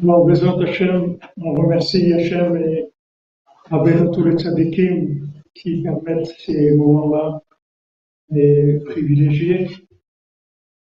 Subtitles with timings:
[0.00, 0.22] On
[1.54, 2.92] remercie Hachem et
[3.70, 7.42] avec tous les tzadikim qui permettent ces moments-là
[8.34, 9.68] et privilégiés.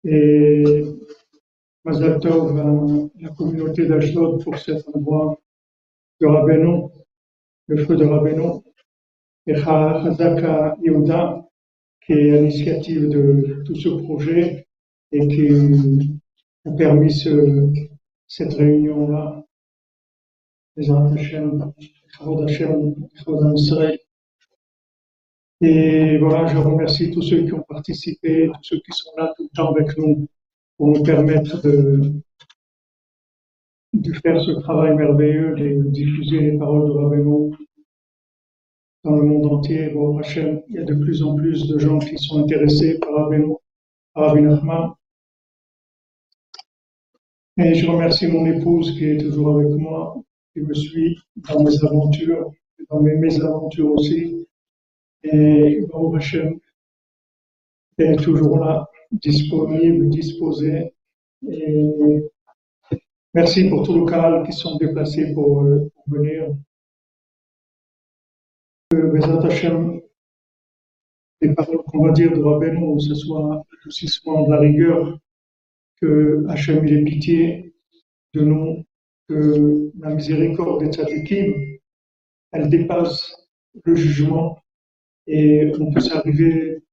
[0.05, 0.63] Et
[1.83, 5.40] Mazal Tov à la communauté d'Ashdod pour cet endroit
[6.19, 6.90] de Rabbeinu,
[7.67, 8.62] le feu de Rabbeinu,
[9.46, 11.47] et Chazaka Yehuda,
[12.03, 14.65] qui est à l'initiative de tout ce projet
[15.12, 15.49] et qui
[16.66, 17.70] a permis ce,
[18.28, 19.44] cette réunion-là.
[25.62, 29.44] Et voilà, je remercie tous ceux qui ont participé, tous ceux qui sont là tout
[29.44, 30.28] le temps avec nous
[30.78, 32.22] pour nous permettre de,
[34.22, 37.56] faire ce travail merveilleux, de diffuser les paroles de Rabbeinu
[39.06, 39.90] dans le monde entier.
[39.90, 43.54] Bon, il y a de plus en plus de gens qui sont intéressés par Rabbeinu,
[44.14, 44.94] par Rabbi Nachman.
[47.58, 50.22] Et je remercie mon épouse qui est toujours avec moi,
[50.53, 52.52] qui me suit dans mes aventures,
[52.89, 54.45] dans mes mésaventures aussi.
[55.23, 56.59] Et Baruch Hashem
[57.98, 60.94] est toujours là, disponible, disposé.
[61.50, 62.23] Et
[63.33, 66.53] merci pour tous les cas qui sont déplacés pour, euh, venir.
[68.89, 70.02] Que Bezat Hashem,
[71.42, 75.20] les paroles qu'on va dire de Rabbeinu, ce soit l'adoucissement de la rigueur,
[76.02, 77.74] que Hachem ait pitié
[78.34, 78.84] de nous,
[79.28, 81.54] que la miséricorde des tzadikim,
[82.52, 83.36] elle dépasse
[83.84, 84.60] le jugement
[85.28, 86.84] et on peut s'arriver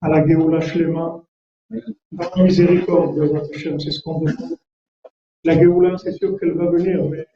[0.00, 1.22] à la Géoula Shlema.
[1.70, 4.56] La miséricorde de Hachem, c'est ce qu'on demande.
[5.44, 7.26] La Géoula, c'est sûr qu'elle va venir, mais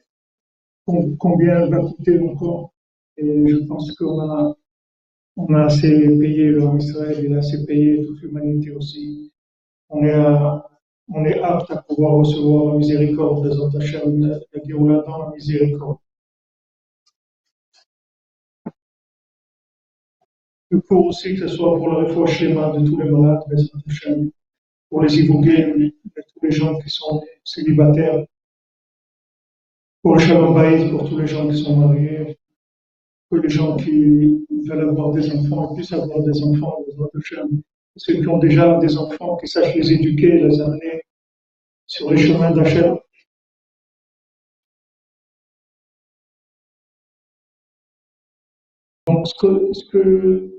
[1.19, 2.73] combien elle va coûter encore?
[3.17, 4.57] Et je pense qu'on a,
[5.37, 9.30] on a assez payé l'homme Israël, il a assez payé toute l'humanité aussi
[9.91, 15.99] on est, apte à pouvoir recevoir la miséricorde des autres la Géoula dans la miséricorde.
[20.73, 24.31] Il faut aussi que ce soit pour le réfouach schéma de tous les malades, les
[24.89, 28.25] pour les ivogués, de tous les gens qui sont célibataires,
[30.03, 32.39] pour le shalom pour tous les gens qui sont mariés,
[33.29, 37.21] pour les gens qui veulent avoir des enfants puissent avoir des enfants, les autres
[37.97, 41.03] ceux qui ont déjà des enfants, qui sachent les éduquer, les amener
[41.87, 42.99] sur les chemins d'Hachem.
[49.07, 50.51] Donc, ce que,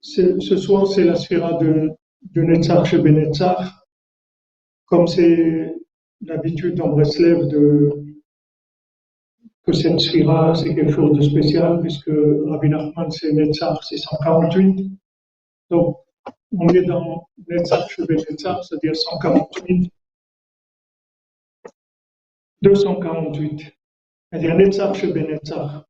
[0.00, 1.90] ce, soir, c'est la sphère de,
[2.22, 3.72] de chez Benetzach.
[4.86, 5.74] Comme c'est
[6.20, 7.90] l'habitude en Breslev de,
[9.64, 12.10] que cette sphère, c'est quelque chose de spécial, puisque
[12.46, 14.92] Rabbi Nachman, c'est Netzach, c'est 148.
[15.70, 15.96] Donc,
[16.58, 19.90] on est dans Netzach Netzach, c'est-à-dire 148.
[22.62, 23.72] 248.
[24.30, 25.84] C'est-à-dire Netzach Netzach.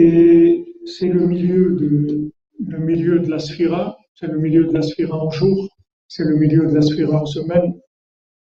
[0.00, 5.68] Et c'est le milieu de, la sphira, c'est le milieu de la sphira en jour,
[6.06, 7.74] c'est le milieu de la sphira en semaine,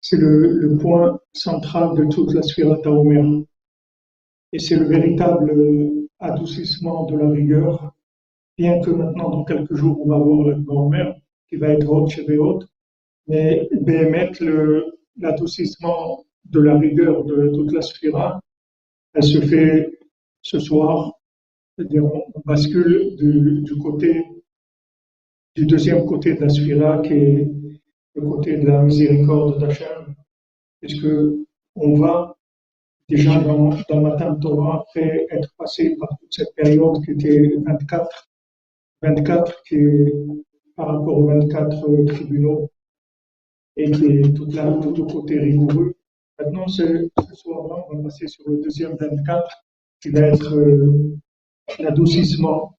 [0.01, 3.45] c'est le, le, point central de toute la sphira Taomer.
[4.53, 5.53] Et c'est le véritable
[6.19, 7.93] adoucissement de la rigueur
[8.57, 11.15] bien que maintenant, dans quelques jours, on va voir le grand-mère
[11.47, 12.67] qui va être haute chez haute,
[13.27, 14.43] mais bémettre
[15.17, 18.39] l'adoucissement de la rigueur de toute la sphira,
[19.13, 19.99] elle se fait
[20.41, 21.13] ce soir,
[21.75, 24.25] c'est-à-dire on, bascule du, côté,
[25.55, 27.47] du deuxième côté de la sphira qui est
[28.15, 30.15] le côté de la miséricorde d'Hachem,
[30.79, 31.07] puisque
[31.75, 32.37] on va
[33.09, 38.26] déjà dans, dans Matin Torah, après être passé par toute cette période qui était 24
[39.01, 40.13] 24 qui est
[40.75, 42.71] par rapport aux 24 tribunaux
[43.75, 45.95] et qui est tout, là, tout côté rigoureux.
[46.39, 49.49] Maintenant, ce, soir-là, on va passer sur le deuxième 24
[50.01, 51.17] qui va être euh,
[51.79, 52.77] l'adoucissement,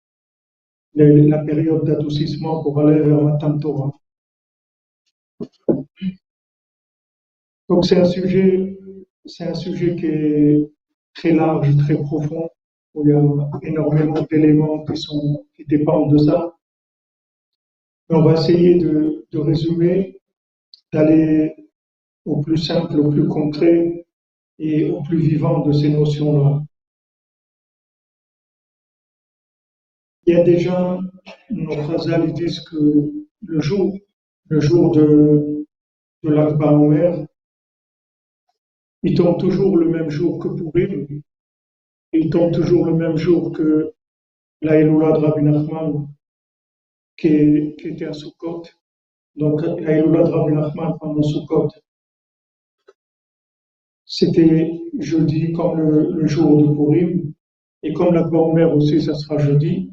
[0.95, 3.93] la période d'adoucissement pour aller vers Matan Torah.
[7.69, 8.79] Donc c'est un sujet,
[9.27, 10.71] c'est un sujet qui est
[11.15, 12.49] très large, très profond,
[12.95, 13.23] où il y a
[13.63, 16.57] énormément d'éléments qui, sont, qui dépendent de ça.
[18.11, 20.21] on va essayer de, de résumer,
[20.93, 21.55] d'aller
[22.25, 24.07] au plus simple, au plus concret
[24.59, 26.63] et au plus vivant de ces notions-là.
[30.27, 30.99] Il y a déjà,
[31.51, 33.11] nos phrases disent que
[33.47, 33.97] le jour,
[34.49, 35.67] le jour de,
[36.23, 37.27] de l'Akba Omer,
[39.03, 41.23] il tombe toujours le même jour que pour lui,
[42.21, 43.95] il tombe toujours le même jour que
[44.61, 46.09] la de Rabbi Nachman,
[47.17, 48.65] qui, était à Sukkot.
[49.37, 51.69] Donc, la de Rabbi Nachman pendant Sukkot,
[54.05, 57.33] c'était jeudi comme le, jour de Purim,
[57.83, 59.93] et comme la grand-mère aussi, ça sera jeudi.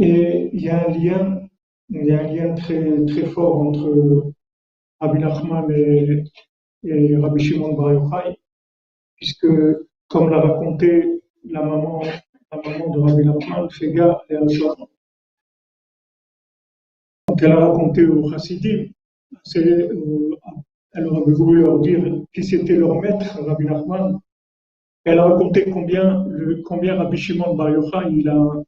[0.00, 1.48] Et il y a un lien,
[1.90, 4.32] il y a un lien très, très fort entre
[5.00, 6.24] Rabbi Nachman et,
[6.84, 8.38] et Rabbi Shimon Bar Yochai,
[9.16, 9.46] puisque,
[10.08, 12.02] comme l'a raconté la maman,
[12.52, 14.36] de Rabbi Nachman, Fega et
[17.26, 18.86] quand elle a raconté au Chassidim,
[19.56, 20.36] euh,
[20.94, 24.18] elle aurait voulu leur dire qui c'était leur maître, Rabbi Nachman.
[25.04, 26.26] Elle a raconté combien,
[26.64, 27.70] combien Rabbi Shimon Bar
[28.10, 28.62] il a,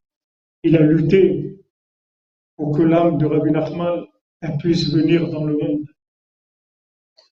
[0.64, 1.58] il a lutté
[2.56, 4.04] pour que l'âme de Rabbi Nachman
[4.58, 5.87] puisse venir dans le monde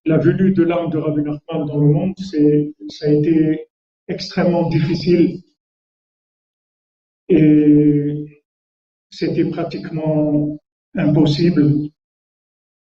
[0.07, 3.69] la venue de l'âme de Rabbi Nachman dans le monde, c'est, ça a été
[4.07, 5.43] extrêmement difficile
[7.29, 8.45] et
[9.11, 10.59] c'était pratiquement
[10.95, 11.91] impossible.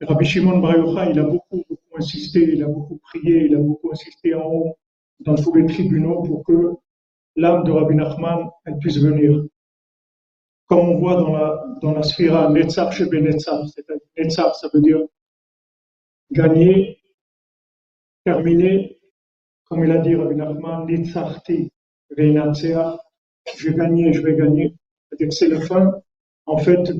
[0.00, 1.62] Rabbi Shimon Bar il a beaucoup,
[1.94, 4.78] insisté, il a beaucoup prié, il a beaucoup insisté en haut
[5.20, 6.72] dans tous les tribunaux pour que
[7.36, 9.44] l'âme de Rabbi Nachman elle puisse venir.
[10.68, 13.62] Comme on voit dans la, dans la sphira Netzar Shebe Netzar,
[14.16, 15.00] Netzar, ça veut dire
[16.30, 16.99] gagner
[18.24, 18.98] terminé,
[19.64, 20.86] comme il a dit Rabbi Nachman,
[23.56, 24.74] je vais gagner, je vais gagner.
[25.30, 25.92] C'est la fin,
[26.46, 26.92] en fait,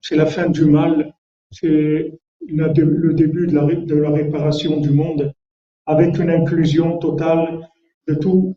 [0.00, 1.14] c'est la fin du mal,
[1.50, 5.32] c'est le début de la, réparation du monde,
[5.86, 7.68] avec une inclusion totale
[8.06, 8.56] de tout,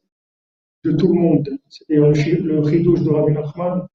[0.83, 1.49] le monde.
[1.69, 3.87] C'est-à-dire le ridouche de Rabbi Nachman,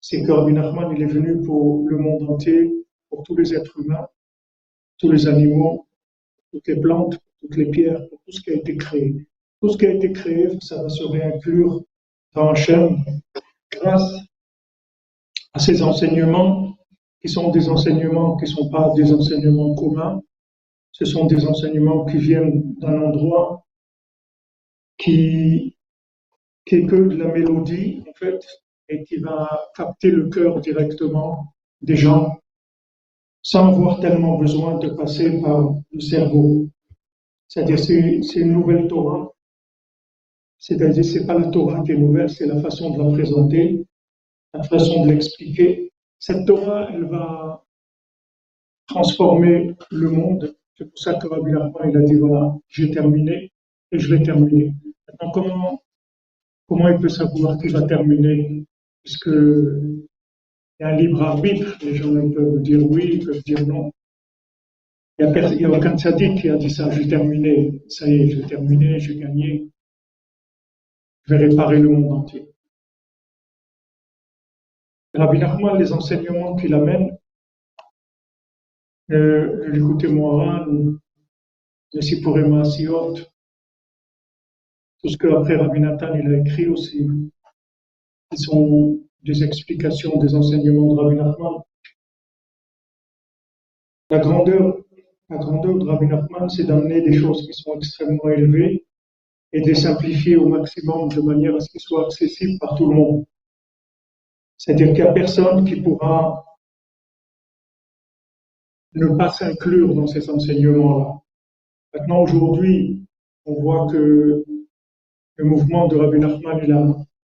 [0.00, 2.72] c'est que Rabbi Nachman, il est venu pour le monde entier,
[3.08, 4.06] pour tous les êtres humains,
[4.98, 5.85] tous les animaux,
[6.52, 9.26] toutes les plantes, toutes les pierres, tout ce qui a été créé.
[9.60, 11.82] Tout ce qui a été créé, ça va se réinclure
[12.34, 12.98] dans Hachem
[13.70, 14.14] grâce
[15.54, 16.76] à ces enseignements
[17.20, 20.22] qui sont des enseignements qui ne sont pas des enseignements communs,
[20.92, 23.66] ce sont des enseignements qui viennent d'un endroit
[24.98, 25.76] qui,
[26.64, 28.46] qui est que de la mélodie, en fait,
[28.88, 32.38] et qui va capter le cœur directement des gens
[33.48, 36.68] sans avoir tellement besoin de passer par le cerveau.
[37.46, 39.32] C'est-à-dire, c'est une nouvelle Torah.
[40.58, 43.86] C'est-à-dire, c'est pas la Torah qui est nouvelle, c'est la façon de la présenter,
[44.52, 45.92] la façon de l'expliquer.
[46.18, 47.64] Cette Torah, elle va
[48.88, 50.56] transformer le monde.
[50.76, 53.52] C'est pour ça que Rabbi Nachman, il a dit, voilà, j'ai terminé
[53.92, 54.74] et je vais terminer.
[55.06, 55.82] Maintenant, comment,
[56.66, 58.66] comment il peut savoir qu'il va terminer
[60.78, 63.92] il y a un libre arbitre, les gens peuvent dire oui, ils peuvent dire non.
[65.18, 68.42] Il n'y a, aucun tzaddik qui a dit ça, j'ai terminé, ça y est, j'ai
[68.42, 69.70] terminé, j'ai gagné,
[71.22, 72.50] je vais réparer le monde entier.
[75.14, 77.16] Rabbi Nachman, les enseignements qu'il amène,
[79.10, 80.66] euh, l'écouter Moharan,
[81.94, 87.08] le Sipurema Siot, tout ce qu'après Rabbi Nathan il a écrit aussi,
[88.32, 91.62] ils sont des explications des enseignements de Rabbi Nachman.
[94.08, 94.76] La grandeur,
[95.28, 98.86] de Rabbi Nachman, c'est d'amener des choses qui sont extrêmement élevées
[99.52, 102.88] et de les simplifier au maximum de manière à ce qu'ils soient accessibles par tout
[102.88, 103.24] le monde.
[104.58, 106.44] C'est-à-dire qu'il n'y a personne qui pourra
[108.94, 111.20] ne pas s'inclure dans ces enseignements-là.
[111.92, 113.04] Maintenant, aujourd'hui,
[113.44, 114.44] on voit que
[115.36, 116.60] le mouvement de Rabbi Nachman,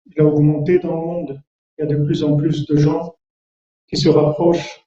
[0.06, 1.42] il a augmenté dans le monde
[1.82, 3.14] il y a de plus en plus de gens
[3.88, 4.86] qui se rapprochent.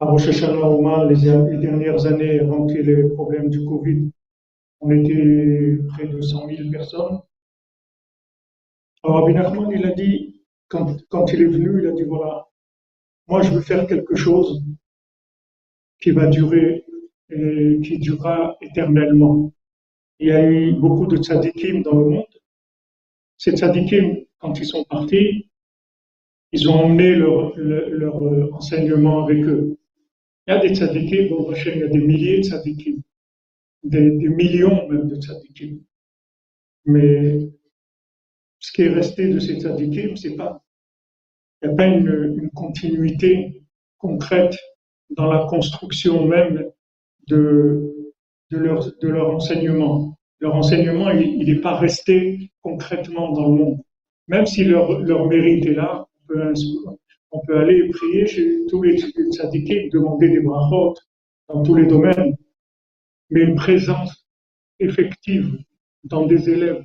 [0.00, 4.10] À Rosh Hashanah, les, les dernières années, avant qu'il les problèmes du Covid,
[4.80, 7.20] on était près de 100 000 personnes.
[9.02, 12.46] Alors, Rabbi Nachman, il a dit, quand, quand il est venu, il a dit voilà,
[13.26, 14.62] moi je veux faire quelque chose
[16.00, 16.84] qui va durer
[17.30, 19.52] et qui durera éternellement.
[20.20, 22.26] Il y a eu beaucoup de tzadikim dans le monde.
[23.36, 25.47] Ces tzadikim, quand ils sont partis,
[26.52, 29.78] ils ont emmené leur, leur, euh, enseignement avec eux.
[30.46, 33.02] Il y a des tzadikim, bon, il y a des milliers de tzadikim,
[33.84, 35.80] des, des millions même de tzadikim.
[36.86, 37.50] Mais
[38.60, 40.64] ce qui est resté de ces tzadikim, c'est pas,
[41.62, 43.62] il n'y a pas une, une, continuité
[43.98, 44.56] concrète
[45.10, 46.70] dans la construction même
[47.26, 48.14] de,
[48.50, 50.18] de, leur, de leur enseignement.
[50.40, 53.80] Leur enseignement, il n'est pas resté concrètement dans le monde.
[54.28, 56.07] Même si leur, leur mérite est là,
[57.30, 60.94] on peut aller prier chez tous les tzadikim, demander des brachot
[61.48, 62.36] dans tous les domaines,
[63.30, 64.26] mais une présence
[64.78, 65.58] effective
[66.04, 66.84] dans des élèves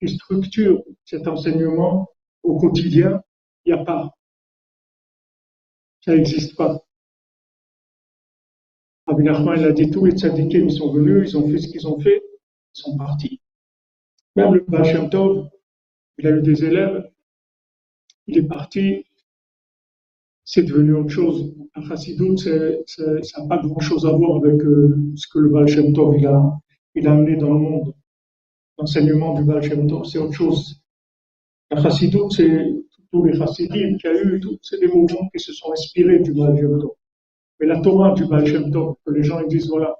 [0.00, 2.08] qui structurent cet enseignement
[2.42, 3.22] au quotidien,
[3.64, 4.14] il n'y a pas.
[6.04, 6.84] Ça n'existe pas.
[9.06, 11.86] Rabbi Nachman, il a dit tous les tzadikim, sont venus, ils ont fait ce qu'ils
[11.86, 12.22] ont fait,
[12.74, 13.40] ils sont partis.
[14.36, 15.48] Même le Baal Tov,
[16.18, 17.10] il a eu des élèves,
[18.26, 19.04] il est parti,
[20.44, 21.54] c'est devenu autre chose.
[21.74, 26.16] La chassidoute, ça n'a pas grand-chose à voir avec euh, ce que le Baal Tov
[26.18, 26.60] il a,
[26.94, 27.94] il a amené dans le monde.
[28.78, 30.82] L'enseignement du Baal Tov, c'est autre chose.
[31.70, 32.66] La chassidoute, c'est
[33.10, 36.32] tous les chassidim qu'il y a eu, c'est des mouvements qui se sont inspirés du
[36.32, 36.92] Baal Tov.
[37.60, 39.94] Mais la Torah du Baal Shem Tov, que les gens ils disent, voilà,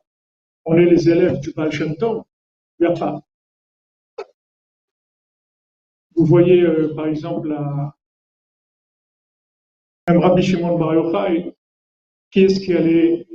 [0.64, 2.24] on est les élèves du Baal Shem Tov,
[2.78, 3.20] il n'y a pas.
[6.16, 7.94] Vous voyez, euh, par exemple, la...
[10.08, 11.54] même Rabbi Shimon Bar Yochai,
[12.30, 13.26] qui est-ce qui allait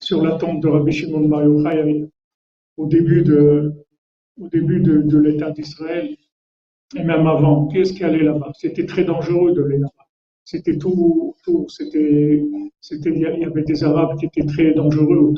[0.00, 2.08] sur la tombe de Rabbi Shimon Bar Yochai
[2.76, 3.74] au début de,
[5.18, 6.16] l'État d'Israël,
[6.96, 8.52] et même avant, qui est-ce qui allait là-bas?
[8.54, 10.08] C'était très dangereux de aller là-bas
[10.50, 12.42] c'était tout, tout c'était,
[12.90, 15.34] il y avait des Arabes qui étaient très dangereux.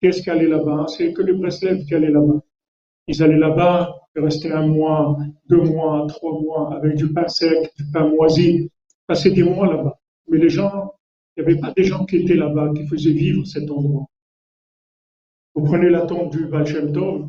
[0.00, 0.86] Qu'est-ce qui allait là-bas?
[0.86, 2.40] C'est que les Breslev qui allaient là-bas.
[3.08, 7.72] Ils allaient là-bas, ils restaient un mois, deux mois, trois mois, avec du pain sec,
[7.76, 8.70] du pain moisi,
[9.08, 9.98] passaient des mois là-bas.
[10.28, 10.94] Mais les gens,
[11.36, 14.06] il n'y avait pas des gens qui étaient là-bas, qui faisaient vivre cet endroit.
[15.54, 17.28] Vous prenez la tombe du Baal Tov,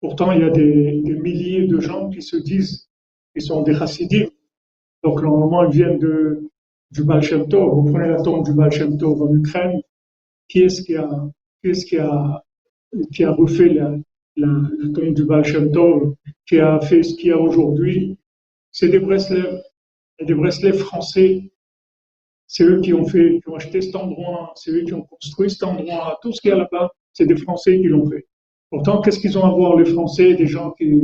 [0.00, 2.88] pourtant il y a des, milliers de gens qui se disent
[3.32, 4.28] qu'ils sont des chassidim,
[5.02, 6.48] donc, normalement, ils viennent de,
[6.90, 9.80] du Baal Vous prenez la tombe du Baal en Ukraine.
[10.48, 11.32] Qui est-ce qui a,
[13.10, 13.98] qui a, refait la,
[14.94, 15.44] tombe du Baal
[16.46, 18.18] qui a fait ce qu'il y a aujourd'hui?
[18.70, 19.60] C'est des Breslev,
[20.20, 21.51] des Breslev français.
[22.52, 25.48] C'est eux qui ont fait, qui ont acheté cet endroit, c'est eux qui ont construit
[25.48, 26.18] cet endroit.
[26.20, 28.26] Tout ce qu'il y a là-bas, c'est des Français qui l'ont fait.
[28.68, 31.00] Pourtant, qu'est-ce qu'ils ont à voir, les Français, des gens qui,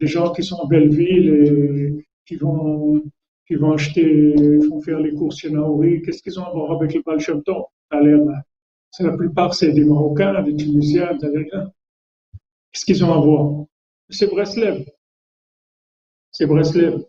[0.00, 3.02] des gens qui sont en Belleville et qui vont
[3.46, 4.34] qui vont acheter,
[4.68, 7.40] vont faire les courses chez Naori, qu'est-ce qu'ils ont à voir avec le Baal Shem
[8.90, 11.72] c'est la plupart, c'est des Marocains, des Tunisiens, des Algériens.
[12.72, 13.66] Qu'est-ce qu'ils ont à voir?
[14.10, 14.84] C'est Breslev.
[16.32, 17.04] C'est Breslev.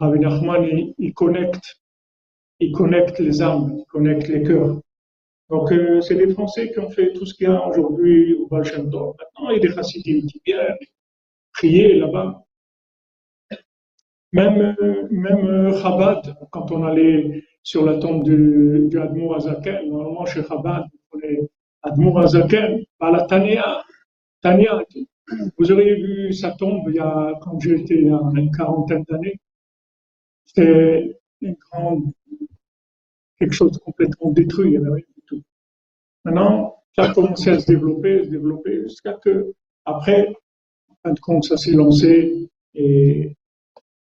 [0.00, 1.80] Rabbi Nachman, il, connecte,
[2.60, 4.80] il connecte les âmes, il connecte les cœurs.
[5.50, 8.46] Donc, euh, c'est les Français qui ont fait tout ce qu'il y a aujourd'hui au
[8.48, 10.76] Baal Maintenant, il y a des chassidim qui viennent
[11.52, 12.44] prier là-bas.
[14.32, 14.76] Même,
[15.10, 20.42] même euh, Chabad, quand on allait sur la tombe du, du Admour Azaken, normalement chez
[20.42, 21.48] Chabad, on est
[21.82, 23.82] Admour Azaken, à la Tania,
[24.42, 24.82] Tania,
[25.58, 29.04] vous auriez vu sa tombe il y a, quand j'étais il y a une quarantaine
[29.08, 29.38] d'années.
[30.44, 32.12] C'était une grande,
[33.38, 35.42] quelque chose de complètement détruit, il n'y avait rien du tout.
[36.24, 39.52] Maintenant, ça a commencé à se développer, se développer, jusqu'à que,
[39.84, 40.34] après,
[40.88, 43.36] en fin de compte, ça s'est lancé et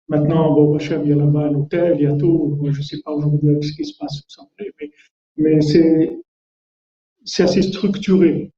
[0.07, 2.59] Maintenant, bon, il y a là-bas un hôtel, il y a tout.
[2.63, 4.91] je ne sais pas aujourd'hui ce qui se passe au mais,
[5.37, 8.51] mais c'est, assez structuré.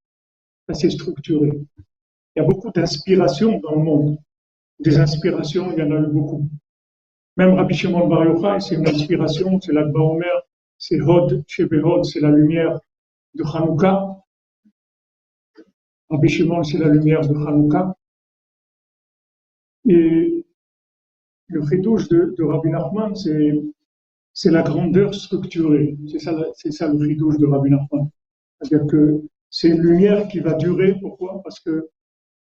[0.68, 1.52] Assez structuré.
[2.36, 4.18] Il y a beaucoup d'inspiration dans le monde.
[4.80, 6.50] Des inspirations, il y en a eu beaucoup.
[7.38, 10.47] Même Rabbi Shimon Bar Yochai, c'est une inspiration, c'est l'Akba Omer,
[10.77, 12.79] c'est Hod, Hod, c'est la lumière
[13.34, 14.17] de Hanouka.
[16.10, 17.96] Rabbi Shimon, c'est la lumière de Hanouka.
[19.89, 20.46] Et
[21.48, 25.98] le chidouche de, Rabbi Nachman, c'est la grandeur structurée.
[26.10, 28.10] C'est ça, c'est ça le chidouche de Rabbi Nachman.
[28.62, 30.96] C'est-à-dire que c'est une lumière qui va durer.
[31.00, 31.41] Pourquoi?
[31.43, 31.89] Parce que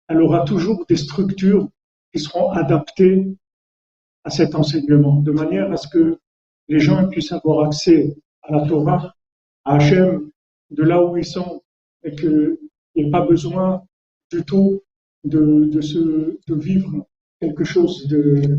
[0.08, 1.68] elle aura toujours des structures
[2.12, 3.26] qui seront adaptées
[4.25, 6.18] à cet enseignement, de manière à ce que
[6.69, 9.15] les gens puissent avoir accès à la Torah,
[9.65, 10.31] à Hachem,
[10.71, 11.63] de là où ils sont,
[12.05, 12.57] et qu'il
[12.95, 13.83] n'y ait pas besoin
[14.31, 14.83] du tout
[15.25, 15.99] de, de, se,
[16.47, 17.07] de vivre
[17.41, 18.59] quelque chose de,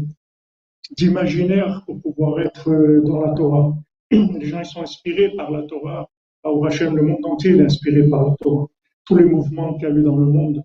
[0.98, 3.78] d'imaginaire pour pouvoir être euh, dans la Torah.
[4.12, 6.10] Les gens ils sont inspirés par la Torah.
[6.44, 8.68] Au Hachem, le monde entier est inspiré par la Torah.
[9.06, 10.64] Tous les mouvements qu'il y a eu dans le monde,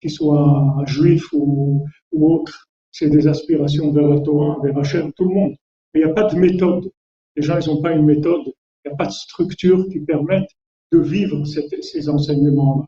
[0.00, 5.28] qu'ils soient juifs ou, ou autres, c'est des aspirations vers la Torah, vers Hachem, tout
[5.28, 5.54] le monde.
[5.92, 6.90] Mais il n'y a pas de méthode.
[7.36, 8.42] Les gens, ils n'ont pas une méthode.
[8.46, 10.48] Il n'y a pas de structure qui permette
[10.92, 12.84] de vivre ces enseignements-là.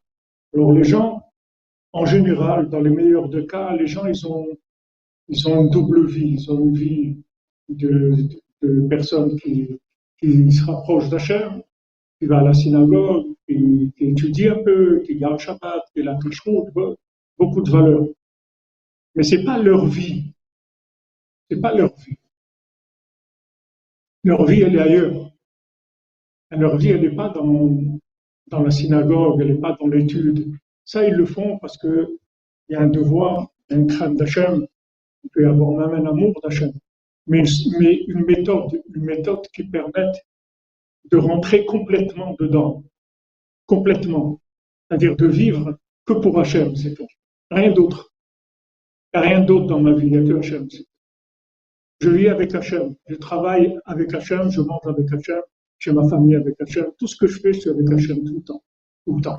[0.55, 1.23] Alors les gens,
[1.93, 4.47] en général, dans les meilleurs des cas, les gens, ils ont
[5.29, 6.37] une double vie.
[6.39, 7.17] Ils ont une vie
[7.69, 8.29] de,
[8.89, 9.79] personnes qui,
[10.23, 11.63] se rapprochent d'Hachem,
[12.19, 16.19] qui va à la synagogue, qui, qui étudie un peu, qui garde Shabbat, qui la
[17.39, 18.07] beaucoup de valeurs.
[19.15, 20.33] Mais c'est pas leur vie.
[21.51, 22.17] C'est pas leur vie.
[24.25, 25.33] Leur vie, elle est ailleurs.
[26.51, 27.99] leur vie, elle n'est pas dans,
[28.49, 30.55] dans la synagogue, elle n'est pas dans l'étude.
[30.85, 32.09] Ça, ils le font parce qu'il
[32.69, 34.67] y a un devoir, un crâne d'Hachem,
[35.25, 36.73] il peut y avoir même un amour d'Hachem,
[37.27, 37.43] mais,
[38.09, 40.17] une méthode, une méthode qui permette
[41.11, 42.85] de rentrer complètement dedans,
[43.67, 44.41] complètement,
[44.89, 47.09] c'est-à-dire de vivre que pour Hachem, c'est tout,
[47.51, 48.13] rien d'autre.
[49.15, 50.69] Rien d'autre dans ma vie, il n'y a que Hachem.
[52.03, 55.41] Je vis avec Hachem, je travaille avec Hachem, je mange avec Hachem,
[55.79, 58.43] j'ai ma famille avec Hachem, tout ce que je fais, c'est avec Hachem tout le
[58.43, 58.65] temps,
[59.07, 59.39] tout le temps.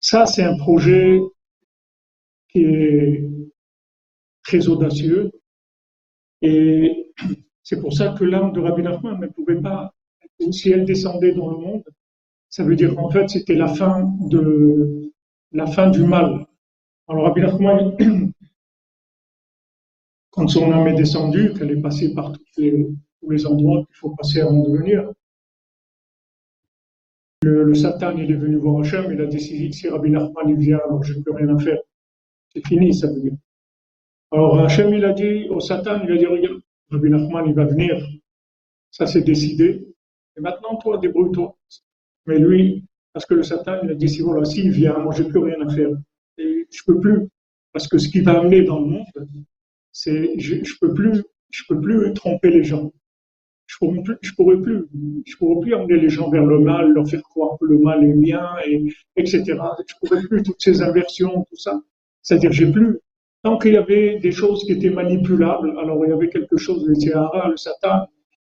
[0.00, 1.20] Ça, c'est un projet
[2.48, 3.30] qui est
[4.42, 5.30] très audacieux.
[6.42, 7.12] Et
[7.62, 9.94] c'est pour ça que l'âme de Rabbi Nachman ne pouvait pas,
[10.50, 11.84] si elle descendait dans le monde,
[12.48, 15.12] ça veut dire qu'en fait c'était la fin de
[15.52, 16.44] la fin du mal.
[17.06, 17.96] Alors Rabbi Nachman,
[20.34, 24.40] quand son âme est descendue, qu'elle est passée par tous les, endroits qu'il faut passer
[24.40, 25.12] avant de venir,
[27.42, 31.04] le, Satan, il est venu voir Hachem, il a décidé si Rabbi Nachman vient, alors
[31.04, 31.78] je n'ai plus rien à faire.
[32.52, 33.34] C'est fini, ça veut dire.
[34.32, 36.60] Alors Hachem, il a dit au Satan, il a dit, regarde,
[36.90, 38.04] Rabbi Nachman, il va venir.
[38.90, 39.86] Ça, c'est décidé.
[40.36, 41.54] Et maintenant, toi, débrouille-toi.
[42.26, 45.24] Mais lui, parce que le Satan, il a dit, si voilà, s'il vient, moi, j'ai
[45.24, 45.90] plus rien à faire.
[46.38, 47.28] Et je peux plus.
[47.72, 49.06] Parce que ce qui va amener dans le monde,
[49.94, 52.92] c'est, je, je peux plus, je peux plus tromper les gens.
[53.66, 54.84] Je pourrais plus, je pourrais plus,
[55.24, 58.46] je amener les gens vers le mal, leur faire croire que le mal est bien,
[58.66, 58.84] et,
[59.16, 59.42] etc.
[59.88, 61.80] Je pourrais plus toutes ces inversions, tout ça.
[62.20, 62.98] C'est-à-dire, j'ai plus,
[63.44, 66.82] Tant qu'il y avait des choses qui étaient manipulables, alors il y avait quelque chose,
[66.88, 68.06] le Tihara, le Satan,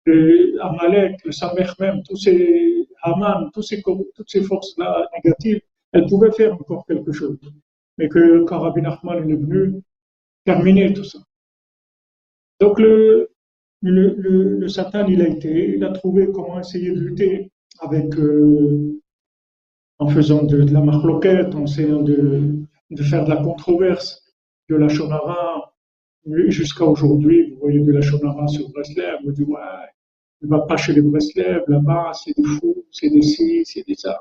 [0.04, 3.64] le Amalek, le Samer même, tous ces Haman, toutes
[4.28, 7.36] ces forces-là négatives, elles pouvaient faire encore quelque chose.
[7.98, 9.82] Mais que quand Rabbi Nachman est venu,
[10.44, 11.18] terminer tout ça.
[12.60, 13.30] Donc le,
[13.82, 19.00] le, le, Satan, il a été, il a trouvé comment essayer de lutter avec, euh,
[19.98, 22.54] en faisant de, la marloquette, en essayant de,
[22.90, 24.22] de faire de la controverse
[24.68, 25.72] de la Shonara
[26.48, 29.60] jusqu'à aujourd'hui, vous voyez de la Shonara sur Breslev, vous dites, ouais,
[30.42, 33.94] ne va pas chez les Breslev, là-bas, c'est des fous, c'est des ci, c'est des
[33.94, 34.18] ça.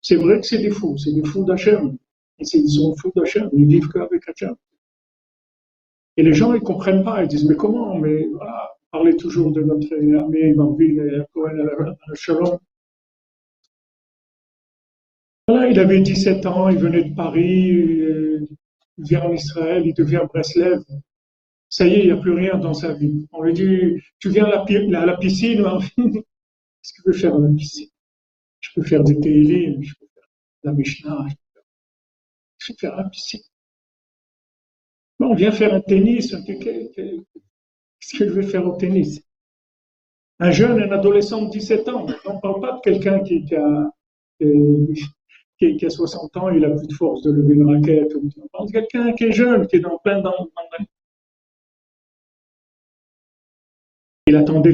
[0.00, 1.96] C'est vrai que c'est des fous, c'est des fous d'Hachem.
[2.38, 4.54] Ils sont fous d'Hachem, ils vivent qu'avec Hachem.
[6.16, 9.62] Et les gens, ils comprennent pas, ils disent, mais comment, mais voilà, parlez toujours de
[9.62, 10.12] notre ami
[10.54, 11.66] Marvin Cohen
[12.10, 12.58] à Shalom.
[15.48, 18.48] Voilà, il avait 17 ans, il venait de Paris, il
[18.98, 20.82] vient en Israël, il devient Breslev.
[21.68, 23.26] Ça y est, il n'y a plus rien dans sa vie.
[23.32, 25.64] On lui dit, tu viens à la, la piscine,
[25.96, 27.88] qu'est-ce que tu veux faire à la piscine?
[28.60, 30.28] Je peux faire des Télim, je peux faire
[30.64, 31.26] la Mishnah,
[32.58, 33.40] je peux faire la piscine.
[35.26, 36.34] On vient faire un tennis.
[36.46, 39.22] Qu'est-ce que je vais faire au tennis?
[40.38, 42.06] Un jeune, un adolescent de 17 ans.
[42.24, 43.90] On ne parle pas de quelqu'un qui, a,
[45.58, 48.12] qui, a 60 ans, il a plus de force de lever une raquette.
[48.16, 50.32] On pense quelqu'un qui est jeune, qui est dans plein dans,
[54.26, 54.72] Il attendait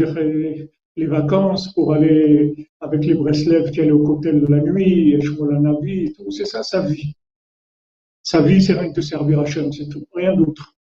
[0.96, 5.18] les, vacances pour aller avec les Breslev qui allaient au cocktail de la nuit,
[5.60, 6.30] Navi, tout.
[6.30, 7.14] C'est ça sa vie.
[8.26, 10.74] Sa vie, c'est rien que de servir Hachem, c'est tout, rien d'autre.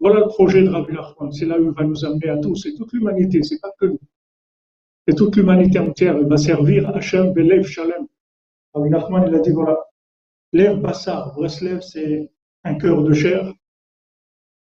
[0.00, 1.30] Voilà le projet de Rabbi Nachman.
[1.30, 2.56] C'est là où il va nous amener à tous.
[2.56, 4.00] C'est toute l'humanité, c'est pas que nous.
[5.06, 6.18] C'est toute l'humanité entière.
[6.18, 8.08] Il va servir Hachem Belev Shalem.
[8.74, 9.78] Rabbi Nachman, il a dit voilà,
[10.52, 12.32] l'air Bassar, Breslev, c'est
[12.64, 13.54] un cœur de chair.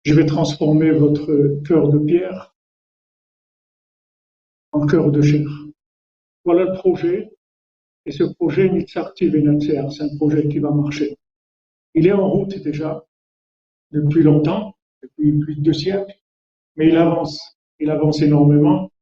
[0.04, 2.54] Je vais transformer votre cœur de pierre
[4.72, 5.48] en cœur de chair.
[6.44, 7.30] Voilà le projet.
[8.04, 11.17] Et ce projet, Nitzarti Venatser, c'est un projet qui va marcher.
[11.98, 13.04] Il est en route déjà
[13.90, 16.14] depuis longtemps, depuis plus de deux siècles,
[16.76, 17.58] mais il avance.
[17.80, 18.92] Il avance énormément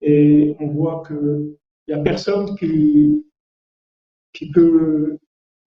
[0.00, 3.26] et on voit qu'il n'y a personne qui,
[4.54, 5.18] peut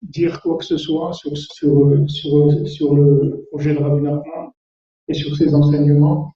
[0.02, 4.50] dire quoi que ce soit sur, sur, le projet de Rabbi Nachman
[5.06, 6.34] et sur ses enseignements.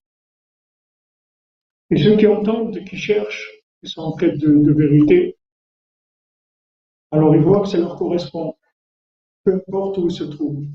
[1.90, 3.50] Et ceux qui entendent, qui cherchent,
[3.82, 5.36] qui sont en quête de, vérité,
[7.10, 8.54] alors ils voient que ça leur correspond,
[9.48, 10.66] peu importe où ils se trouvent.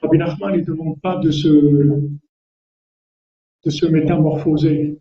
[0.00, 1.48] Rabbi Nachman ne demande pas de se,
[3.64, 5.00] de se métamorphoser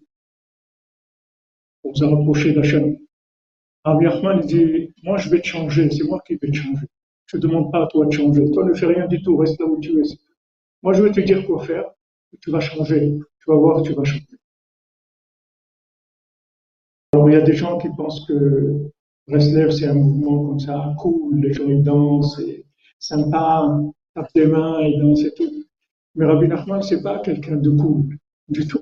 [1.82, 2.98] pour se rapprocher d'Hachem.
[3.84, 6.88] Rabbi Nachman dit moi, je vais te changer, c'est moi qui vais te changer.
[7.28, 8.50] Je ne demande pas à toi de changer.
[8.52, 10.04] Toi, ne fais rien du tout, reste là où tu es.
[10.82, 11.86] Moi, je vais te dire quoi faire.
[12.42, 13.20] Tu vas changer.
[13.40, 14.26] Tu vas voir, tu vas changer.
[17.14, 18.92] Alors, il y a des gens qui pensent que
[19.28, 22.66] Breslev, c'est un mouvement comme ça, cool, les gens ils dansent, c'est
[23.00, 23.82] sympa,
[24.14, 25.66] tapent des mains, ils dansent et tout.
[26.16, 28.18] Mais Rabbi Nachman, c'est pas quelqu'un de cool,
[28.50, 28.82] du tout.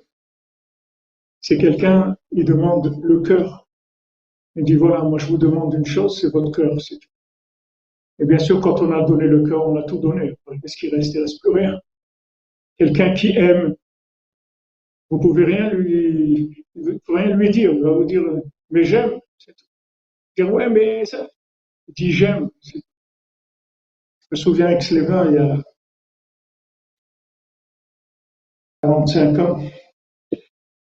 [1.42, 3.64] C'est quelqu'un, il demande le cœur
[4.56, 6.78] il dit voilà, moi je vous demande une chose, c'est votre cœur.
[8.20, 10.36] Et bien sûr, quand on a donné le cœur, on a tout donné.
[10.62, 11.80] Qu'est-ce qui reste Il reste plus rien.
[12.78, 13.76] Quelqu'un qui aime,
[15.10, 17.72] vous pouvez rien lui, rien rien lui dire.
[17.74, 18.24] Il va vous dire,
[18.70, 19.20] mais j'aime.
[20.38, 21.28] Dire, ouais, mais ça.
[21.88, 22.50] Il dit, j'aime.
[22.64, 22.80] Je
[24.32, 25.64] me souviens avec Slévin, il y a
[28.82, 29.60] 45 ans.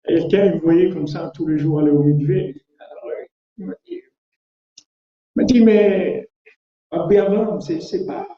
[0.05, 2.63] Quelqu'un, il me voyait comme ça tous les jours aller au mikvé.
[3.59, 4.03] Il m'a dit,
[5.37, 6.29] m'a dit, mais
[6.91, 8.29] Abiyavam, c'est pas,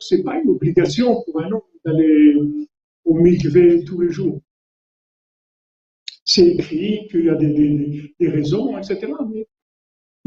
[0.00, 2.34] c'est pas une obligation pour un homme d'aller
[3.04, 4.40] au mikvé tous les jours.
[6.24, 9.12] C'est écrit qu'il y a des, des, raisons, etc.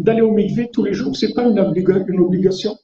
[0.02, 2.78] d'aller au mikvé tous les jours, c'est pas une, obligation.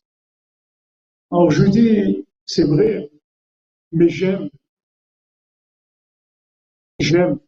[1.32, 3.10] Alors je dis, c'est vrai,
[3.92, 4.50] mais j'aime.
[7.00, 7.40] J'aime.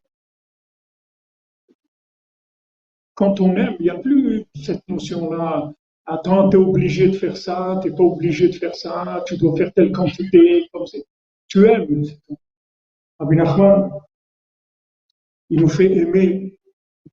[3.14, 5.74] Quand on aime, il n'y a plus cette notion-là.
[6.06, 9.38] Attends, tu es obligé de faire ça, tu n'es pas obligé de faire ça, tu
[9.38, 10.86] dois faire telle quantité, comme
[11.48, 12.06] Tu aimes.
[13.20, 13.92] Rabbi Nachman,
[15.50, 16.58] il nous fait aimer,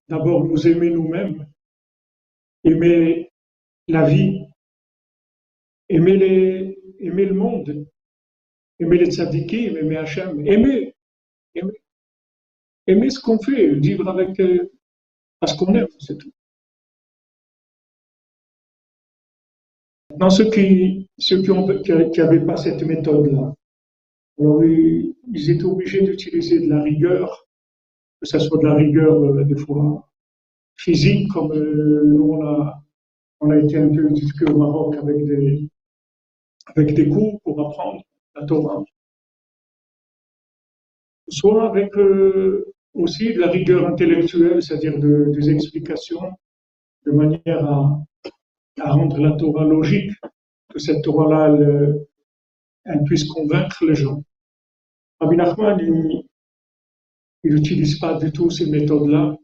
[0.09, 1.47] d'abord nous aimer nous-mêmes,
[2.67, 3.31] aimer
[3.89, 4.45] la vie,
[5.89, 7.87] aimer, le monde,
[8.81, 10.95] aimer les tzadikim, aimer Hachem, aimer,
[11.55, 11.81] aimer,
[12.89, 14.73] aimer ce qu'on fait, vivre avec, euh,
[15.39, 16.33] parce qu'on aime, c'est tout.
[20.17, 23.55] Dans ceux qui ceux qui n'avaient pas cette méthode-là,
[24.39, 27.47] alors ils, étaient obligés d'utiliser de la rigueur,
[28.21, 30.09] que ce soit de la rigueur euh, des fois
[30.77, 32.83] physique, comme euh, nous on a,
[33.41, 35.69] on a été un peu éduqués au Maroc avec des,
[36.67, 38.03] avec des cours pour apprendre
[38.35, 38.85] la Torah,
[41.29, 46.33] soit avec euh, aussi de la rigueur intellectuelle, c'est-à-dire des explications
[47.05, 48.03] de manière à,
[48.79, 50.13] rendre la Torah logique,
[50.69, 51.57] que cette Torah-là,
[52.85, 54.23] elle, puisse convaincre les gens.
[55.21, 55.79] Rabbi Nachman,
[57.45, 59.37] il n'utilise pas du tout ces méthodes-là.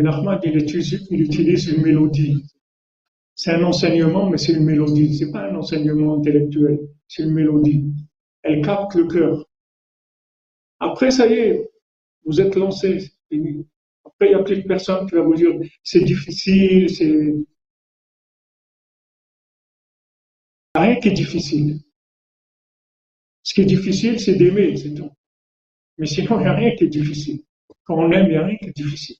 [0.00, 2.44] Nachman, il utilise, il utilise une mélodie.
[3.34, 5.16] C'est un enseignement, mais c'est une mélodie.
[5.18, 6.78] C'est pas un enseignement intellectuel,
[7.08, 7.92] c'est une mélodie.
[8.42, 9.46] Elle capte le cœur.
[10.80, 11.70] Après, ça y est,
[12.24, 13.12] vous êtes lancé.
[14.04, 15.52] Après, il n'y a plus de personne qui va vous dire
[15.82, 17.34] c'est difficile, c'est.
[20.74, 21.80] Rien qui est difficile.
[23.42, 25.10] Ce qui est difficile, c'est d'aimer, c'est tout.
[25.98, 27.42] Mais sinon, il n'y a rien qui est difficile.
[27.84, 29.16] Quand on aime, il n'y a rien qui est difficile.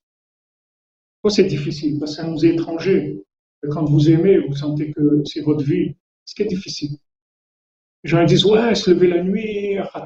[1.22, 3.22] Pourquoi c'est difficile Parce que ça nous est étranger.
[3.70, 5.94] quand vous aimez, vous sentez que c'est votre vie.
[6.24, 6.96] Ce qui est difficile.
[8.02, 10.04] Les gens disent, ouais, se lever la nuit, à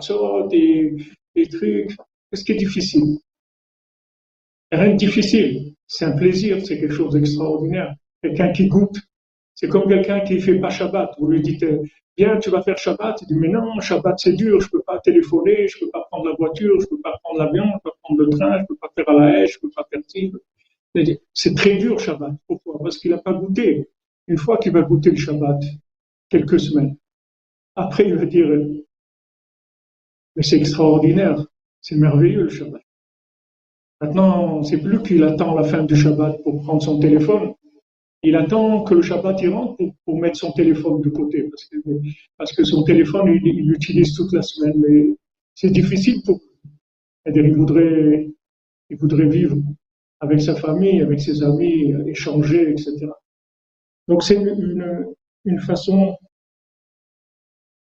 [0.50, 0.94] des,
[1.35, 1.96] des trucs.
[2.31, 3.16] Qu'est-ce qui est difficile?
[4.70, 5.72] Rien de difficile.
[5.87, 7.94] C'est un plaisir, c'est quelque chose d'extraordinaire.
[8.22, 8.98] Quelqu'un qui goûte.
[9.55, 11.14] C'est comme quelqu'un qui fait pas Shabbat.
[11.18, 11.64] Vous lui dites,
[12.18, 13.22] viens, tu vas faire Shabbat.
[13.22, 16.29] Il dit, mais non, Shabbat c'est dur, je peux pas téléphoner, je peux pas prendre
[16.29, 18.76] la voiture, je peux pas prendre l'avion, je peux pas prendre le train, je peux
[18.76, 20.31] pas faire à la haie, je peux pas faire ci.
[21.35, 22.32] C'est très dur Shabbat.
[22.46, 22.78] Pourquoi?
[22.82, 23.88] Parce qu'il n'a pas goûté.
[24.28, 25.62] Une fois qu'il va goûter le Shabbat,
[26.28, 26.96] quelques semaines,
[27.76, 28.48] après il va dire,
[30.35, 31.46] mais c'est extraordinaire,
[31.80, 32.82] c'est merveilleux le Shabbat.
[34.00, 37.54] Maintenant, c'est plus qu'il attend la fin du Shabbat pour prendre son téléphone.
[38.22, 41.76] Il attend que le Shabbat y rentre pour, mettre son téléphone de côté, parce que,
[42.37, 44.74] parce que son téléphone, il l'utilise toute la semaine.
[44.78, 45.16] Mais
[45.54, 47.32] c'est difficile pour lui.
[47.35, 48.28] Il voudrait,
[48.90, 49.56] il voudrait vivre
[50.20, 53.09] avec sa famille, avec ses amis, échanger, etc.
[54.09, 55.07] Donc c'est une,
[55.44, 56.16] une façon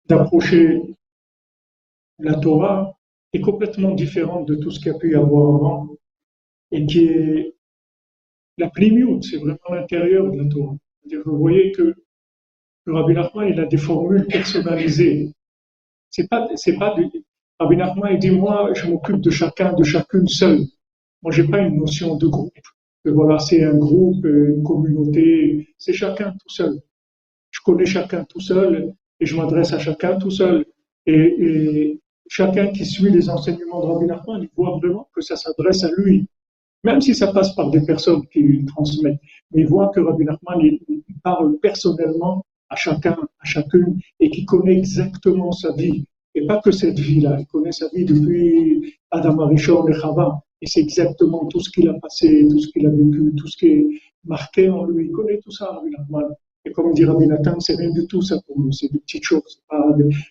[0.07, 0.83] d'approcher
[2.19, 2.93] la Torah
[3.33, 5.88] est complètement différente de tout ce qu'il y a pu y avoir avant
[6.73, 7.55] et qui est
[8.59, 10.77] la plémioute, c'est vraiment l'intérieur de la Torah.
[11.25, 11.95] Vous voyez que
[12.85, 15.33] le Rabbi Nachman, il a des formules personnalisées.
[16.11, 20.64] C'est pas, c'est Rabbi Nachman, il dit, moi, je m'occupe de chacun, de chacune seule.
[21.23, 22.53] Moi, j'ai pas une notion de groupe.
[23.05, 25.69] Que voilà, c'est un groupe, une communauté.
[25.79, 26.81] C'est chacun tout seul.
[27.51, 30.65] Je connais chacun tout seul et je m'adresse à chacun tout seul.
[31.07, 35.37] Et, et, chacun qui suit les enseignements de Rabbi Nachman, il voit vraiment que ça
[35.37, 36.27] s'adresse à lui.
[36.85, 39.21] Même si ça passe par des personnes qui lui transmettent.
[39.53, 40.81] Mais il voit que Rabbi Nachman, il,
[41.23, 46.07] parle personnellement à chacun, à chacune, et qui connaît exactement sa vie.
[46.35, 50.41] Et pas que cette vie-là, il connaît sa vie depuis Adam Arishon et Chava.
[50.62, 53.57] Et c'est exactement tout ce qu'il a passé, tout ce qu'il a vécu, tout ce
[53.57, 53.87] qui est
[54.25, 55.07] marqué en lui.
[55.07, 55.90] Il connaît tout ça, Rabbi.
[56.66, 59.25] Et comme dit Rabbi Nathan, c'est rien du tout ça pour lui, c'est des petites
[59.25, 59.62] choses.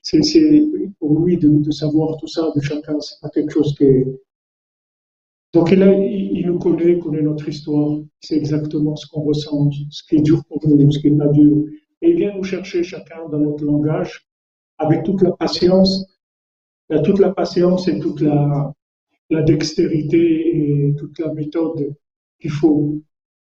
[0.04, 0.22] C'est
[1.00, 4.22] pour lui de, savoir tout ça de chacun, c'est pas quelque chose qui est...
[5.54, 10.04] Donc il, il, nous connaît, il connaît notre histoire, c'est exactement ce qu'on ressent, ce
[10.04, 11.66] qui est dur pour nous, ce qui n'est pas dur.
[12.04, 14.28] Et il vient nous chercher chacun dans notre langage,
[14.78, 16.06] avec toute la patience,
[17.04, 18.72] toute la patience et toute la,
[19.30, 21.96] la dextérité et toute la méthode
[22.40, 23.02] qu'il faut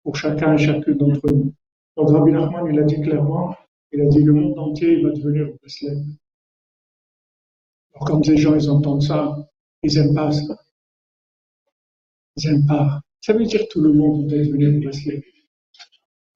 [0.02, 1.54] pour chacun et chacune d'entre nous.
[1.96, 3.54] Donc Rabbi Nachman, il a dit clairement,
[3.92, 6.04] il a dit le monde entier va devenir Breslev.
[7.94, 9.36] Alors quand les gens ils entendent ça,
[9.82, 10.56] ils n'aiment pas ça.
[12.36, 13.00] Ils n'aiment pas.
[13.20, 15.22] Ça veut dire que tout le monde va devenir Breslev.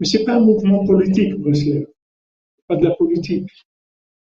[0.00, 1.86] Mais c'est pas un mouvement politique, Breslev.
[2.66, 3.50] Pas de la politique.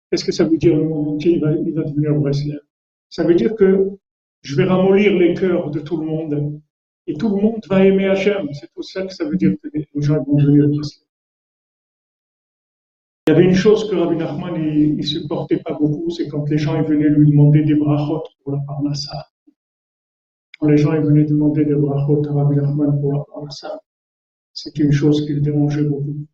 [0.09, 2.59] Qu'est-ce que ça veut dire le monde entier il va devenir Breslev
[3.09, 3.97] Ça veut dire que
[4.41, 6.61] je vais ramollir les cœurs de tout le monde
[7.07, 8.47] et tout le monde va aimer Hachem.
[8.53, 11.05] C'est tout ça que ça veut dire que les gens vont Breslev.
[13.27, 16.49] Il y avait une chose que Rabbi Nachman il, ne supportait pas beaucoup, c'est quand
[16.49, 19.27] les gens venaient lui demander des brachot pour la parnassa.
[20.59, 23.79] Quand les gens venaient demander des brachot à Rabbi Nachman pour la parnassa,
[24.53, 26.25] c'est une chose qui le dérangeait beaucoup.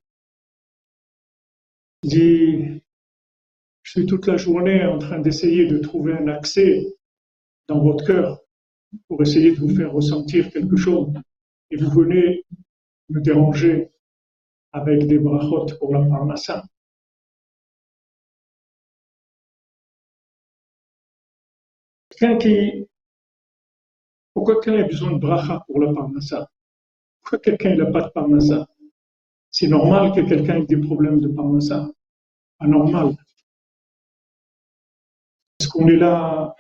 [2.04, 2.82] Il dit,
[3.84, 6.97] je suis toute la journée en train d'essayer de trouver un accès
[7.68, 8.40] dans votre cœur
[9.08, 11.14] pour essayer de vous faire ressentir quelque chose.
[11.72, 12.46] Et vous venez
[13.10, 13.92] me déranger
[14.72, 16.64] avec des brachot pour la parnassa.
[22.40, 22.88] qui,
[24.34, 26.50] pourquoi quelqu'un a besoin de bracha pour la parnassa
[27.22, 28.68] Pourquoi quelqu'un n'a pas de parnassa
[29.52, 31.90] C'est normal que quelqu'un ait des problèmes de parnassa.
[32.60, 33.16] Anormal.
[35.60, 36.56] Est-ce qu'on est là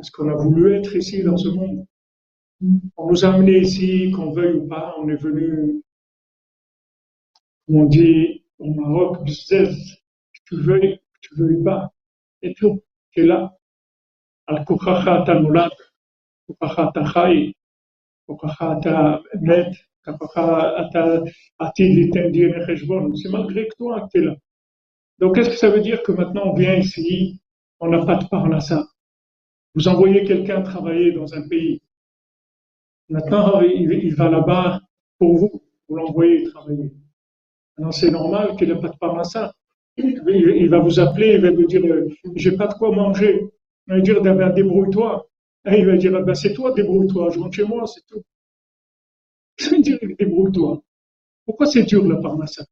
[0.00, 1.84] parce qu'on a voulu être ici dans ce monde.
[2.96, 5.82] On nous a amenés ici, qu'on veuille ou pas, on est venu,
[7.66, 9.98] comme on dit au Maroc, bzzz,
[10.32, 11.92] que tu veuilles, que tu veuilles pas.
[12.40, 13.54] Et tout, tu es là.
[14.46, 15.72] Al-Kukacha tanulad,
[16.46, 17.54] Kukacha tachai,
[18.26, 19.70] Kukacha ta met,
[20.02, 21.22] Kukacha ta
[21.58, 23.14] atid litendi necheshbon.
[23.16, 24.36] C'est malgré que toi que tu es là.
[25.18, 27.42] Donc, qu'est-ce que ça veut dire que maintenant on vient ici,
[27.80, 28.86] on n'a pas de parnassa?
[29.74, 31.80] Vous envoyez quelqu'un travailler dans un pays.
[33.08, 34.80] Maintenant, il, va là-bas
[35.18, 36.92] pour vous, vous l'envoyez travailler.
[37.76, 39.52] Maintenant, c'est normal qu'il n'ait pas de parnassa.
[39.96, 43.48] Il, va vous appeler, il va vous dire, euh, j'ai pas de quoi manger.
[43.88, 45.28] Il va dire, ben, débrouille-toi.
[45.66, 48.22] il va dire, ben, c'est toi, débrouille-toi, je rentre chez moi, c'est tout.
[49.60, 50.82] Il va dire, débrouille-toi.
[51.44, 52.64] Pourquoi c'est dur la parnassa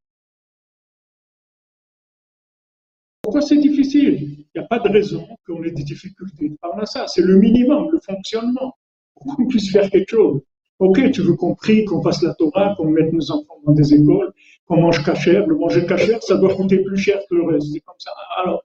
[3.29, 4.13] Pourquoi c'est difficile?
[4.23, 7.05] Il n'y a pas de raison qu'on ait des difficultés de parnassa.
[7.05, 8.73] C'est le minimum, le fonctionnement,
[9.13, 10.41] pour qu'on puisse faire quelque chose.
[10.79, 13.93] Ok, tu veux qu'on prie, qu'on fasse la Torah, qu'on mette nos enfants dans des
[13.93, 14.33] écoles,
[14.65, 15.45] qu'on mange cachère.
[15.45, 17.67] Le manger cachère, ça doit coûter plus cher que le reste.
[17.71, 18.09] C'est comme ça.
[18.41, 18.63] Alors,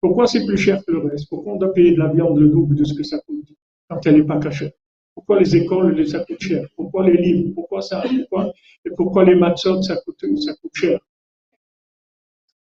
[0.00, 1.28] pourquoi c'est plus cher que le reste?
[1.28, 3.52] Pourquoi on doit payer de la viande le double de ce que ça coûte
[3.90, 4.72] quand elle n'est pas cachée
[5.14, 6.66] Pourquoi les écoles, ça coûte cher?
[6.74, 7.50] Pourquoi les livres?
[7.54, 8.02] Pourquoi ça?
[8.30, 8.50] Pourquoi,
[8.86, 11.00] Et pourquoi les matzot, ça coûte, ça coûte cher?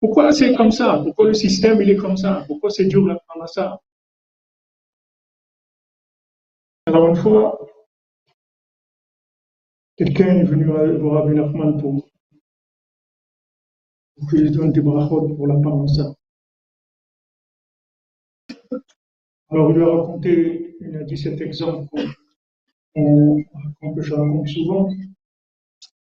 [0.00, 1.00] Pourquoi c'est comme ça?
[1.04, 2.44] Pourquoi le système, il est comme ça?
[2.46, 3.80] Pourquoi c'est dur d'apprendre ça?
[6.86, 7.58] Alors une fois,
[9.96, 12.08] quelqu'un est venu voir Rabbi Nachman pour,
[14.16, 15.56] pour qu'il lui donne des brachot pour la
[15.88, 16.14] ça.
[19.50, 21.88] Alors, il lui a raconté, il a dit cet exemple
[22.94, 24.88] que je raconte souvent.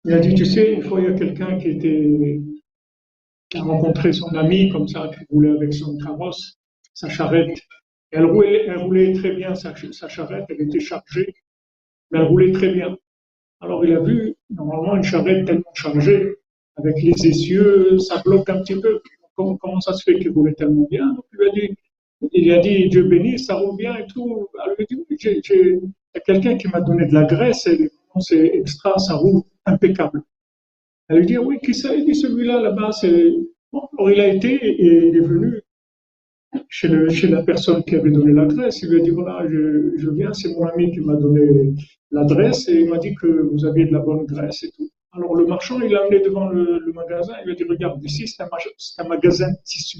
[0.06, 2.39] Il a dit, tu sais, une fois, il y a quelqu'un qui était,
[3.54, 6.58] qui a rencontré son ami, comme ça, qui roulait avec son carrosse,
[6.96, 7.60] sa charrette.
[8.10, 11.36] elle roulait, très bien, sa, charrette, elle était chargée,
[12.10, 12.98] mais elle roulait très bien.
[13.62, 16.36] Alors, il a vu, normalement, une charrette tellement chargée,
[16.78, 19.00] avec les essieux, ça bloque un petit peu.
[19.36, 21.06] Comment, ça se fait qu'il roulait tellement bien?
[21.13, 24.48] Donc, il lui a dit, a Dieu béni, ça revient et tout.
[24.63, 25.82] Alors il dit il
[26.16, 30.24] y a quelqu'un qui m'a donné de la graisse et c'est extra, ça roule impeccable.
[31.13, 31.93] Elle lui dit oui, qui ça?
[31.95, 33.34] Il dit celui-là là-bas, c'est.
[33.71, 35.62] Bon, alors il a été et il est venu
[36.69, 38.82] chez, le, chez la personne qui avait donné l'adresse.
[38.82, 41.73] Il lui a dit voilà, je, je viens, c'est mon ami qui m'a donné
[42.12, 44.89] l'adresse et il m'a dit que vous aviez de la bonne graisse et tout.
[45.15, 48.28] Alors le marchand, il l'a amené devant le, magasin, il lui a dit regarde, ici
[48.28, 49.99] c'est un, magasin de tissus.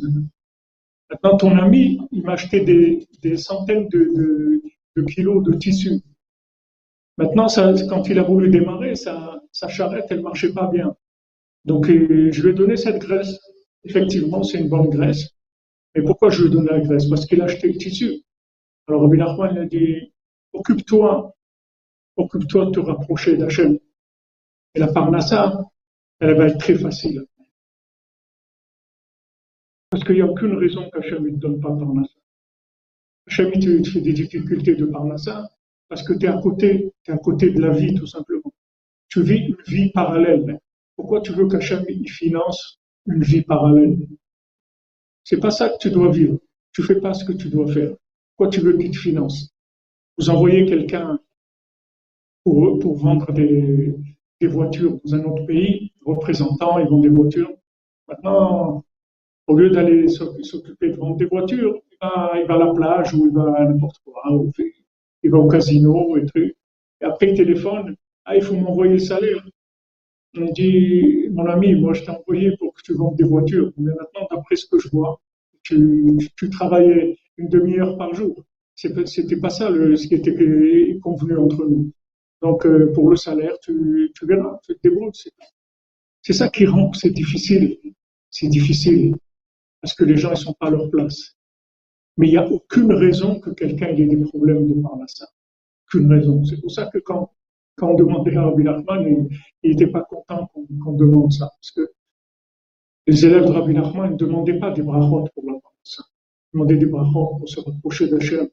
[1.10, 4.62] Maintenant, ton ami, il m'a acheté des, centaines de,
[5.08, 6.02] kilos de tissu.
[7.18, 7.46] Maintenant,
[7.90, 10.96] quand il a voulu démarrer, sa, charrette, elle marchait pas bien.
[11.66, 13.40] Donc, je lui ai donné cette graisse.
[13.84, 15.30] Effectivement, c'est une bonne graisse.
[15.96, 17.08] Mais pourquoi je lui ai donné la graisse?
[17.10, 18.22] Parce qu'il a acheté le tissu.
[18.88, 20.12] Alors, Rabbi Nachman a dit,
[20.52, 21.34] occupe-toi,
[22.18, 23.78] occupe-toi de te rapprocher d'Hachem.
[24.76, 25.70] Et la parnassa,
[26.20, 27.26] elle va être très facile.
[29.90, 32.16] Parce qu'il n'y a aucune raison qu'Hachem ne te donne pas Parnassa.
[33.28, 35.50] Hachem te fait des difficultés de Parnassa
[35.88, 38.52] parce que tu es à côté, tu es à côté de la vie tout simplement.
[39.08, 40.60] Tu vis une vie parallèle.
[40.96, 43.98] Pourquoi tu veux qu'Hachem finance une vie parallèle?
[45.24, 46.40] C'est pas ça que tu dois vivre.
[46.74, 47.96] Tu fais pas ce que tu dois faire.
[48.36, 49.50] Pourquoi tu veux qu'il te finance?
[50.18, 51.20] Vous envoyez quelqu'un
[52.44, 53.96] pour, vendre des,
[54.42, 57.54] voitures dans un autre pays, représentants, ils vendent des voitures.
[58.08, 58.84] Maintenant,
[59.48, 63.14] au lieu d'aller s'occuper de vendre des voitures, il va, il va, à la plage
[63.14, 64.22] ou il va à n'importe quoi,
[65.24, 66.56] il va au casino et trucs.
[67.02, 69.46] Et après, il téléphone, ah, il faut m'envoyer le salaire.
[70.36, 73.92] On dit, mon ami, moi je t'ai envoyé pour que tu vendes des voitures, mais
[73.92, 75.22] maintenant, d'après ce que je vois,
[75.62, 76.18] tu,
[76.52, 78.44] travaillais une demi-heure par jour.
[78.76, 81.92] C'était pas ça le, ce qui était convenu entre nous.
[82.42, 85.12] Donc, euh, pour le salaire, tu, tu verras, tu te débrouilles.
[86.22, 87.78] C'est ça qui rend que c'est difficile.
[88.30, 89.16] C'est difficile
[89.82, 91.36] parce que les gens ne sont pas à leur place.
[92.18, 95.28] Mais il n'y a aucune raison que quelqu'un ait des problèmes de par ça.
[95.88, 96.44] Aucune raison.
[96.46, 97.32] C'est pour ça que quand,
[97.76, 99.30] quand on demandait à Rabbi Nachman,
[99.64, 100.50] il n'était pas content
[100.84, 101.52] qu'on demande ça.
[101.60, 101.92] Parce que
[103.08, 106.04] les élèves de Rabbi Nachman ne demandaient pas des brachot pour la ça.
[106.04, 108.48] Ils demandaient des brachot pour se rapprocher d'Hachem,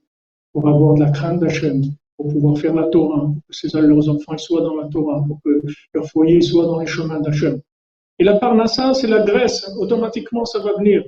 [0.53, 1.83] pour avoir de la crainte d'Hachem,
[2.17, 5.63] pour pouvoir faire la Torah, pour que leurs enfants soient dans la Torah, pour que
[5.95, 7.61] leur foyer soit dans les chemins d'Hachem.
[8.19, 9.71] Et la parnassa, c'est la graisse.
[9.79, 11.05] Automatiquement, ça va venir.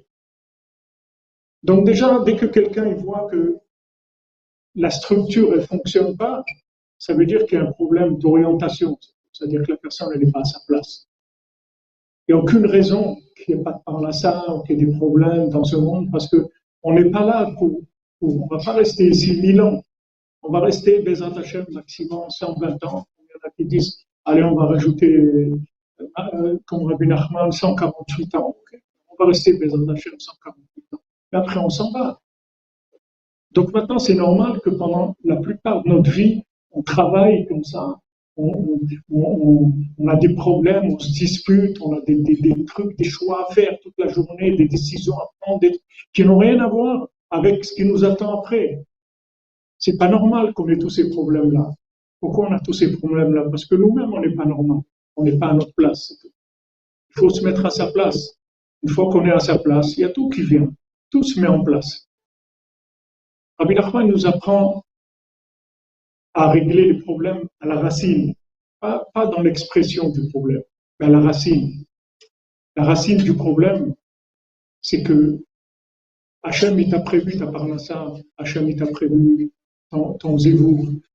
[1.63, 3.59] Donc déjà, dès que quelqu'un voit que
[4.75, 6.45] la structure ne fonctionne pas,
[7.03, 8.97] ça veut dire qu'il y a un problème d'orientation.
[9.33, 11.09] C'est-à-dire que la personne n'est pas à sa place.
[12.29, 14.87] Il n'y a aucune raison qu'il n'y ait pas de parnassa ou qu'il y ait
[14.87, 17.81] des problèmes dans ce monde parce qu'on n'est pas là pour,
[18.21, 19.83] pour, On ne va pas rester ici mille ans.
[20.43, 23.05] On va rester, Bezat Hashem, maximum 120 ans.
[23.19, 28.37] Il y en a qui disent, allez, on va rajouter, euh, comme Rabbi Nachman, 148
[28.37, 28.55] ans.
[29.09, 31.03] On va rester, Bezat Hashem, 148 ans.
[31.33, 32.21] Mais après, on s'en va.
[33.51, 37.99] Donc maintenant, c'est normal que pendant la plupart de notre vie, on travaille comme ça.
[38.37, 43.55] On, a des problèmes, on se dispute, on a des, des, trucs, des choix à
[43.55, 45.69] faire toute la journée, des décisions à prendre
[46.15, 48.85] qui n'ont rien à voir avec ce qui nous attend après.
[49.79, 51.71] C'est pas normal qu'on ait tous ces problèmes-là.
[52.21, 53.45] Pourquoi on a tous ces problèmes-là?
[53.51, 54.79] Parce que nous-mêmes, on n'est pas normal.
[55.17, 56.15] On n'est pas à notre place.
[56.25, 58.39] Il faut se mettre à sa place.
[58.83, 60.73] Une fois qu'on est à sa place, il y a tout qui vient.
[61.11, 62.09] Tout se met en place.
[63.59, 63.75] Rabbi
[64.09, 64.85] nous apprend
[66.35, 68.35] à régler les problèmes à la racine,
[68.81, 70.63] pas, dans l'expression du problème,
[70.99, 71.85] mais à la racine.
[72.77, 73.95] La racine du problème,
[74.81, 75.39] c'est que
[76.43, 79.53] Hachem, il t'a prévu ta parnassa, Hachem, il t'a prévu
[79.91, 80.37] ton, ton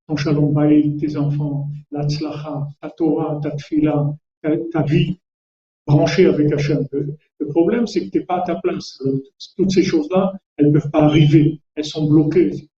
[0.08, 4.16] ton shalom baïl, tes enfants, la tzlacha, ta Torah, ta tfila,
[4.72, 5.20] ta, vie
[5.86, 6.88] branchée avec Hachem.
[6.92, 9.02] Le, problème, c'est que tu n'es pas à ta place.
[9.58, 11.60] Toutes ces choses-là, elles ne peuvent pas arriver.
[11.76, 12.70] Elles sont bloquées.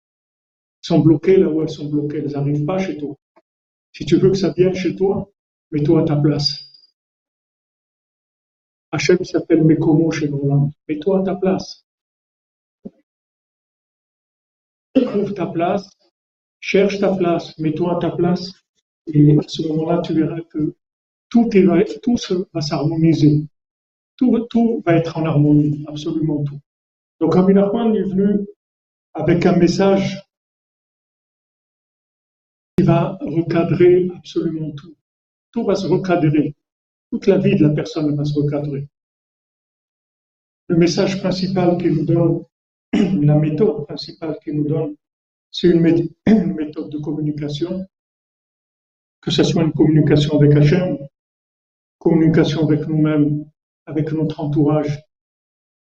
[0.81, 2.19] Sont bloquées là où elles sont bloquées.
[2.19, 3.15] Elles n'arrivent pas chez toi.
[3.91, 5.29] Si tu veux que ça vienne chez toi,
[5.71, 6.65] mets-toi à ta place.
[8.91, 10.71] Hachem s'appelle Mekomo chez nous.
[10.87, 11.85] Mets-toi à ta place.
[15.09, 15.89] trouve ta place,
[16.59, 18.51] cherche ta place, mets-toi à ta place,
[19.07, 20.75] et à ce moment-là, tu verras que
[21.29, 22.15] tout, est, tout
[22.53, 23.45] va s'harmoniser.
[24.17, 26.59] Tout, va être en harmonie, absolument tout.
[27.21, 28.45] Donc, Rabbi Nachman est venu
[29.13, 30.21] avec un message
[32.83, 34.95] va recadrer absolument tout.
[35.51, 36.55] Tout va se recadrer.
[37.11, 38.87] Toute la vie de la personne va se recadrer.
[40.67, 42.43] Le message principal qu'il nous donne,
[42.93, 44.95] la méthode principale qu'il nous donne,
[45.51, 47.85] c'est une, méthode de communication,
[49.21, 50.99] que ce soit une communication avec Hachem,
[51.97, 53.45] communication avec nous-mêmes,
[53.87, 55.01] avec notre entourage,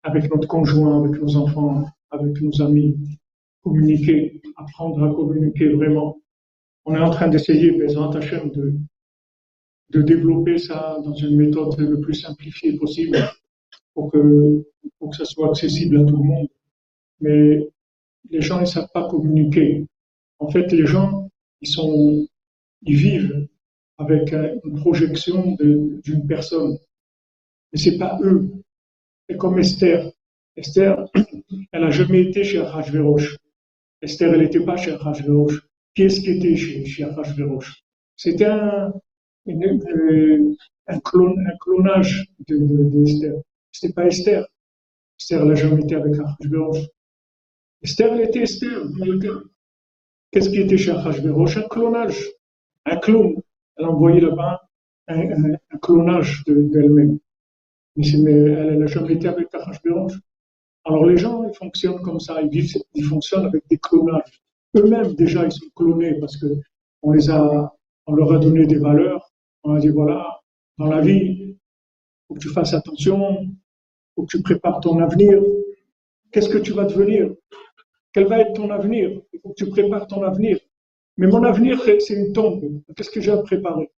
[0.04, 2.98] avec notre conjoint, avec nos enfants, avec nos amis,
[3.64, 6.20] communiquer, apprendre à communiquer vraiment.
[6.86, 8.74] On est en train d'essayer, Bézant Hachem, de,
[9.90, 13.18] de développer ça dans une méthode le plus simplifiée possible
[13.94, 14.66] pour que,
[15.00, 16.48] pour que ça soit accessible à tout le monde.
[17.22, 17.70] Mais
[18.30, 19.86] les gens ne savent pas communiquer.
[20.40, 21.30] En fait, les gens,
[21.62, 22.28] ils, sont,
[22.82, 23.48] ils vivent
[23.98, 26.78] avec une projection d'une personne.
[27.72, 28.52] Mais c'est pas eux.
[29.30, 30.12] C'est comme Esther.
[30.56, 31.06] Esther,
[31.72, 33.38] elle n'a jamais été chez Achashverosh.
[34.02, 35.62] Esther, elle n'était pas chez Achashverosh.
[35.96, 37.84] Qui est-ce qui était chez, chez Achashverosh
[38.16, 38.94] C'était un,
[40.88, 43.34] un, clonage d'Esther.
[43.34, 43.42] De,
[43.72, 44.48] Ce n'était pas Esther.
[45.20, 46.88] Esther, n'a jamais été avec Achashverosh.
[47.82, 48.88] Esther, elle était Esther,
[50.32, 52.28] Qu'est-ce qui était chez Achashverosh Un clonage,
[52.86, 53.36] un clone.
[53.78, 54.62] Elle a envoyé là-bas
[55.08, 57.20] un, clonage d'elle-même.
[57.96, 60.14] mais, elle n'a jamais été avec Achashverosh.
[60.86, 64.43] Alors les gens, ils fonctionnent comme ça, ils, vivent, ils fonctionnent avec des clonages.
[64.76, 66.48] Eux-mêmes, déjà, ils sont clonés parce que
[67.02, 67.74] on les a,
[68.08, 69.32] on leur a donné des valeurs.
[69.64, 70.42] On a dit, voilà,
[70.78, 71.56] dans la vie,
[72.28, 73.48] faut que tu fasses attention,
[74.16, 75.42] faut que tu prépares ton avenir.
[76.32, 77.34] Qu'est-ce que tu vas devenir?
[78.14, 79.22] Quel va être ton avenir?
[79.32, 80.60] Il faut que tu prépares ton avenir.
[81.18, 82.82] Mais mon avenir, c'est une tombe.
[82.96, 83.92] Qu'est-ce que j'ai à préparer?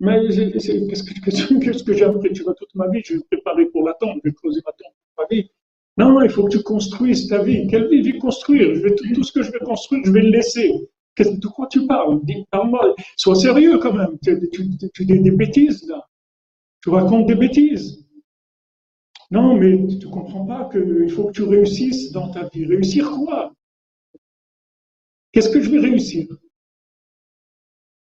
[0.00, 3.94] Mais qu'est-ce que, j'ai appris Tu vois, toute ma vie, je vais préparer pour la
[3.94, 5.50] tombe, je vais creuser ma tombe pour ma vie.
[6.00, 7.66] Non, il faut que tu construises ta vie.
[7.66, 8.74] Quelle vie vais construire?
[8.74, 10.72] Je vais, tout, ce que je vais construire, je vais le laisser.
[11.18, 12.22] De quoi tu parles?
[12.50, 12.94] Parle-moi.
[13.18, 14.16] Sois sérieux quand même.
[14.22, 16.08] Tu, dis des bêtises là.
[16.82, 18.08] Tu racontes des bêtises.
[19.30, 22.64] Non, mais tu ne comprends pas qu'il faut que tu réussisses dans ta vie.
[22.64, 23.52] Réussir quoi?
[25.32, 26.26] Qu'est-ce que je vais réussir?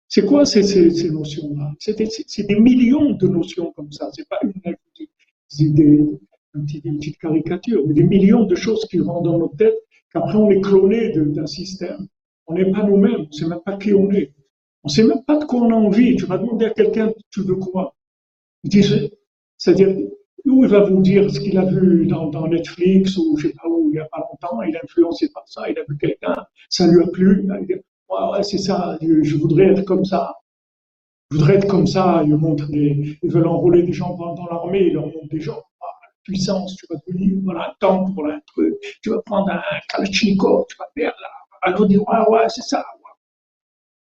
[0.09, 1.71] C'est quoi ces, notions-là?
[1.79, 4.09] C'est des, millions de notions comme ça.
[4.11, 4.51] C'est pas une,
[5.73, 6.19] des,
[6.83, 9.77] une petite caricature, mais des millions de choses qui rentrent dans notre tête,
[10.11, 12.07] qu'après on est cloné d'un système.
[12.47, 14.33] On n'est pas nous-mêmes, on ne sait même pas qui on est.
[14.83, 16.15] On ne sait même pas de quoi on a envie.
[16.15, 17.95] Tu vas demander à quelqu'un, tu veux quoi?
[19.57, 19.95] C'est-à-dire,
[20.45, 23.67] où il va vous dire ce qu'il a vu dans, Netflix ou je sais pas
[23.67, 26.35] où, il n'y a pas longtemps, il est influencé par ça, il a vu quelqu'un,
[26.69, 27.73] ça lui a plu, il dit,
[28.09, 30.35] ouais, c'est ça, je voudrais être comme ça.
[31.31, 34.93] Je voudrais être comme ça, ils montrent ils veulent enrôler des gens dans, l'armée, ils
[34.93, 35.61] leur montrent des gens,
[36.28, 40.65] puissance, tu vas devenir voilà, un tank pour un truc, tu vas prendre un Kalachnikov,
[40.69, 41.30] tu vas faire là,
[41.61, 42.86] alors dire, ouais, ouais, c'est ça.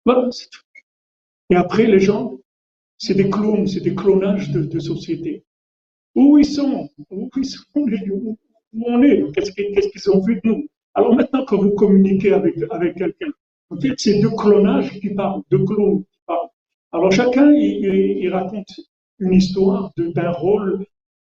[0.05, 0.61] Voilà, c'est tout.
[1.49, 2.38] Et après, les gens,
[2.97, 5.43] c'est des clones, c'est des clonages de, de société.
[6.15, 6.89] Où ils sont?
[7.09, 7.65] Où ils sont?
[7.76, 8.38] Où
[8.74, 9.24] on est?
[9.34, 10.67] Qu'est-ce qu'ils ont vu de nous?
[10.93, 13.32] Alors maintenant, quand vous communiquez avec, avec quelqu'un,
[13.70, 16.49] en fait, c'est deux clonages qui parlent, deux clones qui parlent.
[16.91, 18.72] Alors chacun, il, raconte
[19.20, 20.86] une histoire d'un rôle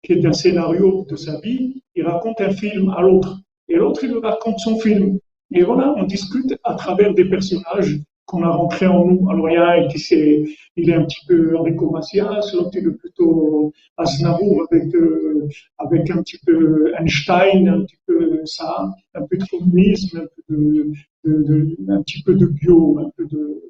[0.07, 1.83] qui est un scénario de sa vie.
[1.93, 3.41] Il raconte un film à l'autre.
[3.67, 5.19] Et l'autre, il raconte son film.
[5.51, 9.29] Et voilà, on discute à travers des personnages qu'on a rentré en nous.
[9.29, 10.45] Alors il y a un qui c'est,
[10.77, 15.47] il est un petit peu Enrico Macias, l'autre il est plutôt Aznavour avec, euh,
[15.77, 20.91] avec un petit peu Einstein, un petit peu ça, un peu de communisme, un peu
[21.25, 23.61] de, un petit peu de bio, un peu de,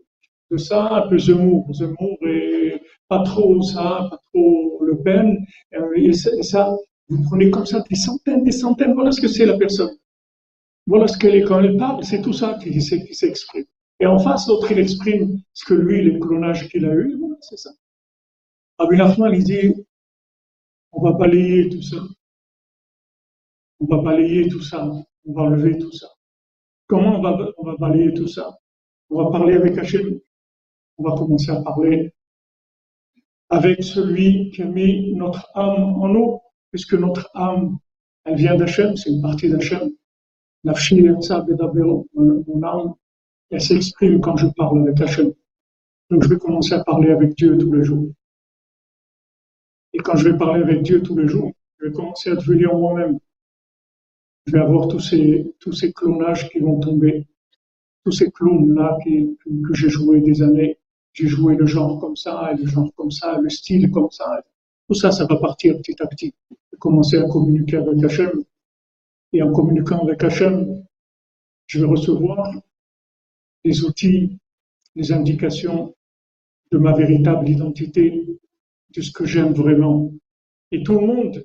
[0.49, 1.67] de ça, un peu Zemmour.
[1.73, 5.38] Zemmour et pas trop ça, pas trop Le Pen.
[5.74, 6.76] Euh, et ça,
[7.10, 9.95] vous prenez comme ça des centaines, des centaines, voilà ce que c'est la personne.
[10.86, 13.66] Voilà ce qu'elle est quand elle parle, c'est tout ça qui, s'exprime.
[13.99, 17.58] Et en face, l'autre, il exprime ce que lui, les clonages qu'il a eu, c'est
[17.58, 17.72] ça.
[18.78, 19.74] Rabbi Nachman, il dit,
[20.91, 21.97] on va balayer tout ça.
[23.80, 24.89] On va balayer tout ça.
[25.26, 26.08] On va lever tout ça.
[26.88, 28.58] Comment on va, on va balayer tout ça?
[29.10, 30.20] On va parler avec Hachem.
[30.97, 32.14] On va commencer à parler
[33.49, 36.39] avec celui qui a mis notre âme en nous,
[36.71, 37.77] puisque notre âme,
[38.25, 39.91] elle vient d'Hachem, c'est une partie d'Hachem.
[40.63, 42.93] Nafshi, mon âme,
[43.49, 45.31] elle s'exprime quand je parle avec Hachem.
[46.09, 48.09] Donc je vais commencer à parler avec Dieu tous les jours.
[49.93, 52.73] Et quand je vais parler avec Dieu tous les jours, je vais commencer à devenir
[52.75, 53.19] moi-même.
[54.45, 57.27] Je vais avoir tous ces, tous ces clonages qui vont tomber,
[58.03, 60.77] tous ces clowns-là que j'ai joué des années.
[61.18, 64.39] J'ai joué le genre comme ça, le genre comme ça, le style comme ça.
[64.88, 66.32] Tout ça, ça va partir petit à petit.
[66.51, 68.43] Je vais commencer à communiquer avec Hachem.
[69.34, 70.86] Et en communiquant avec Hachem,
[71.65, 72.53] je vais recevoir
[73.65, 74.38] les outils,
[74.93, 75.95] les indications
[76.72, 78.28] de ma véritable identité,
[78.95, 80.11] de ce que j'aime vraiment.
[80.72, 81.43] Et tout le monde,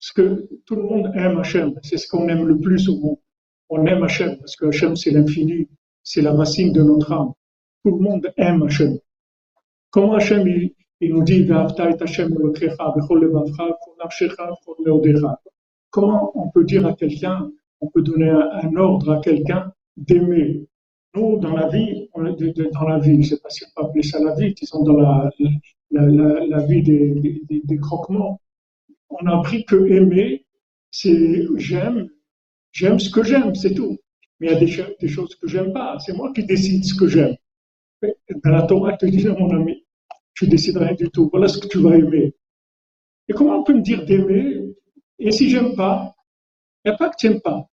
[0.00, 3.18] ce que tout le monde aime Hachem, c'est ce qu'on aime le plus au monde.
[3.70, 5.66] On aime Hachem parce que Hachem c'est l'infini,
[6.02, 7.32] c'est la racine de notre âme.
[7.88, 8.98] Tout le monde aime Hachem.
[9.88, 10.74] Comment Hachem il,
[11.14, 11.48] nous dit
[15.88, 20.66] Comment on peut dire à quelqu'un, on peut donner un ordre à quelqu'un d'aimer?
[21.14, 24.02] Nous, dans la vie, dans la vie, je ne sais pas si on peut appeler
[24.02, 25.30] ça la vie, sont dans la,
[26.66, 28.38] vie des, croquements,
[29.08, 30.44] on a appris que aimer,
[30.90, 32.10] c'est j'aime,
[32.70, 33.96] j'aime ce que j'aime, c'est tout.
[34.40, 36.94] Mais il y a des, des choses que j'aime pas, c'est moi qui décide ce
[36.94, 37.34] que j'aime.
[38.02, 39.84] Dans la Torah, te dit, mon ami,
[40.34, 42.34] tu décides rien du tout, voilà ce que tu vas aimer.
[43.28, 44.74] Et comment on peut me dire d'aimer,
[45.18, 46.14] et si j'aime pas,
[46.84, 47.68] il n'y a pas que tu n'aimes pas.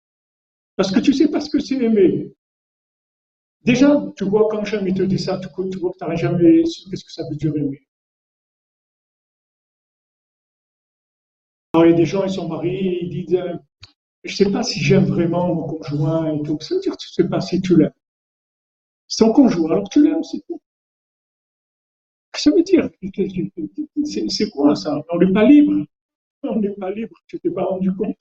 [0.77, 2.33] Parce que tu sais pas ce que c'est aimer.
[3.63, 5.49] Déjà, tu vois, quand Hachem te dit ça, tu,
[5.79, 7.87] vois que tu n'aurais jamais su qu'est-ce que ça veut dire aimer.
[11.75, 13.55] Alors, il y a des gens, ils sont mariés, ils disent euh,
[14.25, 16.59] Je ne sais pas si j'aime vraiment mon conjoint et tout.
[16.61, 17.93] Ça veut dire que tu ne sais pas si tu l'aimes.
[19.19, 20.61] Ton conjoint, alors tu l'aimes, c'est tout.
[22.35, 22.89] Ça veut dire
[24.29, 25.03] C'est quoi ça?
[25.13, 25.85] On n'est pas libre.
[26.43, 27.17] On n'est pas libre.
[27.27, 28.17] Tu t'es pas rendu compte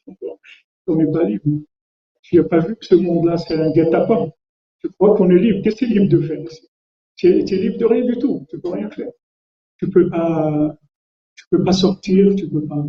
[0.88, 1.46] On n'est pas libre.
[2.22, 4.32] Tu n'as pas vu que ce monde-là, c'est un guet-apens.
[4.82, 5.62] Tu crois qu'on est libre.
[5.64, 6.44] Qu'est-ce que tu es libre de faire
[7.16, 8.46] tu es, libre de rien du tout.
[8.50, 9.12] Tu peux rien faire.
[9.78, 10.10] Tu peux
[11.52, 12.86] peux pas sortir, tu peux pas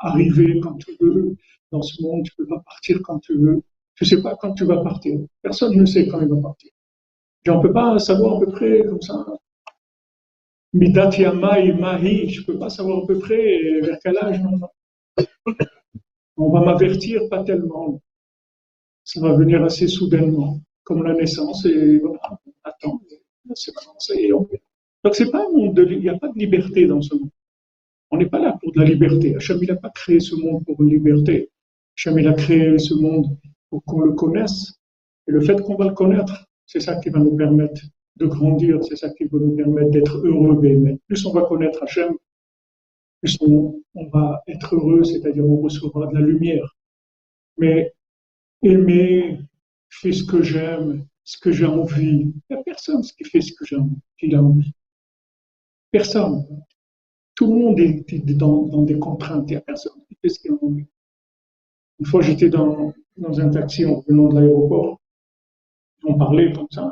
[0.00, 1.36] arriver quand tu veux
[1.72, 3.62] dans ce monde, tu peux pas partir quand tu veux.
[3.94, 5.18] Tu sais pas quand tu vas partir.
[5.42, 6.70] Personne ne sait quand il va partir.
[7.46, 9.26] On ne peut pas savoir à peu près comme ça.
[10.72, 14.40] Midat Yamai Mahi, je ne peux pas savoir à peu près vers quel âge.
[16.36, 18.00] On va m'avertir, pas tellement.
[19.04, 23.00] Ça va venir assez soudainement, comme la naissance, et voilà, attends,
[23.54, 23.72] c'est
[24.30, 27.28] Donc c'est pas un monde il n'y a pas de liberté dans ce monde.
[28.10, 29.36] On n'est pas là pour de la liberté.
[29.36, 31.50] Hachem, il n'a pas créé ce monde pour une liberté.
[31.96, 33.36] Hachem, il a créé ce monde
[33.68, 34.74] pour qu'on le connaisse.
[35.28, 37.82] Et le fait qu'on va le connaître, c'est ça qui va nous permettre
[38.16, 40.60] de grandir, c'est ça qui va nous permettre d'être heureux.
[40.60, 42.14] Mais plus on va connaître Hachem,
[43.20, 46.76] plus on, va être heureux, c'est-à-dire on recevra de la lumière.
[47.58, 47.94] Mais
[48.62, 49.38] aimer,
[49.88, 52.32] faire ce que j'aime, ce que j'ai envie.
[52.32, 54.72] Il n'y a personne qui fait ce que j'ai envie, a envie.
[55.90, 56.44] Personne.
[57.34, 59.44] Tout le monde est dans, des contraintes.
[59.48, 60.86] Il n'y a personne qui fait ce qu'il a envie.
[62.00, 65.00] Une fois, j'étais dans, dans un taxi en venant de l'aéroport.
[66.04, 66.90] On parlait comme ça.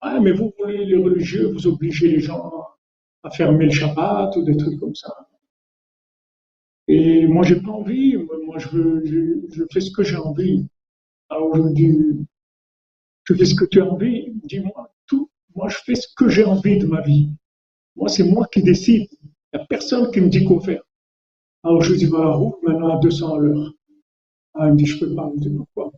[0.00, 2.52] Ah, mais vous voulez les religieux, vous obligez les gens
[3.22, 5.12] à fermer le Shabbat ou des trucs comme ça.
[6.86, 8.16] Et moi, j'ai pas envie.
[8.16, 9.04] Moi, je,
[9.50, 10.66] je, fais ce que j'ai envie.
[11.28, 11.92] Alors, je dis,
[13.26, 14.32] tu fais ce que tu as envie.
[14.44, 15.30] Dis-moi tout.
[15.54, 17.30] Moi, je fais ce que j'ai envie de ma vie.
[17.96, 19.08] Moi, c'est moi qui décide.
[19.22, 20.82] Il n'y a personne qui me dit quoi faire.
[21.64, 23.74] Alors, je dis, voilà, roule maintenant à 200 à l'heure.
[24.54, 25.30] Ah, il me dit, je peux pas.
[25.36, 25.92] Je dis, pourquoi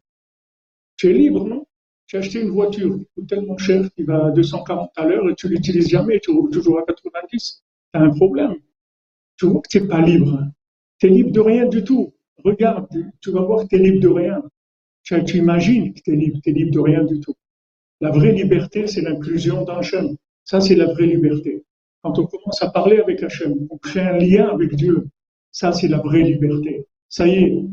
[0.97, 1.66] Tu es libre, non?
[2.11, 5.49] Tu acheté une voiture qui tellement cher qu'il va à 240 à l'heure et tu
[5.49, 7.63] l'utilises jamais, tu roules toujours à 90.
[7.95, 8.57] Tu as un problème.
[9.37, 10.43] Tu vois que tu n'es pas libre.
[10.99, 12.13] Tu es libre de rien du tout.
[12.45, 12.89] Regarde,
[13.21, 14.43] tu vas voir que tu es libre de rien.
[15.05, 17.37] Tu, imagines que tu es libre, tu es libre de rien du tout.
[18.01, 20.17] La vraie liberté, c'est l'inclusion d'Hachem.
[20.43, 21.63] Ça, c'est la vraie liberté.
[22.03, 25.07] Quand on commence à parler avec Hachem, on crée un lien avec Dieu.
[25.53, 26.89] Ça, c'est la vraie liberté.
[27.09, 27.65] Ça y est,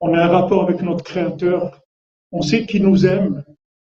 [0.00, 1.82] on a un rapport avec notre Créateur,
[2.32, 3.44] on sait qu'il nous aime,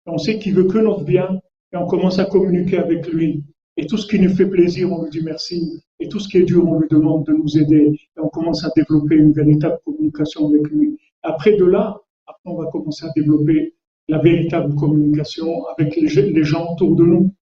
[0.05, 1.39] on sait qu'il veut que notre bien,
[1.73, 3.43] et on commence à communiquer avec lui.
[3.75, 6.37] Et tout ce qui nous fait plaisir, on lui dit merci, et tout ce qui
[6.37, 9.79] est dur, on lui demande de nous aider, et on commence à développer une véritable
[9.85, 10.97] communication avec lui.
[11.23, 13.73] Après de là, après on va commencer à développer
[14.07, 17.33] la véritable communication avec les gens autour de nous.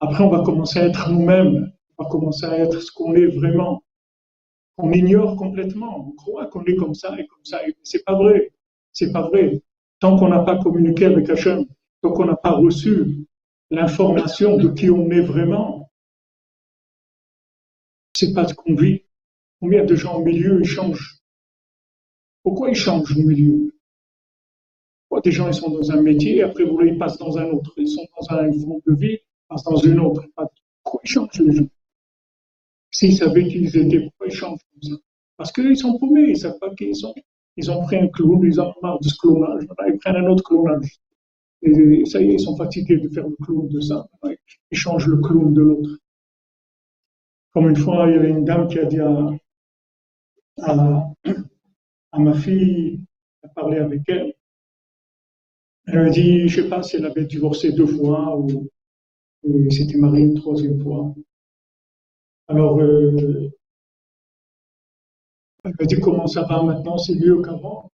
[0.00, 3.26] Après, on va commencer à être nous-mêmes, on va commencer à être ce qu'on est
[3.26, 3.82] vraiment
[4.78, 6.08] on ignore complètement.
[6.08, 7.60] On croit qu'on est comme ça et comme ça.
[7.82, 8.52] C'est pas vrai.
[8.92, 9.60] C'est pas vrai.
[10.00, 11.66] Tant qu'on n'a pas communiqué avec Hachem,
[12.02, 13.26] tant qu'on n'a pas reçu
[13.70, 15.90] l'information de qui on est vraiment,
[18.14, 19.02] c'est pas ce qu'on vit.
[19.60, 21.18] Combien de gens au milieu ils changent?
[22.42, 23.74] Pourquoi ils changent au milieu?
[25.08, 27.88] Pourquoi des gens ils sont dans un métier après ils passent dans un autre Ils
[27.88, 30.24] sont dans un groupe de vie, ils passent dans une autre.
[30.82, 31.68] Pourquoi ils changent les gens?
[32.90, 34.96] S'ils savaient qui ils étaient, pourquoi ils changent comme ça?
[35.36, 37.14] Parce qu'ils sont paumés, ils ne savent pas qui ils sont.
[37.58, 40.44] Ils ont pris un clown, ils ont marre de ce clonage, ils prennent un autre
[40.44, 41.00] clonage.
[41.62, 44.06] Et ça y est, ils sont fatigués de faire le clown de ça.
[44.70, 45.90] Ils changent le clown de l'autre.
[47.52, 49.32] Comme une fois, il y avait une dame qui a dit à,
[52.16, 53.00] ma fille,
[53.42, 54.32] a parlé avec elle,
[55.88, 58.68] elle m'a dit, je ne sais pas si elle avait divorcé deux fois ou
[59.70, 61.12] s'était mariée une troisième fois.
[62.46, 63.50] Alors, euh,
[65.68, 67.92] elle m'a dit comment ça va maintenant, c'est mieux qu'avant.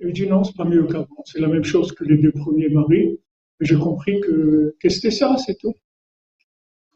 [0.00, 2.68] Elle dit non, c'est pas mieux qu'avant, c'est la même chose que les deux premiers
[2.70, 3.20] maris.
[3.60, 5.74] J'ai compris que, que c'était ça, c'est tout.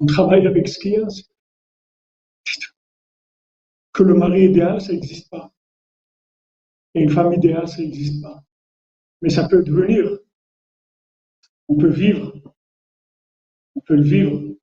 [0.01, 1.07] On travaille avec ce qu'il y a.
[3.93, 5.53] Que le mari idéal, ça n'existe pas.
[6.95, 8.43] Et une femme idéale, ça n'existe pas.
[9.21, 10.19] Mais ça peut devenir.
[11.69, 12.33] On peut vivre.
[13.75, 14.41] On peut le vivre.
[14.41, 14.55] On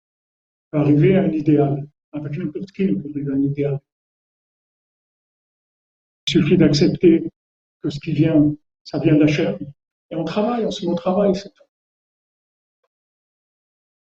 [0.71, 3.79] peut arriver à un idéal avec n'importe qui pour un idéal.
[6.31, 7.29] Suffit d'accepter
[7.81, 8.55] que ce qui vient,
[8.85, 9.57] ça vient d'Hachem.
[10.11, 11.63] Et on travaille, on se met au travail, c'est tout.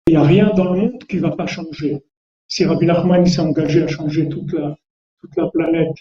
[0.07, 2.01] Il n'y a rien dans le monde qui ne va pas changer.
[2.47, 4.77] Si Rabbi Nachman s'est engagé à changer toute la,
[5.35, 5.97] la planète,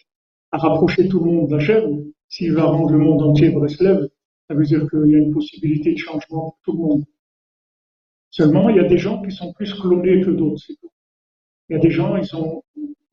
[0.52, 4.06] à rapprocher tout le monde d'Hachem, s'il va rendre le monde entier Breslev,
[4.46, 7.04] ça veut dire qu'il y a une possibilité de changement pour tout le monde.
[8.30, 10.92] Seulement, il y a des gens qui sont plus clonés que d'autres, c'est tout.
[11.68, 12.62] Il y a des gens, ils ont,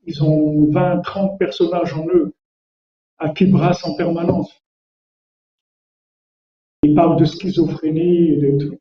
[0.05, 2.35] ils ont 20, 30 personnages en eux,
[3.19, 4.51] à qui brassent en permanence.
[6.83, 8.79] Ils parlent de schizophrénie et de tout.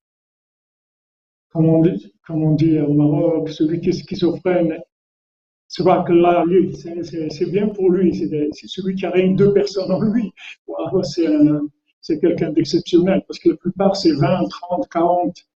[1.50, 4.78] Comme on, dit, au Maroc, celui qui est schizophrène,
[5.66, 6.44] c'est pas là,
[7.30, 10.32] c'est bien pour lui, c'est celui qui a rien deux personnes en lui.
[12.00, 15.47] c'est quelqu'un d'exceptionnel, parce que la plupart, c'est 20, 30, 40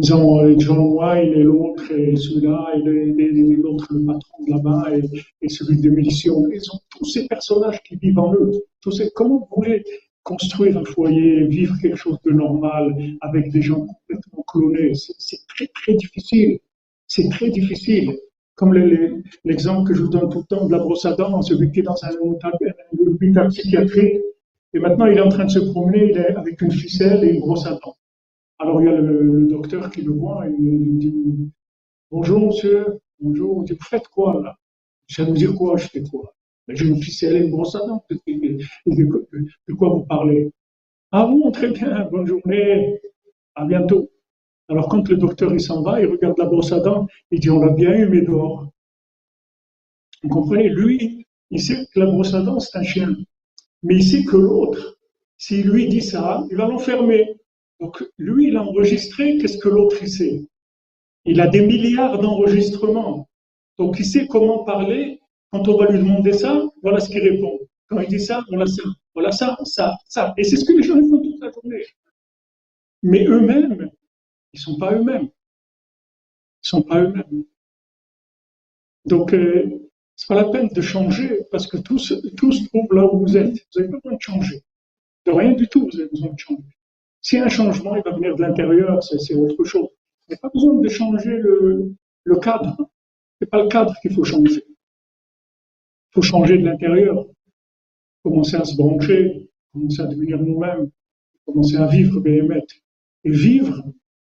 [0.00, 4.84] ils ont John Wayne et l'autre, et celui-là, et l'autre, le patron de là-bas,
[5.42, 6.46] et, celui de Mélition.
[6.52, 8.52] Ils ont tous ces personnages qui vivent en eux.
[8.80, 9.82] Tous ces, comment vous voulez,
[10.22, 15.66] construire un foyer, vivre quelque chose de normal avec des gens complètement clonés, c'est très
[15.68, 16.58] très difficile.
[17.08, 18.16] C'est très difficile.
[18.54, 18.74] Comme
[19.44, 21.80] l'exemple que je vous donne tout le temps de la brosse à dents, celui qui
[21.80, 24.20] est dans un hôpital psychiatrique,
[24.74, 27.30] et maintenant il est en train de se promener il est avec une ficelle et
[27.34, 27.97] une brosse à dents.
[28.60, 31.50] Alors il y a le, docteur qui le voit et il lui dit
[32.10, 34.56] Bonjour monsieur, bonjour, vous faites quoi là?
[35.06, 36.34] Je vais me dire quoi, je fais quoi?
[36.66, 38.04] Une ficelle et une brosse à dents.
[38.10, 40.50] De, quoi vous parlez?
[41.12, 43.00] Ah bon, très bien, bonne journée,
[43.54, 44.10] à bientôt.
[44.68, 47.50] Alors quand le docteur il s'en va, il regarde la brosse à dents, il dit
[47.50, 48.68] on l'a bien eu, mais dehors.
[50.22, 50.68] Vous comprenez?
[50.68, 53.16] Lui, il sait que la brosse à dents, c'est un chien.
[53.84, 54.98] Mais il sait que l'autre,
[55.36, 57.37] s'il lui dit ça, il va l'enfermer.
[57.80, 60.48] Donc lui, il a enregistré qu'est-ce que l'autre il sait?
[61.24, 63.28] Il a des milliards d'enregistrements.
[63.78, 65.20] Donc il sait comment parler
[65.52, 67.58] quand on va lui demander ça, voilà ce qu'il répond.
[67.88, 68.82] Quand il dit ça, voilà ça,
[69.14, 70.34] voilà ça, ça, ça.
[70.36, 71.84] Et c'est ce que les gens font toute la journée.
[73.02, 73.90] Mais eux-mêmes,
[74.52, 75.28] ils ne sont pas eux-mêmes.
[75.28, 77.44] Ils ne sont pas eux-mêmes.
[79.06, 83.06] Donc, euh, ce n'est pas la peine de changer parce que tous, tous trouvent là
[83.06, 83.54] où vous êtes.
[83.74, 84.62] Vous n'avez pas besoin de changer.
[85.24, 86.77] De rien du tout, vous avez besoin de changer.
[87.32, 89.82] A un changement, il va venir de l'intérieur, c'est autre chose.
[89.82, 91.92] Vous n'avez pas besoin de changer le,
[92.24, 92.76] le cadre.
[92.78, 94.64] Ce n'est pas le cadre qu'il faut changer
[96.18, 97.26] faut changer de l'intérieur,
[98.24, 100.90] commencer à se brancher, commencer à devenir nous-mêmes,
[101.46, 102.64] commencer à vivre BMF.
[103.24, 103.84] Et vivre,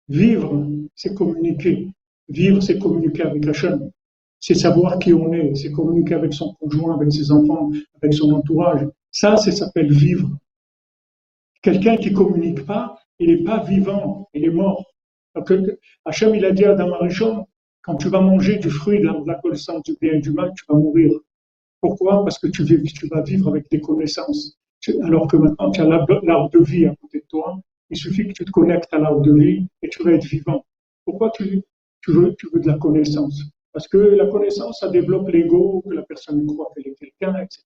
[0.08, 1.88] vivre, c'est communiquer.
[2.30, 3.92] Vivre, c'est communiquer avec Hachem.
[4.40, 7.72] C'est savoir qui on est, c'est communiquer avec son conjoint, avec ses enfants,
[8.02, 8.88] avec son entourage.
[9.12, 10.30] Ça, ça s'appelle vivre.
[11.66, 14.86] Quelqu'un qui communique pas, il n'est pas vivant, il est mort.
[16.06, 17.48] Hachem, il a dit à Adam
[17.82, 20.64] quand tu vas manger du fruit de la connaissance du bien et du mal, tu
[20.70, 21.10] vas mourir.
[21.82, 22.24] Pourquoi?
[22.24, 22.64] Parce que tu,
[23.12, 24.60] vas vivre avec des connaissances.
[25.02, 27.60] Alors que maintenant, tu as l'arbre de vie à côté de toi.
[27.90, 30.64] Il suffit que tu te connectes à l'arbre de vie et tu vas être vivant.
[31.04, 31.64] Pourquoi tu,
[32.08, 33.42] veux, tu veux de la connaissance?
[33.74, 37.64] Parce que la connaissance, ça développe l'ego, que la personne croit qu'elle est quelqu'un, etc.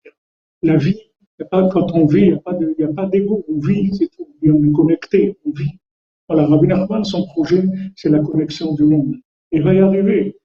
[0.61, 1.08] La vie,
[1.45, 3.45] pas, quand on vit, il n'y a pas d'ego.
[3.47, 4.27] On vit, c'est tout.
[4.45, 5.79] on est connecté, on vit.
[6.27, 7.63] Voilà, Rabbi Nachman, son projet,
[7.95, 9.15] c'est la connexion du monde.
[9.51, 10.37] Il va y arriver.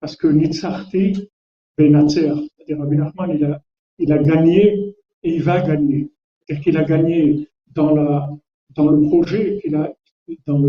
[0.00, 1.28] Parce que Nitzarti,
[1.78, 3.62] Benatzer, c'est-à-dire Rabbi Nachman, il a,
[3.98, 6.10] il a gagné et il va gagner.
[6.40, 8.28] C'est-à-dire qu'il a gagné dans, la,
[8.74, 9.92] dans le projet, il a,
[10.46, 10.60] dans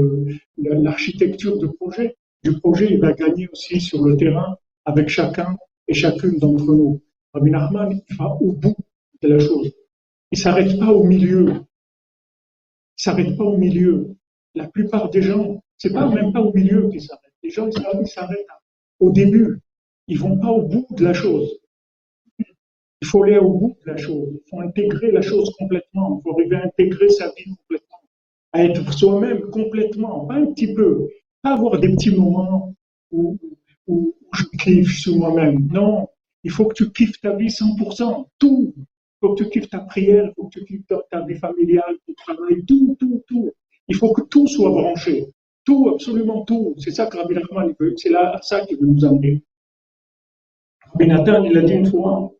[0.60, 2.16] l'architecture du projet.
[2.44, 5.58] Du projet, il va gagner aussi sur le terrain avec chacun
[5.88, 7.02] et chacune d'entre nous.
[7.34, 8.76] Rabbi Nachman, il va au bout
[9.28, 9.72] la chose.
[10.32, 11.46] Il s'arrête pas au milieu.
[12.98, 14.16] Il s'arrête pas au milieu.
[14.56, 17.34] La plupart des gens, c'est pas même pas au milieu qu'ils s'arrêtent.
[17.44, 18.48] Les gens, ils s'arrêtent
[19.00, 19.60] au début.
[20.08, 21.60] Ils vont pas au bout de la chose.
[22.40, 24.30] Il faut aller au bout de la chose.
[24.34, 26.20] Il faut intégrer la chose complètement.
[26.20, 28.00] Il faut arriver à intégrer sa vie complètement.
[28.54, 30.26] À être soi-même complètement.
[30.26, 31.10] Pas un petit peu.
[31.42, 32.74] Pas avoir des petits moments
[33.12, 33.38] où,
[33.88, 35.68] où, je kiffe sur moi-même.
[35.68, 36.08] Non.
[36.44, 38.26] Il faut que tu kiffes ta vie 100%.
[38.40, 38.74] Tout.
[39.24, 40.26] Il faut que tu kiffes ta prière.
[40.26, 42.66] Il faut que tu kiffes ta, vie familiale, ton travail.
[42.66, 43.52] Tout, tout, tout.
[43.88, 45.28] Il faut que tout soit branché.
[45.64, 46.76] Tout, absolument tout.
[46.78, 47.94] C'est ça que Rabbi Nachman veut.
[47.96, 49.42] C'est là ça qu'il veut nous amener.
[50.88, 52.34] Rabbi Nathan, il a dit une fois,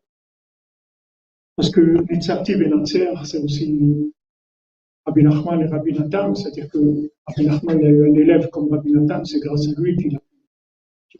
[1.56, 1.80] parce que
[2.12, 4.12] Nitzarti Benatzer, c'est aussi
[5.06, 8.92] Rabbi Nachman et Rabbi Nathan, c'est-à-dire que Rabbi Nachman a eu un élève comme Rabbi
[8.92, 10.16] Nathan, c'est grâce à lui qu'il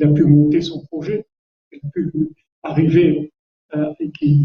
[0.05, 1.27] a, pu monter son projet,
[1.71, 2.13] qu'il a pu
[2.63, 3.33] arriver
[3.75, 3.93] euh,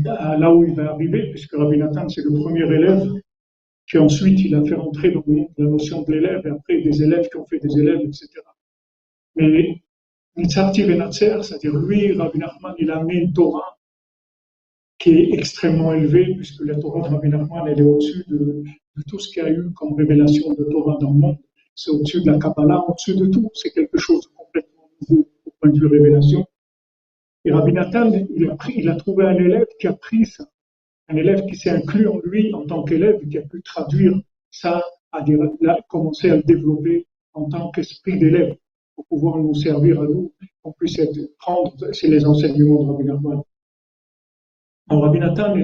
[0.06, 3.12] à, là où il va arriver, puisque Rabbi Nathan, c'est le premier élève
[3.90, 5.24] qui ensuite il a fait rentrer dans
[5.58, 8.28] la notion de l'élève, et après des élèves qui ont fait des élèves, etc.
[9.36, 9.82] Mais
[10.38, 13.78] Nitzarti Benatzer, c'est-à-dire lui, Rabbi Nachman, il a amené une Torah
[15.00, 18.64] qui est extrêmement élevé, puisque la Torah de Rabbi Nachman, elle est au-dessus de,
[19.08, 21.38] tout ce qu'il y a eu comme révélation de Torah dans le monde.
[21.74, 23.50] C'est au-dessus de la Kabbalah, au-dessus de tout.
[23.54, 26.46] C'est quelque chose de complètement nouveau au point de vue révélation.
[27.46, 30.46] Et Rabbi Nathan, il a, pris, il a trouvé un élève qui a pris ça.
[31.08, 34.14] Un élève qui s'est inclus en lui en tant qu'élève, qui a pu traduire
[34.52, 35.24] ça, à
[35.88, 38.56] commencer à le développer en tant qu'esprit d'élève
[38.96, 41.74] pour pouvoir nous servir à nous, qu'on puisse être, prendre,
[42.04, 43.42] les enseignements de Rabbi Nachman.
[44.90, 45.56] En Rabbi Nathan,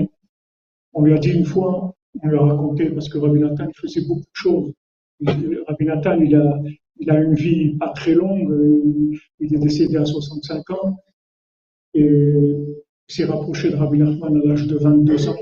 [0.93, 4.05] on lui a dit une fois, on lui a raconté, parce que Rabbi Nathan faisait
[4.07, 4.73] beaucoup de choses.
[5.26, 6.59] Rabbi Nathan, il a,
[6.97, 8.49] il a une vie pas très longue,
[9.39, 10.97] il est décédé à 65 ans,
[11.95, 15.35] et s'est rapproché de Rabbi Nachman à l'âge de 22 ans.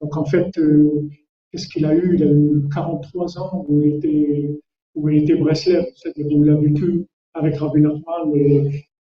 [0.00, 1.08] Donc en fait, euh,
[1.50, 2.14] qu'est-ce qu'il a eu?
[2.16, 4.60] Il a eu 43 ans où il était,
[4.94, 8.70] où il était Breslev, c'est-à-dire où il a vécu avec Rabbi Nachman,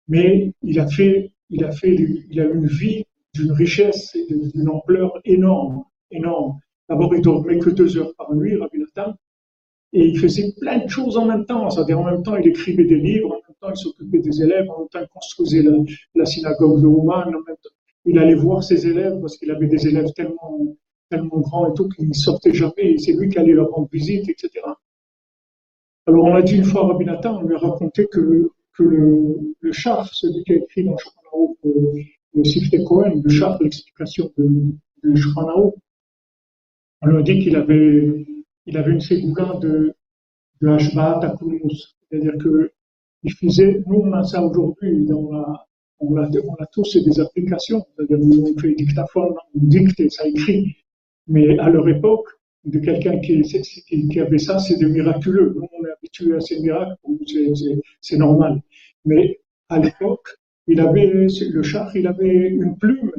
[0.07, 1.95] mais il a fait, il a fait,
[2.29, 6.59] il a eu une vie d'une richesse et d'une ampleur énorme, énorme.
[6.89, 9.13] D'abord, il dormait que deux heures par nuit, Rabbi Nathan,
[9.93, 11.69] et il faisait plein de choses en même temps.
[11.69, 14.99] C'est-à-dire, en même temps, il écrivait des livres, il s'occupait des élèves, en même temps,
[15.01, 15.63] il construisait
[16.15, 19.67] la, synagogue de Ouman, en même temps, il allait voir ses élèves parce qu'il avait
[19.67, 20.75] des élèves tellement,
[21.09, 23.89] tellement grands et tout qu'ils ne sortaient jamais, et c'est lui qui allait leur rendre
[23.91, 24.65] visite, etc.
[26.07, 28.83] Alors, on a dit une fois à Rabbi Nathan, on lui a raconté que, que
[28.83, 30.95] le, le char, celui qui a écrit dans
[31.63, 32.01] le,
[32.33, 35.13] le Sifte Cohen, le char, l'explication de, de
[37.01, 38.25] on lui a dit qu'il avait,
[38.65, 39.93] il avait une ségoula de,
[40.61, 41.35] de Hashbaat à
[42.09, 42.71] C'est-à-dire que
[43.23, 45.65] il faisait, nous on a ça aujourd'hui, on a,
[45.99, 47.85] on a, tous des applications.
[47.95, 50.75] C'est-à-dire on fait dictaphone, on dicte ça écrit.
[51.27, 52.27] Mais à leur époque,
[52.65, 55.53] de quelqu'un qui, avait ça, c'est de miraculeux.
[55.55, 56.95] Nous, on est habitué à ces miracles,
[58.01, 58.61] c'est normal.
[59.05, 59.39] Mais
[59.69, 60.27] à l'époque,
[60.67, 63.11] il avait, le char, il avait une plume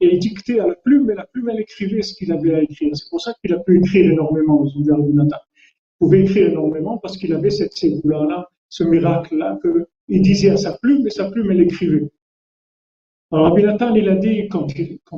[0.00, 2.62] et il dictait à la plume, et la plume, elle écrivait ce qu'il avait à
[2.62, 2.96] écrire.
[2.96, 4.84] C'est pour ça qu'il a pu écrire énormément, Il
[5.98, 11.06] pouvait écrire énormément parce qu'il avait cette ségoula-là, ce miracle-là, qu'il disait à sa plume,
[11.06, 12.10] et sa plume, elle écrivait.
[13.30, 14.66] Alors, Rabbi il a dit, quand,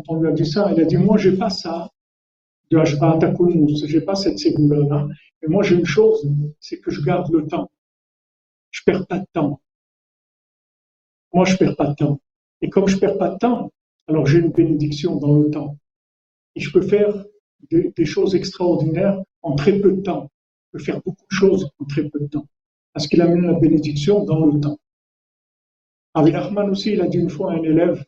[0.09, 1.90] on lui a dit ça, il a dit, moi, j'ai pas ça
[2.70, 5.07] de Hashba je j'ai pas cette ségoula-là,
[5.42, 6.26] mais moi, j'ai une chose,
[6.59, 7.70] c'est que je garde le temps.
[8.70, 9.61] Je perds pas de temps.
[11.32, 12.20] Moi, je perds pas de temps.
[12.62, 13.70] Et comme je perds pas de temps,
[14.09, 15.76] alors j'ai une bénédiction dans le temps.
[16.55, 17.24] Et je peux faire
[17.70, 20.30] des, choses extraordinaires en très peu de temps.
[20.66, 22.46] Je peux faire beaucoup de choses en très peu de temps.
[22.93, 24.78] Parce qu'il amène la bénédiction dans le temps.
[26.14, 28.05] Avec Ahmad aussi, il a dit une fois à un élève,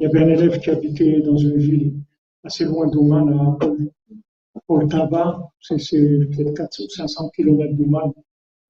[0.00, 1.92] il y avait un élève qui habitait dans une ville
[2.44, 3.58] assez loin d'Ouman,
[4.54, 8.12] à Poltava, c'est peut-être 400 ou 500 km d'Ouman.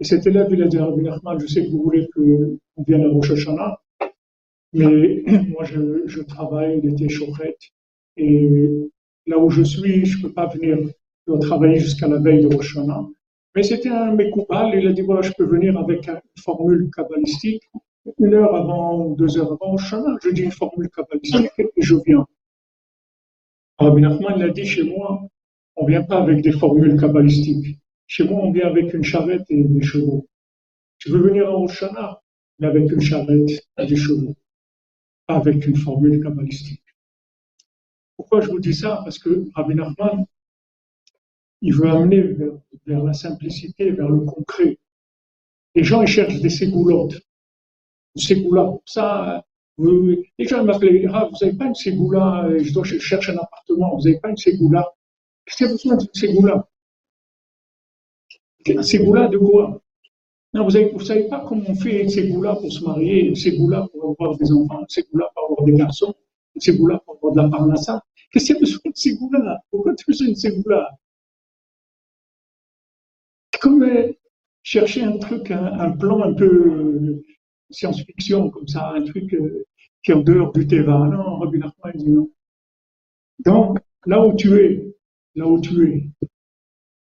[0.00, 2.82] Et cet élève, il a dit à Rabbi Ahmad, je sais que vous voulez qu'on
[2.82, 3.80] vienne à Rosh Hashanah,
[4.72, 7.60] mais moi, je, je travaille l'été chauffette
[8.16, 8.90] et
[9.26, 10.78] là où je suis, je peux pas venir
[11.40, 12.76] travailler jusqu'à la veille de Rosh
[13.55, 17.62] Mais c'était un mécoupal, il a dit, voilà, je peux venir avec une formule kabbalistique,
[18.18, 22.26] une heure avant, deux heures avant Rosh je dis une formule kabbalistique et je viens.
[23.78, 25.22] Rabbi Nachman, il a dit, chez moi,
[25.76, 27.78] on vient pas avec des formules kabbalistiques.
[28.07, 30.26] Chez moi, on vient avec une charrette et des chevaux.
[30.98, 31.84] Tu veux venir à Rosh
[32.59, 34.34] mais avec une charrette et des chevaux
[35.28, 36.82] avec une formule kabbalistique.
[38.16, 39.00] Pourquoi je vous dis ça?
[39.05, 40.26] Parce que Rabbi Nachman,
[41.62, 42.22] il veut amener
[42.86, 44.78] vers, la simplicité, vers le concret.
[45.74, 47.20] Les gens, ils cherchent des ségoulottes.
[48.16, 49.44] Une ségoula, ça,
[49.78, 54.02] les gens m'appelaient, ah, vous n'avez pas une ségoula, je dois chercher un appartement, vous
[54.02, 54.86] n'avez pas une ségoula.
[55.46, 56.68] Qu'est-ce qu'il y a besoin d'une ségoula?
[58.76, 59.80] Un ségoula de quoi?
[60.54, 63.88] Non, vous ne savez pas comment on fait ces goûts-là pour se marier, ces goûts-là
[63.90, 66.14] pour avoir des enfants, ces goûts-là pour avoir des garçons,
[66.56, 68.02] ces goûts-là pour avoir de la parnassa.
[68.30, 70.90] Qu'est-ce qu'il y a besoin de goûts-là Pourquoi tu fais de ces goûts-là
[73.62, 73.88] Comme
[74.64, 77.24] chercher un truc, un, plan un peu euh,
[77.70, 79.64] science-fiction, comme ça, un truc euh,
[80.02, 80.98] qui est en dehors du Teva.
[81.06, 82.28] Non, Rabbi Nachman dit non.
[83.38, 84.96] Donc, là où tu es,
[85.36, 86.26] là où tu es,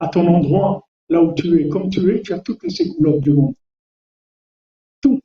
[0.00, 3.22] à ton endroit, là où tu es, comme tu es, tu as toutes les sécoulottes
[3.22, 3.54] du monde.
[5.00, 5.18] Tout.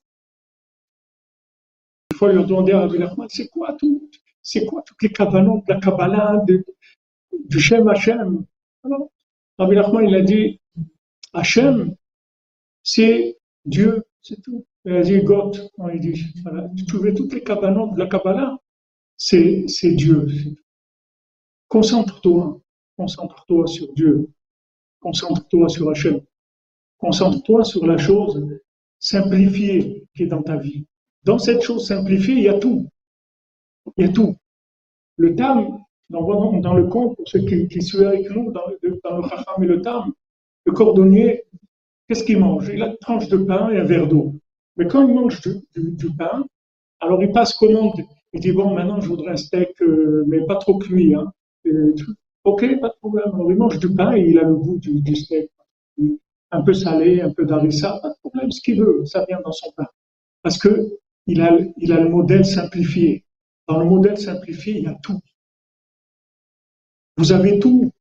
[2.12, 4.10] Il faut lui demander à Rabbi Nachman, c'est quoi tout
[4.42, 8.46] C'est quoi toutes les cabanons de la Kabbalah, du Shem Hashem?
[8.86, 9.10] Alors,
[9.58, 10.62] Rabbi Nachman, il a dit,
[11.36, 11.96] Hashem,
[12.82, 14.66] c'est Dieu, c'est tout.
[14.86, 16.70] Dit, God, on dit, voilà.
[16.78, 18.58] Tu trouvais toutes les cabanons de la Kabbalah,
[19.18, 20.28] c'est Dieu.
[21.68, 22.62] Concentre-toi,
[22.96, 24.30] concentre-toi sur Dieu.
[25.00, 26.22] Concentre-toi sur Hachem.
[26.98, 28.48] Concentre-toi sur la chose
[29.00, 30.86] simplifiée qui est dans ta vie.
[31.24, 32.88] Dans cette chose simplifiée, il y a tout.
[33.98, 34.36] Il y a tout.
[35.18, 35.80] Le tam,
[36.10, 38.66] dans, dans le conte, pour ceux qui, qui suivent avec nous, dans,
[39.04, 40.14] dans le chacham et le tam,
[40.66, 41.44] le cordonnier,
[42.08, 42.70] qu'est-ce qu'il mange?
[42.74, 44.34] Il a une tranche de pain et un verre d'eau.
[44.78, 45.42] Mais quand il mange
[45.76, 46.46] du, pain,
[47.00, 48.02] alors il passe commande.
[48.34, 51.16] Il dit, bon, maintenant je voudrais un steak, euh, mais pas trop cuit.
[51.16, 51.32] Hein.
[52.44, 53.30] Ok, pas de problème.
[53.34, 55.50] Alors il mange du pain et il a le goût du, steak.
[56.52, 59.52] Un peu salé, un peu d'harissa, pas de problème, ce qu'il veut, ça vient dans
[59.52, 59.88] son pain.
[60.42, 63.26] Parce que il a, a le modèle simplifié.
[63.68, 65.20] Dans le modèle simplifié, il y a tout.
[67.18, 67.92] Vous avez tout.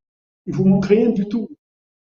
[0.46, 1.48] Il vous manque rien du tout.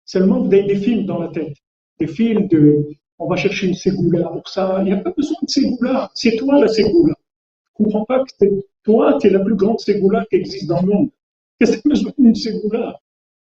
[0.07, 1.57] Seulement, vous avez des films dans la tête.
[1.99, 2.87] Des films de,
[3.19, 4.77] on va chercher une ségoula pour ça.
[4.81, 6.11] Il n'y a pas besoin de ségoula.
[6.15, 7.15] C'est toi la ségoula.
[7.67, 8.47] Je comprends pas que
[8.85, 11.11] toi, tu es la plus grande ségoula qui existe dans le monde.
[11.59, 13.01] Qu'est-ce que tu as besoin d'une ségoula?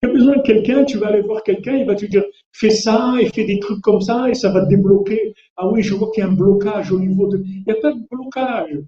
[0.03, 2.71] Tu as besoin de quelqu'un, tu vas aller voir quelqu'un, il va te dire fais
[2.71, 5.35] ça et fais des trucs comme ça et ça va te débloquer.
[5.57, 7.43] Ah oui, je vois qu'il y a un blocage au niveau de.
[7.47, 8.79] Il n'y a pas de blocage.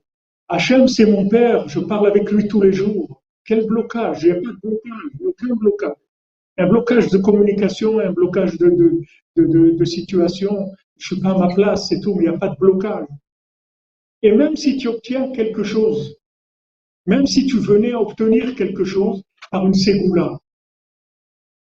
[0.49, 3.23] Hachem, c'est mon père, je parle avec lui tous les jours.
[3.47, 4.25] Quel blocage?
[4.25, 6.04] Il n'y a pas de blocage, aucun blocage.
[6.57, 10.71] Un blocage de communication, un blocage de, situation.
[10.99, 13.07] Je suis pas à ma place, c'est tout, mais il n'y a pas de blocage.
[14.23, 16.17] Et même si tu obtiens quelque chose,
[17.07, 20.39] même si tu venais à obtenir quelque chose par une ségoula,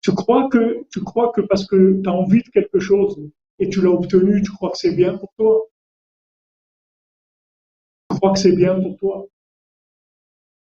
[0.02, 3.18] tu crois que, tu crois que parce que tu as envie de quelque chose
[3.60, 5.68] et tu l'as obtenu, tu crois que c'est bien pour toi?
[8.10, 9.28] Tu crois que c'est bien pour toi?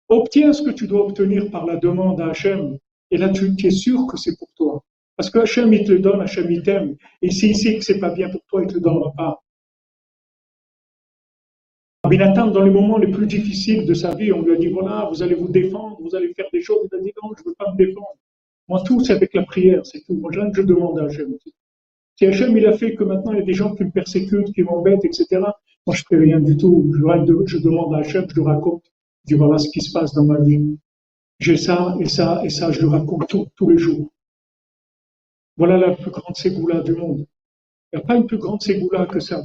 [0.09, 2.78] Obtiens ce que tu dois obtenir par la demande à Hachem.
[3.14, 4.84] Et là, tu, es sûr que c'est pour toi.
[5.16, 6.95] Parce que Hachem, il te le donne, Hachem, il t'aime.
[7.22, 9.43] Et s'il sait que c'est pas bien pour toi, il te le donnera pas.
[12.01, 15.07] Abinatan, dans les moments les plus difficiles de sa vie, on lui a dit, voilà,
[15.11, 16.88] vous allez vous défendre, vous allez faire des choses.
[16.91, 18.18] Il a dit, non, je ne veux pas me défendre.
[18.68, 20.16] Moi, tout, c'est avec la prière, c'est tout.
[20.16, 21.38] Moi, je demande à Hachem.
[22.16, 24.51] Si Hachem, il a fait que maintenant, il y a des gens qui me persécutent,
[24.55, 25.28] qui m'embêtent, etc.,
[25.86, 26.91] moi, je ne fais rien du tout.
[27.45, 28.91] Je, demande à Hachem, je lui raconte,
[29.26, 30.80] je dis, voilà ce qui se passe dans ma vie.
[31.44, 33.28] J'ai ça, et ça, et ça, je le raconte
[33.58, 34.14] tous les jours.
[35.58, 37.28] Voilà la plus grande ségoula du monde.
[37.91, 39.41] Il n'y a pas une plus grande ségoula que ça.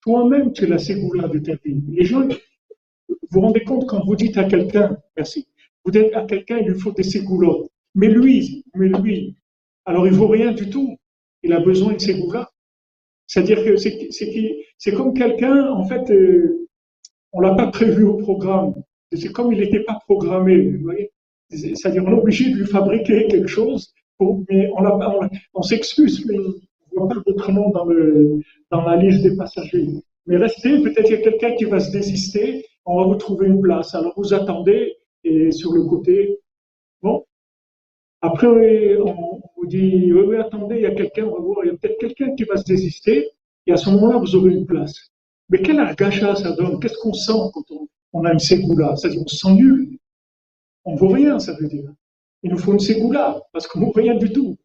[0.00, 1.82] Toi-même, tu es la ségoula de ta vie.
[1.90, 5.46] Les gens, vous vous rendez compte quand vous dites à quelqu'un, merci,
[5.84, 7.70] vous dites à quelqu'un, il lui faut des ségoulottes.
[7.94, 9.36] Mais lui, mais lui,
[9.84, 10.96] alors il vaut rien du tout.
[11.42, 12.50] Il a besoin de ségoula.
[13.26, 16.66] C'est-à-dire que c'est comme quelqu'un, en fait, euh,
[17.32, 18.72] on l'a pas prévu au programme.
[19.12, 20.78] C'est comme il n'était pas programmé.
[21.50, 24.70] C'est-à-dire on est obligé de lui fabriquer quelque chose, mais
[25.54, 29.86] on, s'excuse, mais on voit pas votre nom dans, la liste des passagers.
[30.26, 33.46] Mais restez, peut-être qu'il y a quelqu'un qui va se désister, on va vous trouver
[33.46, 33.94] une place.
[33.94, 36.38] Alors vous attendez, et sur le côté.
[37.02, 37.24] Bon.
[38.20, 41.68] Après, on vous dit, oui, oui, attendez, il y a quelqu'un, on va voir, il
[41.68, 43.28] y a peut-être quelqu'un qui va se désister,
[43.66, 45.12] et à ce moment-là, vous aurez une place.
[45.50, 49.26] Mais quel argacha ça donne Qu'est-ce qu'on sent quand on, a une ségoula C'est-à-dire, on
[49.26, 49.98] se sent nul.
[50.84, 51.92] On ne vaut rien, ça veut dire.
[52.42, 54.56] Il nous faut une ségoula, parce qu'on ne vaut rien du tout.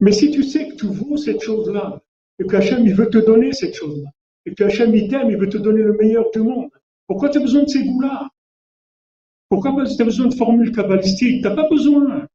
[0.00, 2.02] Mais si tu sais que tu vaux cette chose-là,
[2.38, 4.10] et que Hachem, il veut te donner cette chose-là,
[4.46, 6.70] et que Hachem, il t'aime, il veut te donner le meilleur du monde,
[7.06, 8.30] pourquoi tu as besoin de ségoula
[9.50, 12.28] pourquoi tu as besoin de formules kabbalistiques Tu n'as pas besoin.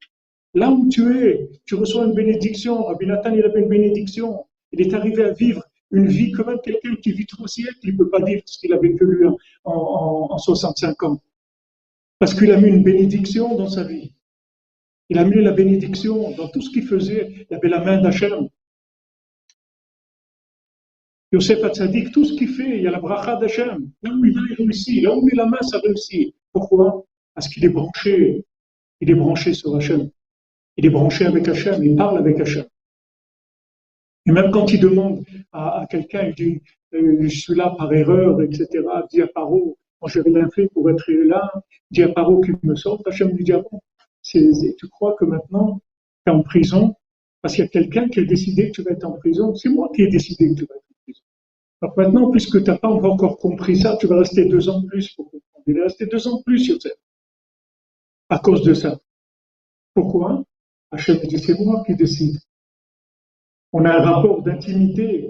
[0.53, 2.83] Là où tu es, tu reçois une bénédiction.
[2.83, 4.45] Rabbi Nathan, il avait une bénédiction.
[4.73, 5.63] Il est arrivé à vivre
[5.95, 7.77] une vie comme même quelqu'un qui vit trois siècles.
[7.83, 9.27] Il ne peut pas dire ce qu'il a vécu lui
[9.63, 11.21] en, 65 ans.
[12.19, 14.13] Parce qu'il a mis une bénédiction dans sa vie.
[15.09, 17.47] Il a mis la bénédiction dans tout ce qu'il faisait.
[17.49, 18.49] Il avait la main d'Hachem.
[21.31, 23.89] Yosef Hatzadik, tout ce qu'il fait, il y a la bracha d'Hachem.
[24.03, 25.03] Là où il va, il réussit.
[25.03, 26.33] Là où il met la main, ça réussit.
[26.51, 27.05] Pourquoi?
[27.33, 28.45] Parce qu'il est branché,
[29.01, 30.09] il est branché sur Hachem.
[30.77, 32.65] Il est branché avec Hachem, il parle avec Hachem.
[34.27, 36.61] Et même quand il demande à, quelqu'un, il dit
[36.93, 38.67] euh, Je suis là par erreur, etc.
[39.11, 41.51] Dis à Paro, moi j'ai rien fait pour être là.
[41.91, 43.05] Dis à Paro qu'il me sorte.
[43.07, 43.79] Hachem lui dit bon,
[44.23, 45.81] Tu crois que maintenant
[46.25, 46.95] tu es en prison?
[47.41, 49.69] Parce qu'il y a quelqu'un qui a décidé que tu vas être en prison C'est
[49.69, 51.21] moi qui ai décidé que tu vas être en prison.
[51.81, 54.87] Alors maintenant, puisque tu n'as pas encore compris ça, tu vas rester deux ans de
[54.87, 55.63] plus pour comprendre.
[55.67, 56.93] Il est resté deux ans de plus Terre.
[58.29, 58.99] À cause de ça.
[59.93, 60.43] Pourquoi?
[60.89, 62.39] Hachem dit c'est moi qui décide.
[63.77, 65.29] On a un rapport d'intimité.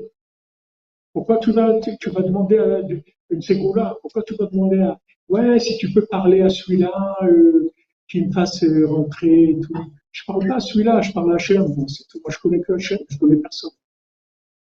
[1.14, 2.82] Pourquoi tu vas, tu, demander à
[3.32, 7.72] une ségoula Pourquoi tu vas demander à ouais si tu peux parler à celui-là euh,
[8.08, 9.74] qui me fasse euh, rentrer et tout.
[10.12, 11.64] Je parle pas à celui-là, je parle à Hachem.
[11.64, 13.72] Moi, moi je connais que Hachem, je connais personne.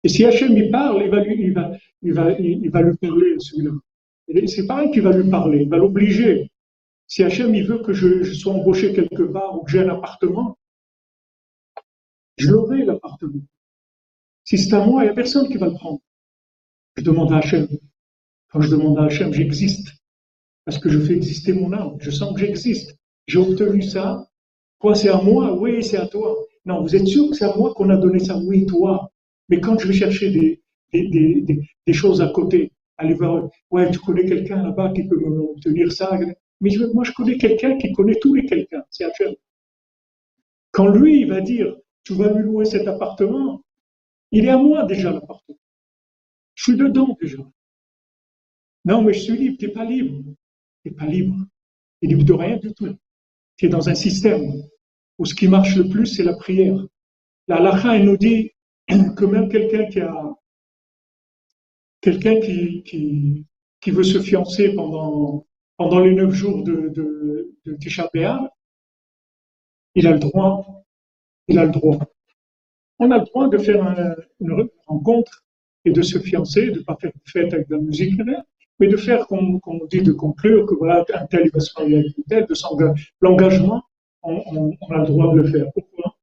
[0.04, 2.96] Et si Hachem il parle, il va lui, il va, il va, il va lui
[2.96, 3.72] parler à celui-là.
[4.46, 6.50] C'est pareil qu'il va lui parler, il va l'obliger.
[7.08, 10.56] Si Hachem il veut que je, sois embauché quelque part ou que j'ai un appartement,
[12.38, 13.42] je l'aurai l'appartement.
[14.46, 16.00] Si c'est à moi, il n'y a personne qui va le prendre.
[16.96, 17.66] Je demande à Hachem.
[18.48, 19.88] Quand je demande à Hachem, j'existe.
[20.64, 21.96] Parce que je fais exister mon âme.
[21.98, 22.96] Je sens que j'existe.
[23.26, 24.30] J'ai obtenu ça.
[24.78, 25.52] Quoi, c'est à moi?
[25.58, 26.36] Oui, c'est à toi.
[26.64, 28.38] Non, vous êtes sûr que c'est à moi qu'on a donné ça?
[28.38, 29.10] Oui, toi.
[29.48, 34.62] Mais quand je vais chercher des, choses à côté, aller voir, ouais, tu connais quelqu'un
[34.62, 36.16] là-bas qui peut me tenir ça?
[36.60, 39.34] Mais moi, je connais quelqu'un qui connaît tous les quelqu'un, c'est Hachem.
[40.70, 41.74] Quand lui, il va dire,
[42.04, 43.62] tu vas lui louer cet appartement,
[44.36, 45.58] il est à moi déjà l'appartement.
[46.54, 47.42] Je suis dedans déjà.
[48.84, 50.22] Non, mais je suis libre, tu n'es pas libre.
[50.82, 51.36] Tu n'es pas libre.
[52.00, 52.94] Tu n'es libre de rien du tout.
[53.56, 54.42] Tu es dans un système
[55.18, 56.86] où ce qui marche le plus, c'est la prière.
[57.48, 58.50] La lacha, elle nous dit
[58.88, 60.36] que même quelqu'un qui a
[62.02, 63.46] quelqu'un qui,
[63.86, 65.46] veut se fiancer pendant,
[66.04, 67.54] les neuf jours de, de,
[69.94, 70.84] il a le droit,
[71.48, 71.98] il a le droit.
[72.98, 73.82] On a le droit de faire
[74.40, 75.44] une rencontre
[75.84, 78.20] et de se fiancer, de ne pas faire une fête avec de la musique,
[78.78, 81.98] mais de faire, comme, on dit, de conclure que voilà, un tel, va se marier
[81.98, 82.94] avec un tel, de.
[83.20, 83.82] L'engagement,
[84.22, 85.66] on, a le droit de le faire.
[85.72, 86.16] Pourquoi?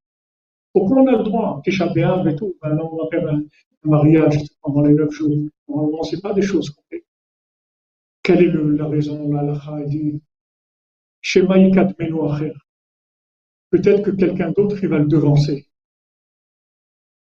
[0.73, 1.61] Pourquoi on a le droit?
[1.63, 3.43] Tisha et tout, maintenant on va faire un,
[3.83, 5.35] mariage pendant les neuf jours.
[5.67, 7.03] Normalement, ce pas des choses qu'on fait.
[8.23, 10.21] Quelle est la raison La dit
[11.21, 11.55] Shema
[13.69, 15.67] Peut-être que quelqu'un d'autre, il va le devancer.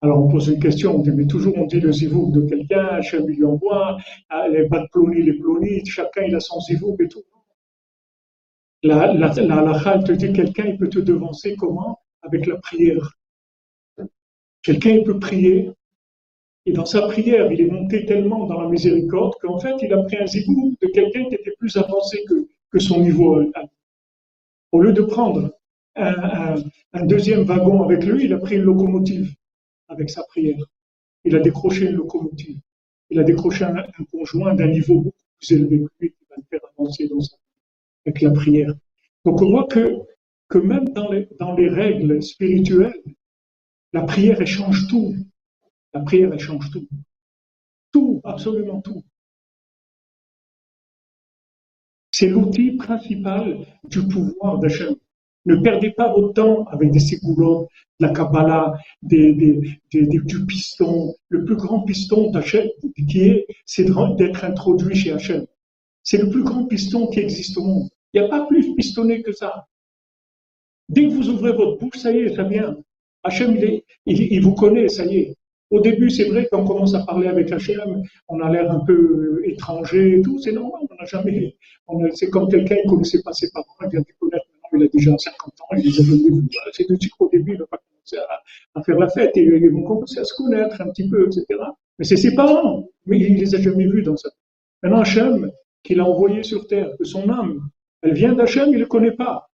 [0.04, 2.86] Alors on pose une question, on dit, mais toujours on dit le zivouk de quelqu'un,
[2.86, 3.98] Hachem lui envoie,
[4.30, 7.22] ah, les bas de les ploni, chacun il a son zivouk et tout.
[8.82, 12.00] La, la, la, te dit quelqu'un il peut te devancer comment?
[12.22, 13.16] Avec la prière.
[14.62, 15.70] Quelqu'un il peut prier,
[16.66, 20.02] et dans sa prière, il est monté tellement dans la miséricorde qu'en fait il a
[20.02, 23.40] pris un zivouk de quelqu'un qui était plus avancé que, son niveau.
[24.72, 25.52] Au lieu de prendre
[25.94, 26.56] un,
[26.92, 29.32] un deuxième wagon avec lui, il a pris une locomotive
[29.92, 30.64] avec sa prière.
[31.24, 32.58] Il a décroché une locomotive.
[33.10, 36.42] Il a décroché un, conjoint d'un niveau beaucoup plus élevé que lui qui va le
[36.50, 37.36] faire avancer dans sa,
[38.06, 38.74] avec la prière.
[39.24, 43.02] Donc on voit que, même dans les, règles spirituelles,
[43.92, 45.14] la prière échange tout.
[45.92, 46.88] La prière échange tout.
[47.92, 49.04] Tout, absolument tout.
[52.10, 54.96] C'est l'outil principal du pouvoir d'Hachem.
[55.44, 57.66] Ne perdez pas votre temps avec des de
[57.98, 61.14] la Kabbalah, du piston.
[61.28, 62.68] Le plus grand piston d'Hachem
[63.08, 63.84] qui est, c'est
[64.16, 65.46] d'être introduit chez Hachem.
[66.04, 67.88] C'est le plus grand piston qui existe au monde.
[68.12, 69.66] Il n'y a pas plus pistonné que ça.
[70.88, 72.76] Dès que vous ouvrez votre bouche, ça y est, ça vient.
[73.24, 73.56] Hachem,
[74.06, 75.36] il, vous connaît, ça y est.
[75.70, 79.40] Au début, c'est vrai qu'on commence à parler avec Hachem, on a l'air un peu
[79.46, 81.56] étranger et tout, c'est normal, on n'a jamais,
[82.14, 84.41] c'est comme quelqu'un qui ne connaissait pas ses parents, il vient de connaître
[84.82, 86.22] il a déjà 50 ans, il les a jamais
[86.72, 88.16] C'est de suite qu'au début, il va pas commencer
[88.74, 91.60] à, faire la fête, et ils vont commencer à se connaître un petit peu, etc.
[91.98, 94.30] Mais c'est ses parents, mais il les a jamais vus dans ça.
[94.82, 95.50] Maintenant, Hachem,
[95.82, 97.68] qu'il a envoyé sur terre, que son âme,
[98.02, 99.48] elle vient d'Hachem, il ne le connaît pas.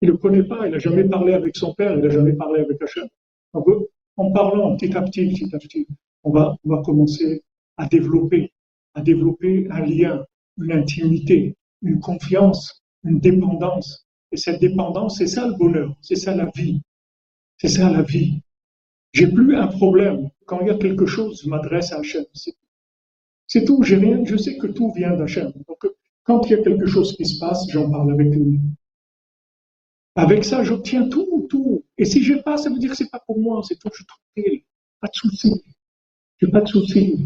[0.00, 2.32] Il ne le connaît pas, il n'a jamais parlé avec son père, il n'a jamais
[2.32, 3.08] parlé avec Hachem.
[3.52, 3.66] Donc,
[4.16, 5.86] en parlant petit à petit, petit à petit,
[6.24, 7.42] on va, on va commencer
[7.76, 8.52] à développer,
[8.94, 10.24] à développer un lien,
[10.58, 16.34] une intimité, une confiance, une dépendance et cette dépendance, c'est ça le bonheur, c'est ça
[16.34, 16.80] la vie.
[17.58, 18.40] C'est ça la vie.
[19.12, 20.30] J'ai plus un problème.
[20.46, 22.24] Quand il y a quelque chose, je m'adresse à Hachem.
[23.46, 25.52] C'est tout, j'ai rien, je sais que tout vient d'Hachem.
[25.68, 25.84] Donc,
[26.22, 28.60] quand il y a quelque chose qui se passe, j'en parle avec lui.
[30.14, 31.84] Avec ça, j'obtiens tout, tout.
[31.98, 33.96] Et si je pas, ça veut dire que c'est pas pour moi, c'est tout, je
[33.96, 34.62] suis tranquille.
[35.00, 35.62] Pas de souci.
[36.40, 37.18] J'ai pas de souci.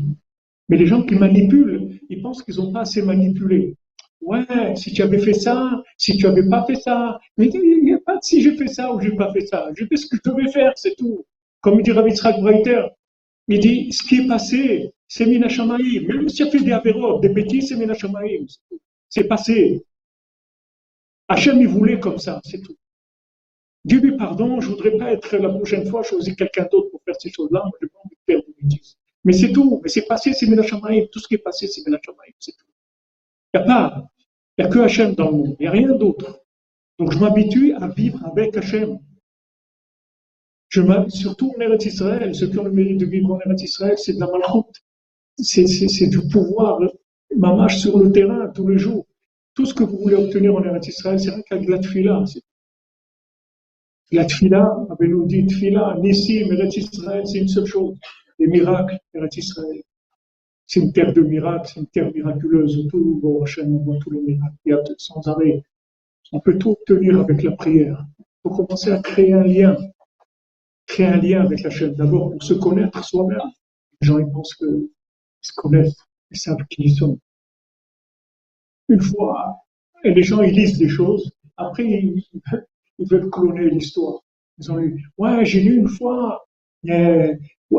[0.68, 3.76] Mais les gens qui manipulent, ils pensent qu'ils n'ont pas assez manipulé.
[4.24, 7.20] Ouais, si tu avais fait ça, si tu n'avais pas fait ça.
[7.36, 9.68] Mais il n'y a pas de si j'ai fait ça ou j'ai pas fait ça.
[9.76, 11.26] Je fais ce que je devais faire, c'est tout.
[11.60, 12.86] Comme dit Ravitzrak Breiter,
[13.48, 17.20] il dit ce qui est passé, c'est Mina Même si tu as fait des avérotes,
[17.20, 17.94] des bêtises, c'est Mina
[19.10, 19.84] C'est passé.
[21.28, 22.76] Hachem, il voulait comme ça, c'est tout.
[23.84, 27.30] Dis-lui pardon, je voudrais pas être la prochaine fois choisir quelqu'un d'autre pour faire ces
[27.30, 27.62] choses-là.
[27.62, 28.96] Moi, je n'ai pas envie faire des bêtises.
[29.24, 29.80] Mais c'est tout.
[29.82, 31.98] Mais c'est passé, c'est Mina Tout ce qui est passé, c'est Mina
[32.38, 32.64] c'est tout.
[33.52, 34.06] Il n'y a pas
[34.56, 36.44] il n'y a que Hachem dans le monde, il n'y a rien d'autre.
[36.98, 38.98] Donc je m'habitue à vivre avec Hachem.
[40.68, 43.96] Je surtout en Eretz Israël, ceux qui ont le mérite de vivre en Eretz Israël,
[43.96, 44.82] c'est de la malchoute.
[45.38, 46.80] C'est du pouvoir,
[47.36, 49.06] mamache sur le terrain tous les jours.
[49.54, 52.24] Tout ce que vous voulez obtenir en Eretz Israël, c'est rien qu'avec la tfila.
[54.12, 54.86] La tfila,
[55.48, 57.96] tfila, Nissim, Eretz Israël, c'est une seule chose.
[58.38, 59.82] Les miracles, Eretz Israël.
[60.74, 62.88] C'est une terre de miracles, c'est une terre miraculeuse.
[62.90, 64.56] Tout, on voit tous les miracles.
[64.64, 65.62] Il y a sans arrêt.
[66.32, 68.04] On peut tout obtenir avec la prière.
[68.18, 69.76] Il faut commencer à créer un lien.
[70.86, 71.94] Créer un lien avec la chaîne.
[71.94, 73.38] D'abord pour se connaître soi-même.
[74.00, 74.88] Les gens ils pensent qu'ils
[75.42, 75.96] se connaissent,
[76.32, 77.20] ils savent qui ils sont.
[78.88, 79.54] Une fois,
[80.02, 82.20] les gens ils lisent des choses, après ils,
[82.98, 84.24] veulent cloner l'histoire.
[84.58, 86.44] Ils ont lu, ouais, j'ai lu une fois,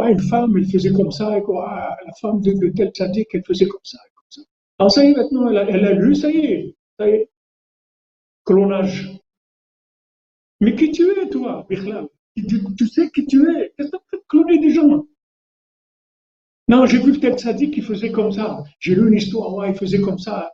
[0.04, 1.96] une femme, elle faisait comme ça, quoi.
[2.06, 4.42] la femme de, de tel dit elle faisait comme ça, comme ça.
[4.80, 7.30] Alors ça y est, maintenant, elle a, lu, ça y est, ça y est.
[8.46, 9.18] Clonage.
[10.62, 13.74] Mais qui tu es, toi, Bichlal tu, sais qui tu es.
[13.78, 15.06] Qu'est-ce que tu de cloner des gens?
[16.68, 18.64] Non, j'ai vu tel dit qui faisait comme ça.
[18.80, 20.52] J'ai lu une histoire, ouais, il faisait comme ça.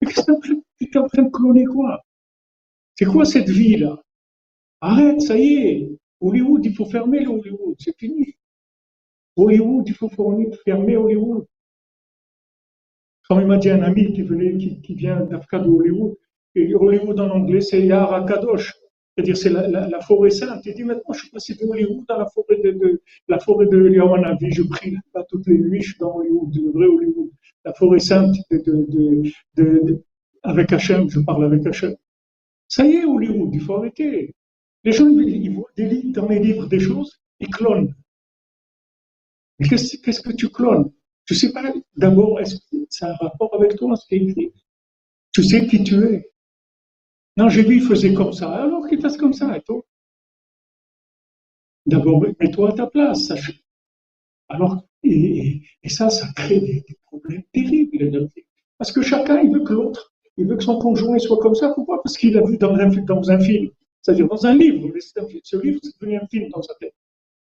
[0.00, 2.02] Mais qu'est-ce que tu es en train de cloner quoi?
[2.96, 4.02] C'est quoi cette vie-là?
[4.80, 5.88] Arrête, ça y est.
[6.20, 8.34] Hollywood, il faut fermer le Hollywood, c'est fini.
[9.36, 11.46] Hollywood, il faut fermer Hollywood.
[13.28, 16.16] Comme il m'a dit un ami qui, venait, qui, vient d'Afrique de Hollywood,
[16.54, 18.74] et Hollywood en anglais, c'est Yara Kadosh,
[19.14, 20.64] c'est-à-dire c'est la, forêt sainte.
[20.66, 23.88] Il dit maintenant, je suis passé de Hollywood dans la forêt de, la forêt de
[23.90, 27.30] Yamanavi, je prie là toutes les nuits, je suis dans Hollywood, le vrai Hollywood.
[27.64, 29.22] la forêt sainte de,
[29.56, 30.02] de,
[30.42, 31.94] avec Hachem, je parle avec Hachem.
[32.68, 34.34] Ça y est, Hollywood, il faut arrêter.
[34.84, 37.94] Les gens, ils voient dans les livres des choses, ils clonent.
[39.68, 40.90] Qu'est-ce que tu clones?
[41.24, 44.16] Je ne sais pas, d'abord, est-ce que ça a un rapport avec toi, ce qui
[44.16, 44.52] est écrit?
[45.32, 46.30] Tu sais qui tu es?
[47.36, 48.50] Non, j'ai vu, il faisait comme ça.
[48.50, 49.82] Alors qu'il fasse comme ça, et toi?
[51.86, 53.32] D'abord, mets-toi à ta place.
[54.48, 58.28] Alors, et, ça, ça crée des, problèmes terribles.
[58.78, 61.72] Parce que chacun, il veut que l'autre, il veut que son conjoint soit comme ça.
[61.74, 62.02] Pourquoi?
[62.02, 64.92] Parce qu'il a vu dans un, dans un film, c'est-à-dire dans un livre.
[65.00, 66.94] Ce livre, c'est devenu un film dans sa tête.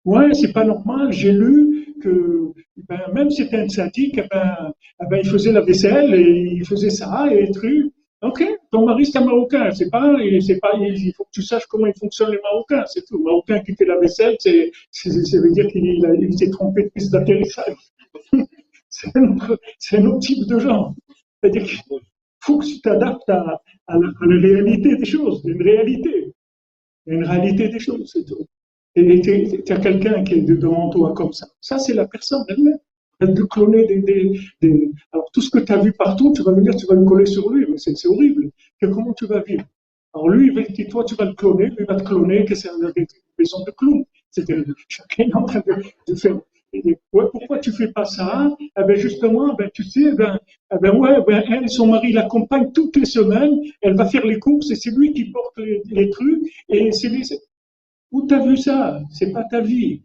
[0.07, 1.11] Ouais, c'est pas normal.
[1.11, 2.53] J'ai lu que
[2.87, 6.53] ben, même si c'était un sadique, eh ben, eh ben, il faisait la vaisselle et
[6.53, 7.91] il faisait ça et trucs.
[8.21, 8.41] Ok,
[8.71, 11.87] ton mari c'est un Marocain, c'est pas, c'est pas, il faut que tu saches comment
[11.87, 13.21] ils fonctionnent les Marocains, c'est tout.
[13.21, 17.75] Marocain qui fait la vaisselle, c'est, ça veut dire qu'il s'est trompé de piste d'atterrissage.
[18.89, 20.95] c'est un, autre type de genre.
[21.43, 21.79] C'est-à-dire qu'il
[22.39, 26.33] faut que tu t'adaptes à, la, réalité des choses, une réalité,
[27.05, 28.47] une réalité des choses, c'est tout.
[28.97, 29.21] Et
[29.63, 31.47] tu as quelqu'un qui est devant toi comme ça.
[31.61, 32.79] Ça, c'est la personne elle-même
[33.21, 36.87] de cloner des, Alors tout ce que tu as vu partout, tu vas venir, tu
[36.87, 38.49] vas le coller sur lui, mais c'est horrible.
[38.81, 39.65] comment tu vas vivre?
[40.13, 40.51] Alors lui,
[40.89, 42.91] toi, tu vas le cloner, lui il va te cloner, que c'est une
[43.37, 44.03] maison de clown.
[44.31, 45.61] C'est-à-dire, chacun est en train
[46.07, 46.39] de, faire.
[47.13, 48.55] Ouais, pourquoi tu fais pas ça?
[48.59, 50.39] Eh ben justement, ben tu sais, ben,
[50.73, 53.59] eh ben ouais, ben elle, son mari l'accompagne toutes les semaines.
[53.81, 56.41] Elle va faire les courses et c'est lui qui porte les, les trucs.
[56.69, 57.09] Et c'est.
[58.11, 59.01] Où t'as vu ça?
[59.11, 60.01] C'est pas ta vie.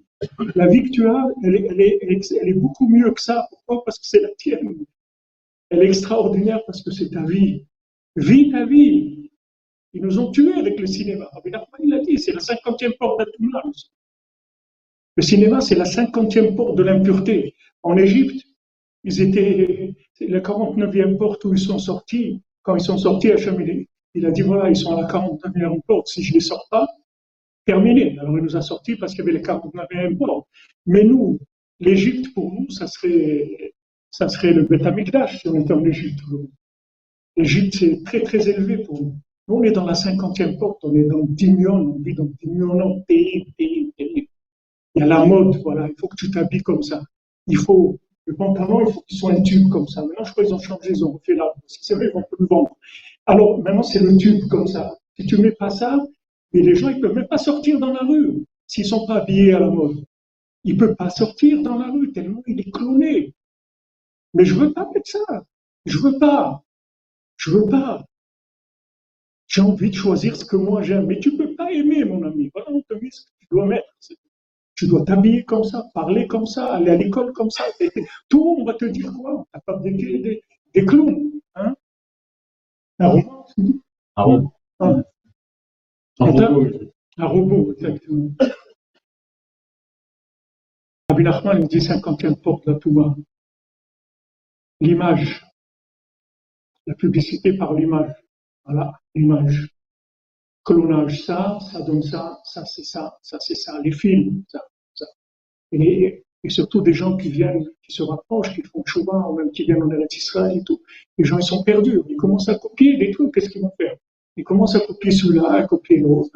[0.54, 3.46] La vie que tu as, elle est, beaucoup mieux que ça.
[3.50, 3.84] Pourquoi?
[3.84, 4.84] Parce que c'est la tienne.
[5.70, 7.66] Elle est extraordinaire parce que c'est ta vie.
[8.16, 9.30] Vis ta vie.
[9.94, 11.30] Ils nous ont tués avec le cinéma.
[11.82, 13.62] Il a dit, c'est la cinquantième porte d'Atoumla.
[15.16, 17.54] Le cinéma, c'est la cinquantième porte de l'impureté.
[17.82, 18.46] En Égypte,
[19.04, 22.40] ils étaient la 49e porte où ils sont sortis.
[22.62, 23.28] Quand ils sont sortis,
[24.14, 26.08] il a dit voilà, ils sont à la 49e porte.
[26.08, 26.88] Si je ne les sors pas,
[27.64, 28.18] terminé.
[28.18, 30.48] Alors il nous a sortis parce qu'il y avait les cartes un port.
[30.86, 31.38] Mais nous,
[31.80, 33.74] l'Égypte, pour nous, ça serait,
[34.10, 34.82] ça serait le Beth
[35.28, 36.20] si on était en Égypte.
[37.36, 39.16] L'Égypte, c'est très très élevé pour nous.
[39.48, 42.24] Nous, on est dans la cinquantième porte, on est dans 10 millions, on vit dans
[42.24, 44.28] 10 millions de pays, pays, pays.
[44.94, 47.02] Il y a la mode, voilà, il faut que tu t'habilles comme ça.
[47.48, 50.02] Il faut, le pantalon, il faut qu'il soit un tube comme ça.
[50.02, 51.52] Maintenant, je crois qu'ils ont changé, ils ont refait là.
[51.66, 52.76] C'est vrai, ils vont plus le vendre.
[53.26, 54.94] Alors, maintenant, c'est le tube comme ça.
[55.18, 55.98] Si tu mets pas ça,
[56.54, 59.54] et les gens, ils peuvent même pas sortir dans la rue s'ils sont pas habillés
[59.54, 60.04] à la mode.
[60.64, 63.34] Ils peuvent pas sortir dans la rue tellement il est cloné.
[64.34, 65.44] Mais je veux pas mettre ça.
[65.86, 66.62] Je veux pas.
[67.36, 68.04] Je veux pas.
[69.46, 71.06] J'ai envie de choisir ce que moi j'aime.
[71.06, 72.50] Mais tu peux pas aimer, mon ami.
[72.54, 73.86] Voilà, on te met ce que tu dois mettre.
[74.74, 77.64] Tu dois t'habiller comme ça, parler comme ça, aller à l'école comme ça.
[78.28, 79.46] Tout, on va te dire quoi?
[79.52, 80.42] T'as pas des, des,
[80.74, 81.32] des clowns.
[81.54, 81.74] Hein?
[82.98, 83.46] Un roman,
[84.16, 84.52] Un roman.
[86.22, 86.66] Un robot.
[87.18, 88.30] Un robot, exactement.
[91.08, 93.16] Rabbi Nachman, il dit 50 porte la Touba.
[94.80, 95.44] L'image.
[96.86, 98.12] La publicité par l'image.
[98.64, 99.68] Voilà, l'image.
[100.64, 103.80] Clonage, ça, ça donne ça, ça c'est ça, ça c'est ça.
[103.82, 104.60] Les films, ça,
[104.94, 105.06] ça.
[105.72, 109.50] Et, et, surtout des gens qui viennent, qui se rapprochent, qui font chouba, ou même
[109.50, 110.80] qui viennent en Eretz Israël et tout.
[111.18, 112.00] Les gens, ils sont perdus.
[112.08, 113.34] Ils commencent à copier des trucs.
[113.34, 113.96] Qu'est-ce qu'ils vont faire?
[114.36, 116.30] Ils commencent à copier celui-là, à copier l'autre.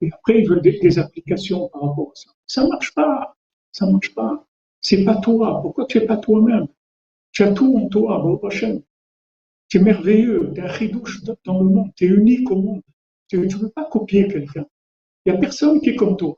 [0.00, 2.30] Et après, ils veulent des, applications par rapport à ça.
[2.46, 3.36] Ça marche pas.
[3.72, 4.46] Ça marche pas.
[4.80, 5.60] C'est pas toi.
[5.60, 6.66] Pourquoi tu es pas toi-même?
[7.32, 8.80] Tu as tout en toi, au prochain.
[9.68, 10.52] Tu es merveilleux.
[10.54, 11.90] Tu es un ridouche dans le monde.
[11.96, 12.82] Tu es unique au monde.
[13.28, 14.66] Tu ne veux pas copier quelqu'un.
[15.24, 16.36] Il n'y a personne qui est comme toi.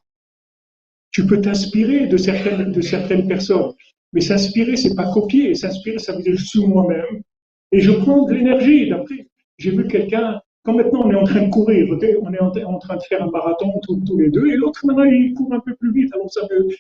[1.11, 3.73] Tu peux t'inspirer de certaines, de certaines personnes.
[4.12, 5.55] Mais s'inspirer, c'est pas copier.
[5.55, 7.23] S'inspirer, ça veut dire je suis moi-même.
[7.70, 8.90] Et je prends de l'énergie.
[8.90, 12.78] D'après, j'ai vu quelqu'un quand maintenant on est en train de courir, on est en,
[12.78, 15.74] train de faire un marathon tous, les deux, et l'autre maintenant il court un peu
[15.74, 16.30] plus vite, alors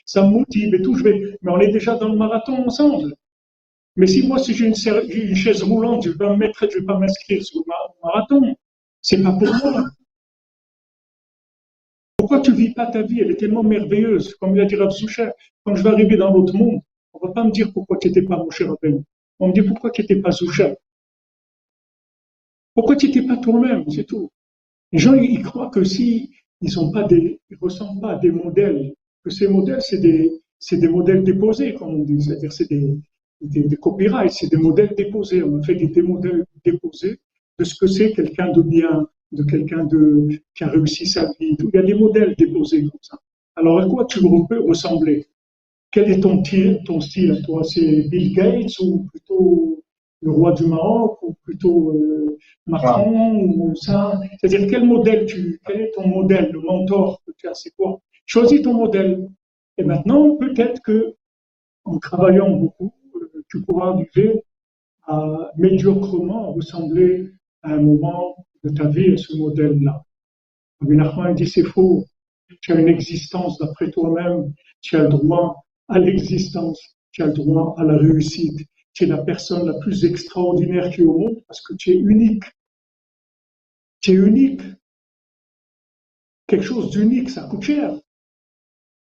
[0.06, 3.14] ça me, motive et tout, je vais, mais on est déjà dans le marathon ensemble.
[3.96, 6.98] Mais si moi, si j'ai une, chaise roulante, je vais me mettre, je vais pas
[6.98, 7.72] m'inscrire sur le
[8.02, 8.56] marathon.
[9.02, 9.84] C'est pas pour moi.
[12.16, 13.20] Pourquoi tu vis pas ta vie?
[13.20, 14.34] Elle est tellement merveilleuse.
[14.36, 14.92] Comme il a dit Rav
[15.64, 16.80] quand je vais arriver dans l'autre monde,
[17.12, 18.74] on va pas me dire pourquoi tu n'étais pas mon cher
[19.40, 20.70] On me dit pourquoi tu n'étais pas Soucha.
[22.74, 24.30] Pourquoi tu n'étais pas toi-même C'est tout.
[24.92, 26.30] Les gens, ils croient que si
[26.60, 26.70] ils
[27.08, 28.94] des, ressemblent pas à des modèles,
[29.24, 30.30] que ces modèles, c'est des,
[30.70, 32.22] des modèles déposés, comme on dit.
[32.22, 32.98] C'est-à-dire, c'est des,
[33.40, 35.42] des, des copyrights, c'est des modèles déposés.
[35.42, 37.18] On fait des, modèles déposés
[37.58, 39.86] de ce que c'est quelqu'un de bien, de quelqu'un
[40.54, 41.56] qui a réussi sa vie.
[41.58, 43.18] Il y a des modèles déposés comme ça.
[43.56, 45.26] Alors, à quoi tu peux ressembler?
[45.90, 46.42] Quel est ton,
[46.86, 47.62] ton style toi?
[47.64, 49.81] C'est Bill Gates ou plutôt
[50.22, 55.80] le roi du Maroc ou plutôt euh, Macron ou ça C'est-à-dire quel modèle tu, quel
[55.82, 58.00] est ton modèle, le mentor que tu as, c'est quoi?
[58.24, 59.28] Choisis ton modèle.
[59.78, 61.14] Et maintenant, peut-être que
[61.84, 64.44] en travaillant beaucoup, euh, tu pourras arriver
[65.06, 67.30] à médiocrement ressembler
[67.62, 70.04] à un moment de ta vie à ce modèle-là.
[70.80, 72.04] Rabbi Nachman dit c'est faux.
[72.60, 74.52] Tu as une existence d'après toi-même.
[74.82, 76.80] Tu as le droit à l'existence.
[77.10, 78.60] Tu as le droit à la réussite.
[78.94, 81.96] Tu es la personne la plus extraordinaire qui est au monde parce que tu es
[81.96, 82.44] unique.
[84.00, 84.62] Tu es unique.
[86.46, 87.94] Quelque chose d'unique, ça coûte cher.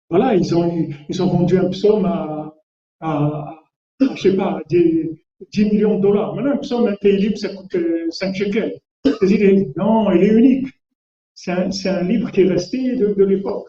[0.09, 3.63] Voilà, ils ont, ils ont vendu un psaume à,
[3.99, 6.35] je sais pas, des 10 millions de dollars.
[6.35, 7.75] Maintenant, un psaume, un libre, ça coûte
[8.09, 8.79] 5 shekels.
[9.75, 10.67] Non, il est unique.
[11.33, 13.67] C'est un, livre qui est resté de, de l'époque.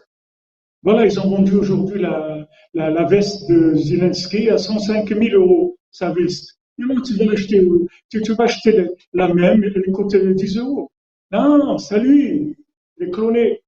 [0.83, 5.74] Voilà, ils ont vendu aujourd'hui la, la, la, veste de Zelensky à 105 000 euros,
[5.95, 6.59] sa veste.
[6.77, 7.65] Non, tu vas acheter,
[8.09, 10.91] tu, tu vas acheter la même, elle coûte 10 euros.
[11.31, 12.57] Non, salut,
[12.97, 13.61] les clonés.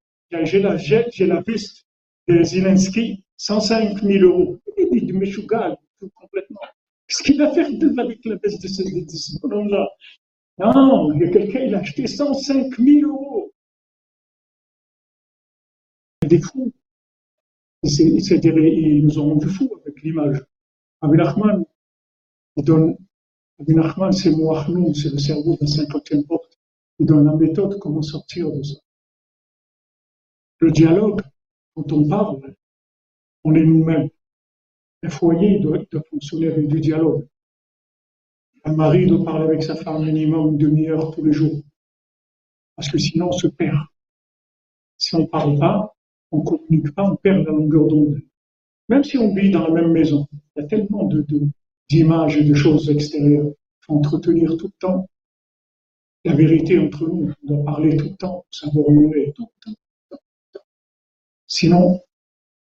[0.43, 1.85] J'ai la, j'ai la veste
[2.27, 4.57] de Zelensky, 105 000 euros.
[4.77, 5.31] Il dit, mais
[6.15, 6.59] complètement.
[7.07, 9.87] Qu'est-ce qu'il va faire avec la veste de ce, de ce bonhomme-là?
[10.59, 13.53] Non, il y a quelqu'un, il a acheté 105 000 euros.
[16.27, 16.73] Des fous.
[17.83, 20.43] Ils nous ont rendu fous avec l'image.
[21.01, 21.63] Abin Nachman,
[22.57, 22.97] il donne,
[23.59, 26.57] Nachman, c'est c'est le cerveau de la cinquantième porte.
[26.99, 28.75] Il donne la méthode comment sortir de ça.
[30.59, 31.21] Le dialogue,
[31.75, 32.55] quand on parle,
[33.43, 34.09] on est nous-mêmes.
[35.03, 35.77] Un foyer doit,
[36.09, 37.27] fonctionner avec du dialogue.
[38.65, 41.61] Un mari doit parler avec sa femme minimum une demi-heure tous les jours.
[42.75, 43.77] Parce que sinon, on se perd.
[44.97, 45.95] Si on ne parle pas,
[46.31, 48.19] on ne communique pas, on perd la longueur d'onde.
[48.89, 51.23] Même si on vit dans la même maison, il y a tellement de,
[51.89, 53.47] d'images et de choses extérieures.
[53.47, 55.09] Il faut entretenir tout le temps
[56.25, 57.31] la vérité entre nous.
[57.43, 59.77] On doit parler tout le temps, où on est, tout le temps.
[61.47, 62.01] Sinon,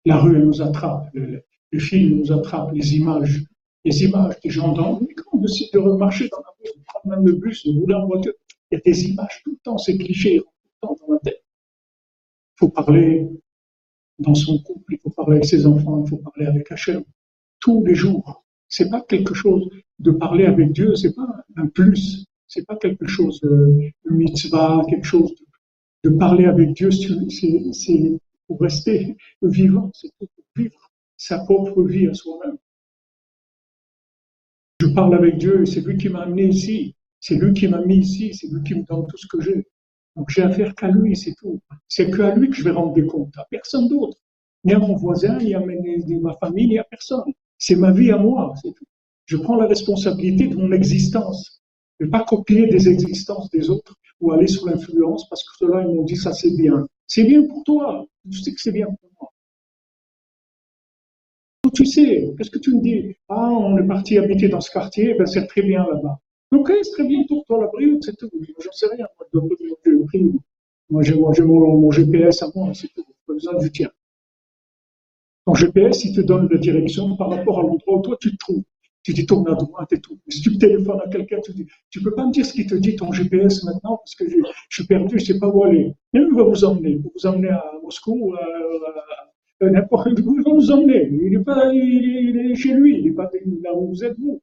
[0.06, 3.44] la rue nous attrape, le, le, film nous attrape, les images,
[3.84, 7.16] les images des gens dans le on décide de remarcher dans la rue, de prendre
[7.16, 8.32] même le bus, de rouler en voiture,
[8.70, 11.18] il y a des images tout le temps, c'est cliché, tout le temps dans la
[11.20, 11.44] tête.
[12.54, 13.28] Il faut parler
[14.18, 17.04] dans son couple, il faut parler avec ses enfants, il faut parler avec Hachem,
[17.58, 18.44] tous les jours.
[18.70, 19.68] C'est pas quelque chose
[19.98, 25.04] de parler avec Dieu, c'est pas un plus, c'est pas quelque chose de mitzvah, quelque
[25.04, 31.82] chose de, de parler avec Dieu, c'est pour rester vivant, c'est pour vivre sa propre
[31.82, 32.56] vie à soi-même.
[34.80, 37.98] Je parle avec Dieu, c'est lui qui m'a amené ici, c'est lui qui m'a mis
[37.98, 39.66] ici, c'est lui qui me donne tout ce que j'ai.
[40.16, 41.60] Donc j'ai affaire qu'à lui, c'est tout.
[41.86, 44.16] C'est qu'à lui que je vais rendre des comptes, à personne d'autre.
[44.64, 47.32] Ni à mon voisin, ni à ma famille, ni à personne.
[47.60, 48.84] C'est ma vie à moi, c'est tout.
[49.26, 51.62] Je prends la responsabilité de mon existence.
[52.00, 55.50] Je ne vais pas copier des existences des autres ou aller sous l'influence parce que
[55.58, 56.86] ceux-là, ils m'ont dit ça c'est bien.
[57.06, 58.06] C'est bien pour toi.
[58.28, 59.30] Je sais que c'est bien pour moi.
[61.74, 63.14] Tu sais, qu'est-ce que tu me dis?
[63.28, 66.18] Ah, on est parti habiter dans ce quartier, ben c'est très bien là-bas.
[66.52, 68.30] Ok, c'est très bien pour toi la Brioude, c'est tout.
[68.58, 69.06] J'en sais rien.
[70.88, 73.04] Moi, j'ai mon, mon, GPS à moi, c'est tout.
[73.26, 73.90] Pas besoin du tien.
[75.46, 78.36] Ton GPS, il te donne la direction par rapport à l'endroit où toi tu te
[78.36, 78.62] trouves.
[79.02, 80.18] Tu dis tourne à droite et tout.
[80.28, 82.74] Si tu téléphones à quelqu'un, tu dis, tu peux pas me dire ce qui te
[82.74, 84.36] dit ton GPS maintenant parce que je,
[84.68, 85.94] suis perdu, je sais pas où aller.
[86.12, 90.44] Mais il va vous emmener, il va vous emmener à Moscou, à, n'importe où, il
[90.44, 91.08] va vous emmener.
[91.10, 93.30] Il est pas, il est, chez lui, il est pas
[93.62, 94.42] là où vous êtes vous.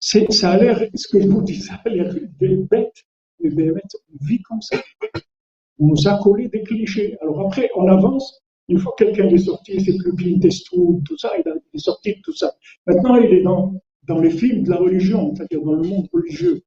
[0.00, 3.04] Ça a l'air, ce que je vous dis, ça a l'air bête,
[3.38, 4.78] mais bêtes, on vit comme ça.
[5.78, 7.16] On nous a collé des clichés.
[7.20, 8.41] Alors après, on avance,
[8.78, 12.34] fois que quelqu'un est sorti, c'est plus Clint tout ça, il, est sorti de tout
[12.34, 12.52] ça.
[12.86, 13.74] Maintenant, il est dans,
[14.06, 16.62] dans les films de la religion, c'est-à-dire dans le monde religieux.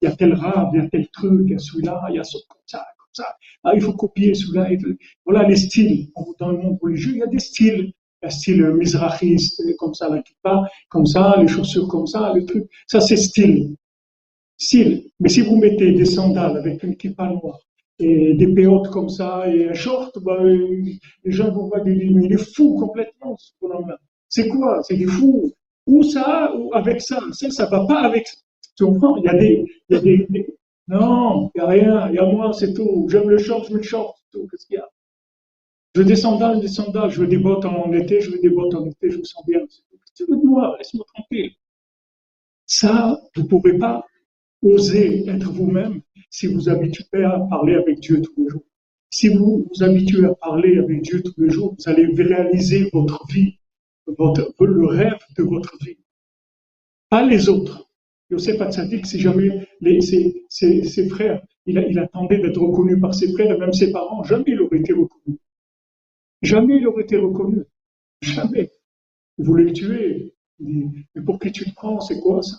[0.00, 2.16] Il y a tel rave, il y a tel truc, il y a celui-là, il
[2.16, 3.26] y a ce comme ça, comme ça.
[3.64, 4.68] Ah, il faut copier celui-là.
[5.24, 6.08] Voilà les styles.
[6.38, 7.92] Dans le monde religieux, il y a des styles.
[8.24, 12.68] Un style misrachiste, comme ça, la kippa, comme ça, les chaussures comme ça, les trucs.
[12.86, 13.74] Ça, c'est style.
[14.56, 15.10] Style.
[15.18, 17.58] Mais si vous mettez des sandales avec une kippa noire,
[18.34, 22.32] des péotes comme ça et un short, bah, les gens vont voir des mais il
[22.32, 23.98] est fou complètement ce bonhomme-là.
[24.28, 24.82] C'est quoi?
[24.82, 25.52] C'est des fous.
[25.86, 27.20] Ou ça, ou avec ça.
[27.32, 28.26] Ça, ça va pas avec.
[28.76, 29.16] Tu comprends?
[29.16, 30.26] Il y a des, y a des,
[30.88, 32.08] non, il y a rien.
[32.08, 33.06] Il y a moi, c'est tout.
[33.10, 34.46] J'aime le short, je mets le short, c'est tout.
[34.48, 34.88] Qu'est-ce qu'il y a?
[35.94, 37.10] Je veux des sandales, des sandales.
[37.10, 39.10] Je veux des bottes en été, je veux des bottes en été.
[39.10, 39.60] Je me sens bien.
[40.14, 40.76] Tu veux de moi?
[40.78, 41.52] Laisse-moi tranquille.
[42.66, 44.06] Ça, vous pouvez pas
[44.62, 46.00] oser être vous-même
[46.32, 48.64] si vous habituez à parler avec Dieu tous les jours.
[49.10, 53.24] Si vous vous habituez à parler avec Dieu tous les jours, vous allez réaliser votre
[53.32, 53.58] vie
[54.06, 55.98] votre, le rêve de votre vie.
[57.08, 57.88] Pas les autres.
[58.30, 63.14] Yosef Hatzadik, si jamais les, ses, ses, ses, frères, il, il attendait d'être reconnu par
[63.14, 65.38] ses frères et même ses parents, jamais il aurait été reconnu.
[66.40, 67.62] Jamais il aurait été reconnu.
[68.22, 68.70] Jamais.
[69.36, 70.34] Vous voulez le tuer.
[70.58, 72.00] mais pour qui tu te prends?
[72.00, 72.56] C'est quoi ça?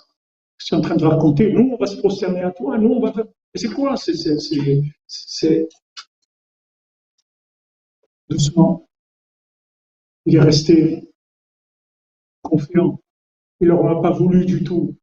[0.58, 1.52] C'est en train de raconter.
[1.52, 2.78] Nous, on va se prosterner à toi.
[2.78, 3.14] Nous, on va.
[3.56, 5.68] C'est quoi C'est.
[8.30, 8.90] Doucement.
[10.26, 11.14] Il est resté
[12.42, 13.00] confiant.
[13.60, 14.98] Il leur a pas voulu du tout.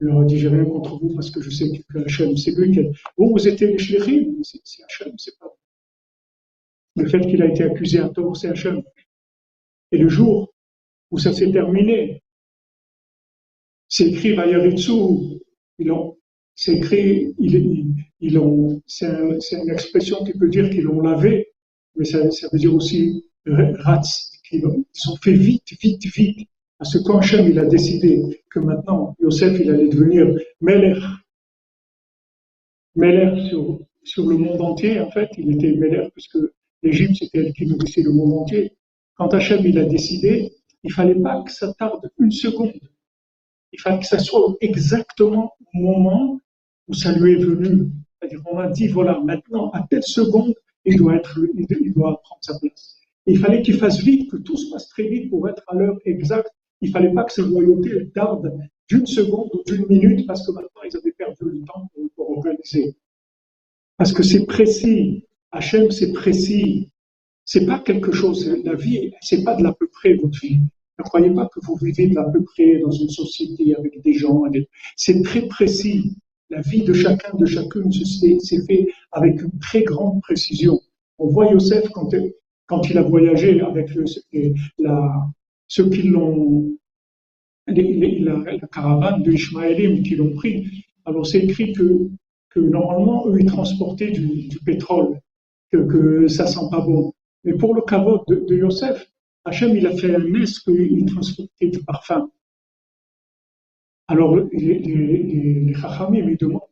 [0.00, 2.52] Il leur a dit, j'ai rien contre vous parce que je sais que Hachem, c'est
[2.52, 2.80] lui qui
[3.16, 5.56] Vous, vous êtes les shlichim, c'est Hachem, c'est pas
[6.96, 8.82] Le fait qu'il a été accusé à tort, c'est Hachem.
[9.92, 10.52] Et le jour
[11.10, 12.22] où ça s'est terminé,
[13.88, 15.40] c'est écrit Vayaritsu,
[15.78, 16.18] ils ont,
[16.56, 16.80] c'est
[18.38, 21.48] ont, c'est une expression qui peut dire qu'ils l'ont lavé,
[21.94, 22.22] mais ça,
[22.52, 26.48] veut dire aussi Ratz, qu'ils ont fait vite, vite, vite.
[26.78, 31.00] Parce que quand Hachem il a décidé que maintenant Yosef il allait devenir Meller,
[32.94, 36.38] Meller sur, sur le monde entier, en fait, il était Meller puisque
[36.82, 38.72] l'Égypte c'était elle qui nourrissait le monde entier.
[39.14, 40.52] Quand Hachem il a décidé,
[40.82, 42.72] il fallait pas que ça tarde une seconde.
[43.72, 46.40] Il fallait que ça soit exactement au moment
[46.88, 47.90] où ça lui est venu.
[48.20, 50.54] C'est-à-dire qu'on a dit voilà maintenant à telle seconde
[50.84, 52.96] il doit être, il doit prendre sa place.
[53.26, 55.98] il fallait qu'il fasse vite, que tout se passe très vite pour être à l'heure
[56.04, 56.50] exacte
[56.80, 58.58] il fallait pas que ces royautés tardent
[58.88, 62.94] d'une seconde ou d'une minute parce que maintenant ils avaient perdu le temps pour, organiser.
[63.96, 65.24] Parce que c'est précis.
[65.52, 66.90] Hachem, c'est précis.
[67.44, 70.60] C'est pas quelque chose, la vie, c'est pas de l'à peu près votre vie.
[70.98, 74.12] Ne croyez pas que vous vivez de l'à peu près dans une société avec des
[74.12, 74.42] gens.
[74.96, 76.16] C'est très précis.
[76.50, 80.80] La vie de chacun, de chacune, s'est fait avec une très grande précision.
[81.18, 83.92] On voit Yosef quand, il a voyagé avec
[86.10, 86.76] l'ont,
[87.66, 88.38] la,
[88.72, 90.66] caravane de Ishmaélim qui l'ont pris.
[91.04, 95.18] Alors c'est écrit que, normalement, eux, ils transportaient du, pétrole,
[95.72, 97.12] que, que ça sent pas bon.
[97.44, 99.06] Mais pour le caveau de, Yosef,
[99.44, 102.28] Hachem, il a fait un est qu'il transportait du parfum.
[104.08, 105.22] Alors les, les,
[105.62, 106.62] les, Chachamim lui demandent,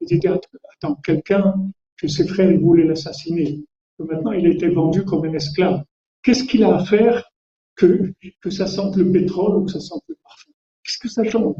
[0.00, 1.54] ils disaient, attends, quelqu'un,
[1.96, 3.64] que ses frères, ils voulaient l'assassiner.
[3.98, 5.84] Maintenant, il a été vendu comme un esclave.
[6.22, 7.30] Qu'est-ce qu'il a à faire
[7.76, 10.50] que, que ça sente le pétrole ou que ça sente le parfum?
[10.82, 11.54] Qu'est-ce que ça change?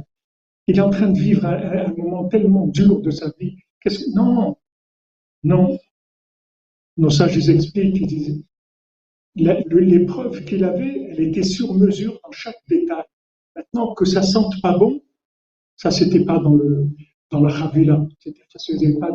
[0.66, 3.56] Il est en train de vivre un, moment tellement dur de sa vie.
[3.80, 3.90] Que...
[4.14, 4.56] Non,
[5.44, 5.78] non.
[6.96, 8.44] Nos sages ils expliquent, ils disent,
[9.34, 13.04] l'épreuve qu'il avait, elle était sur mesure dans chaque détail.
[13.56, 15.00] Maintenant, que ça sente pas bon,
[15.82, 16.86] ça c'était pas dans le
[17.30, 18.06] dans la Havila.
[18.20, 19.10] Ça faisait pas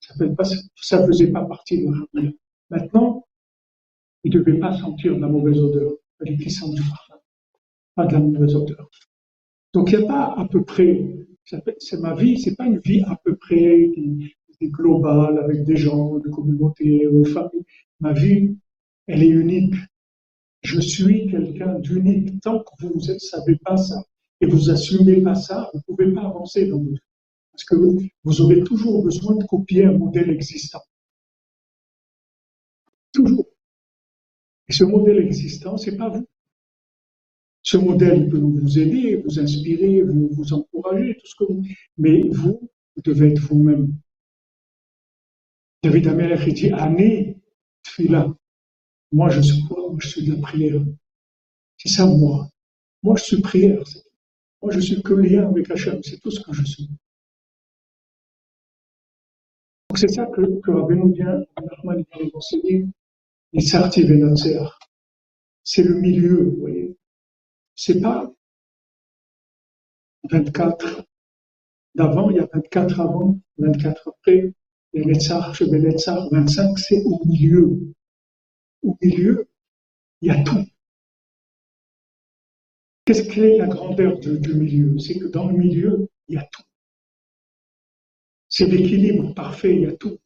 [0.00, 0.44] ça faisait pas,
[0.76, 2.32] ça faisait pas partie de la Havila.
[2.70, 3.26] Maintenant,
[4.22, 7.16] il ne devait pas sentir de la mauvaise odeur les puissants du parfum,
[7.96, 8.88] pas de la mauvaise odeur.
[9.72, 11.04] Donc il n'y a pas à peu près,
[11.44, 13.90] c'est ma vie, c'est pas une vie à peu près
[14.62, 17.64] globale avec des gens, de communauté, de famille.
[17.98, 18.56] Ma vie,
[19.08, 19.74] elle est unique.
[20.62, 22.40] Je suis quelqu'un d'unique.
[22.40, 24.02] Tant que vous ne savez pas ça
[24.40, 27.02] et vous assumez pas ça, vous pouvez pas avancer dans votre.
[27.52, 27.76] Parce que
[28.24, 30.82] vous aurez toujours besoin de copier un modèle existant.
[33.12, 33.46] Toujours.
[34.68, 36.26] Et ce modèle existant, c'est pas vous.
[37.62, 41.62] Ce modèle peut vous aider, vous inspirer, vous, vous encourager, tout ce que vous.
[41.96, 43.96] Mais vous, vous devez être vous-même.
[45.82, 47.36] David Amelech dit Année,
[48.00, 48.34] là.
[49.12, 49.88] Moi, je suis quoi?
[49.90, 50.82] Moi, je suis de la prière.
[51.76, 52.48] C'est ça, moi.
[53.02, 53.82] Moi, je suis prière.
[54.64, 56.02] Moi, je suis que lien avec Hachem.
[56.02, 56.88] C'est tout ce que je suis.
[59.90, 62.86] Donc, c'est ça que, que Rabbeinu vient, Nachman vient nous enseigner
[65.62, 66.96] c'est le milieu, vous voyez.
[67.76, 68.32] C'est pas
[70.30, 71.04] 24
[71.94, 74.54] d'avant, il y a 24 avant, 24 après,
[74.94, 77.94] les Netzach, chez 25, c'est au milieu.
[78.82, 79.46] Au milieu,
[80.22, 80.66] il y a tout.
[83.04, 84.98] Qu'est-ce que est la grandeur du milieu?
[84.98, 86.62] C'est que dans le milieu, il y a tout.
[88.48, 90.18] C'est l'équilibre parfait, il y a tout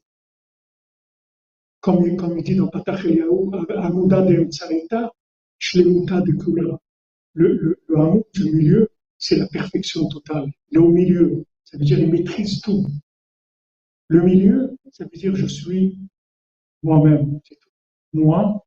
[1.81, 4.49] comme, il dit dans Patach Eliyahu, Amuda de
[5.59, 6.79] Shlemuta de.
[7.35, 10.51] Le, le, du milieu, c'est la perfection totale.
[10.71, 12.87] Il est au milieu, ça veut dire il maîtrise tout.
[14.09, 15.99] Le milieu, ça veut dire je suis
[16.83, 17.41] moi-même.
[18.13, 18.67] Moi,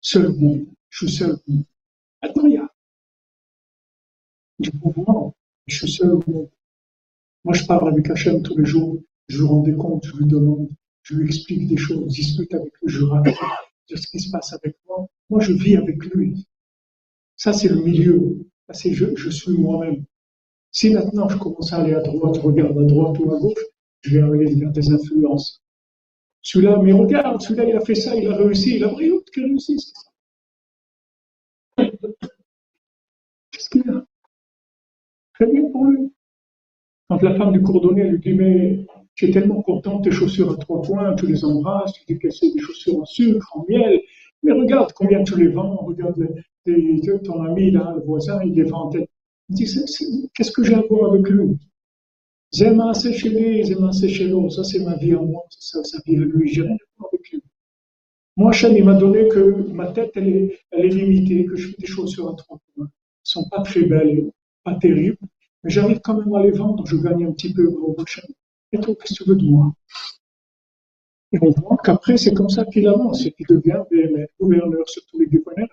[0.00, 1.64] seul monde, je suis seul monde.
[2.22, 2.65] Maintenant, il y a
[4.58, 5.34] du mouvement,
[5.66, 6.50] je suis seul au monde.
[7.44, 10.26] Moi, je parle avec Hachem tous les jours, je lui rends des comptes, je lui
[10.26, 10.68] demande
[11.06, 13.36] je lui explique des choses, discute avec lui, je raconte
[13.88, 15.06] ce qui se passe avec moi.
[15.30, 16.48] Moi, je vis avec lui.
[17.36, 18.44] Ça, c'est le milieu.
[18.70, 20.04] c'est je, je suis moi-même.
[20.72, 23.64] Si maintenant je commence à aller à droite, je regarde à droite ou à gauche,
[24.00, 25.62] je vais arriver vers des influences.
[26.42, 29.44] Celui-là, mais regarde, celui-là, il a fait ça, il a réussi, il a réussi, qu'il
[29.44, 29.92] réussi.
[33.52, 34.04] Qu'est-ce qu'il a?
[35.38, 36.12] Très bien pour lui.
[37.08, 40.56] Quand la femme du cordonnier lui dit, mais tu es tellement contente, tes chaussures à
[40.56, 44.00] trois points, tu les embrasses, tu dis que c'est des chaussures en sucre, en miel,
[44.42, 46.26] mais regarde combien tu les vends, regarde
[47.24, 48.90] ton ami là, le voisin, il les vend.
[49.48, 49.66] Il dit,
[50.34, 51.56] qu'est-ce que j'ai à voir avec lui?
[52.52, 55.84] J'aime assez chez lui, j'aime assez chez l'autre, ça c'est ma vie à moi, ça,
[55.84, 57.42] sa vie à lui, j'ai rien à voir avec lui.
[58.36, 61.68] Moi, Hachem, il m'a donné que ma tête, elle est, elle est limitée, que je
[61.68, 62.86] fais des chaussures à trois points.
[62.86, 64.30] Elles sont pas très belles,
[64.66, 65.24] pas terribles,
[65.62, 68.26] mais j'arrive quand même à les vendre, je gagne un petit peu au prochain.
[68.72, 69.72] Et toi, qu'est-ce que tu veux de moi?
[71.32, 73.82] Et on voit qu'après, c'est comme ça qu'il avance, et qu'il devient
[74.40, 75.68] gouverneur sur tous les gouverneurs.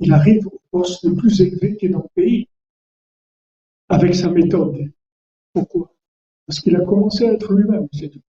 [0.00, 2.48] Il arrive au poste le plus élevé qui est dans le pays,
[3.88, 4.76] avec sa méthode.
[5.54, 5.94] Pourquoi?
[6.46, 8.22] Parce qu'il a commencé à être lui-même, c'est tout.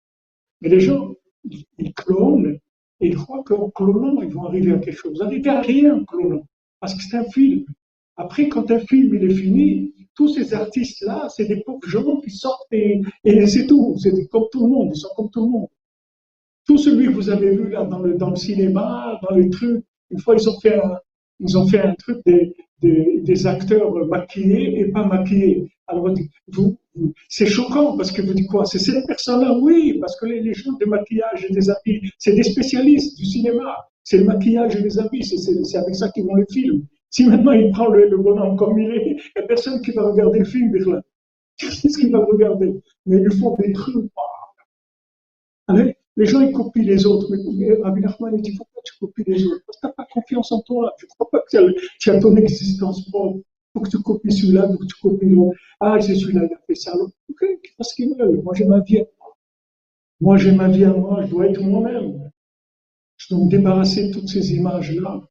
[0.62, 1.14] Mais les gens,
[1.78, 2.58] ils clonent,
[3.02, 5.22] et ils croient qu'en clonant, ils vont arriver à quelque chose.
[5.22, 6.46] Arriver à rien en clonant,
[6.80, 7.66] parce que c'est un film.
[8.24, 12.32] Après, quand un film il est fini, tous ces artistes-là, c'est des pauvres gens qui
[12.32, 13.02] sortent et,
[13.48, 13.96] c'est tout.
[13.98, 15.70] C'est comme tout le monde, ils sont comme tout le monde.
[16.68, 19.86] Tout celui que vous avez vu là dans le, dans le cinéma, dans les trucs,
[20.12, 20.98] une fois ils ont fait un,
[21.40, 25.72] ils ont fait un truc des, des, des acteurs maquillés et pas maquillés.
[25.88, 26.14] Alors
[26.50, 26.78] vous,
[27.30, 28.66] c'est choquant parce que vous dites quoi?
[28.66, 32.36] C'est ces personnes-là, oui, parce que les, les gens de maquillage et des habits, c'est
[32.36, 33.78] des spécialistes du cinéma.
[34.04, 36.84] C'est le maquillage et les habits, c'est avec ça qu'ils vont les films.
[37.10, 40.03] Si maintenant il prend le, bonhomme comme il est, il n'y a personne qui va
[40.03, 41.02] regarder le film, là.
[41.57, 42.81] Qu'est-ce qu'il va regarder?
[43.06, 44.10] Mais ils font des trucs.
[45.68, 47.27] Allez, les gens, ils copient les autres.
[47.30, 49.64] Mais Rabbi Nachman, il dit, pourquoi tu copies les autres?
[49.65, 50.94] Parce que tu n'as pas confiance en toi.
[50.98, 53.40] Tu ne crois pas que tu as, ton existence propre.
[53.40, 55.57] Il faut que tu copies celui-là, il faut que tu copies l'autre.
[55.80, 56.94] Ah, c'est celui-là, il a fait ça.
[56.95, 57.45] Ok,
[57.77, 58.41] parce qu'il veut.
[58.41, 59.38] Moi, j'ai ma vie à moi.
[60.22, 61.23] Moi, j'ai ma vie à moi.
[61.23, 62.31] Je dois être moi-même.
[63.18, 65.22] Je dois me débarrasser de toutes ces images-là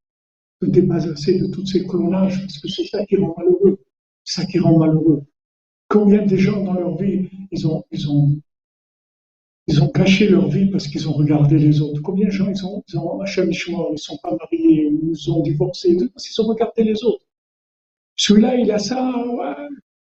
[0.60, 3.78] de débarrasser de tous ces clonages, parce que c'est ça qui rend malheureux.
[4.24, 5.22] Ça qui rend malheureux.
[5.89, 8.40] Combien de gens dans leur vie, ils ont, ils ont,
[9.66, 12.01] ils ont caché leur vie parce qu'ils ont regardé les autres.
[12.02, 15.43] Combien de gens, ils ont, ils ont Hachem ils sont pas mariés, ou ils ont
[15.43, 17.24] divorcé, parce qu'ils ont regardé les autres.
[18.16, 19.14] Celui-là, il a ça,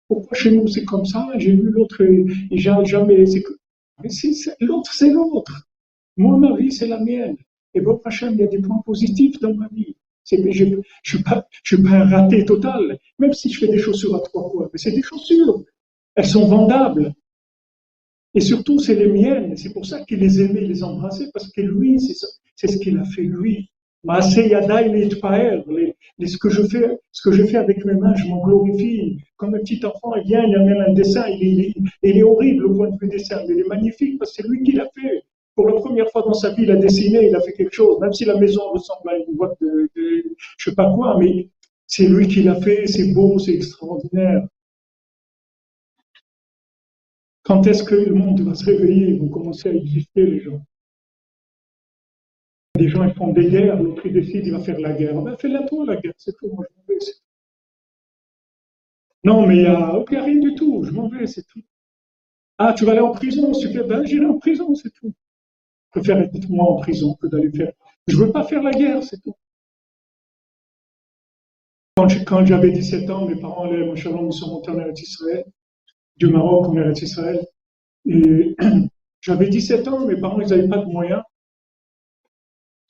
[0.08, 3.24] pourquoi chez nous c'est comme ça J'ai vu l'autre, et jamais,
[3.98, 4.08] mais
[4.60, 5.68] l'autre, c'est l'autre.
[6.16, 7.36] Moi, ma vie, c'est la mienne.
[7.74, 9.94] Et bon, Hachem, il y a des points positifs dans ma vie.
[10.28, 14.50] Je ne suis, pas, un raté total, même si je fais des chaussures à trois
[14.50, 14.68] points.
[14.72, 15.62] Mais c'est des chaussures.
[16.16, 17.14] Elles sont vendables.
[18.34, 19.56] Et surtout, c'est les miennes.
[19.56, 23.04] C'est pour ça qu'il les aimait, les embrassait, parce que lui, c'est ce qu'il a
[23.04, 23.70] fait lui.
[24.08, 24.36] Ce
[26.38, 29.18] que je fais, ce que je fais avec mes mains, je m'en glorifie.
[29.36, 32.74] Comme un petit enfant, il vient, il amène un dessin, il il est horrible au
[32.74, 35.22] point de vue dessin, mais il est magnifique parce que c'est lui qui l'a fait
[35.56, 37.98] pour la première fois dans sa vie, il a dessiné, il a fait quelque chose,
[37.98, 41.48] même si la maison ressemble à une boîte de, de je sais pas quoi, mais
[41.86, 44.46] c'est lui qui l'a fait, c'est beau, c'est extraordinaire.
[47.42, 49.08] Quand est-ce que le monde va se réveiller?
[49.10, 50.60] Ils vont commencer à exister, les gens.
[52.78, 55.22] Les gens, ils font des guerres, l'autre, il décide, il va faire la guerre.
[55.22, 56.98] Ben, fais-la toi, la guerre, c'est tout, moi, je m'en vais,
[59.24, 61.62] Non, mais il n'y a, rien du tout, je m'en vais, c'est tout.
[62.58, 65.14] Ah, tu vas aller en prison, super, ben, j'irai en prison, c'est tout
[65.96, 67.72] préfère être moi en prison que d'aller faire.
[68.06, 69.34] Je veux pas faire la guerre, c'est tout.
[72.26, 75.44] Quand j'avais 17 ans, mes parents allaient, mon ils sont montés en Israël,
[76.16, 77.46] du Maroc en Eretz Israël.
[78.04, 78.54] Et
[79.22, 81.22] j'avais 17 ans, mes parents, ils n'avaient pas de moyens.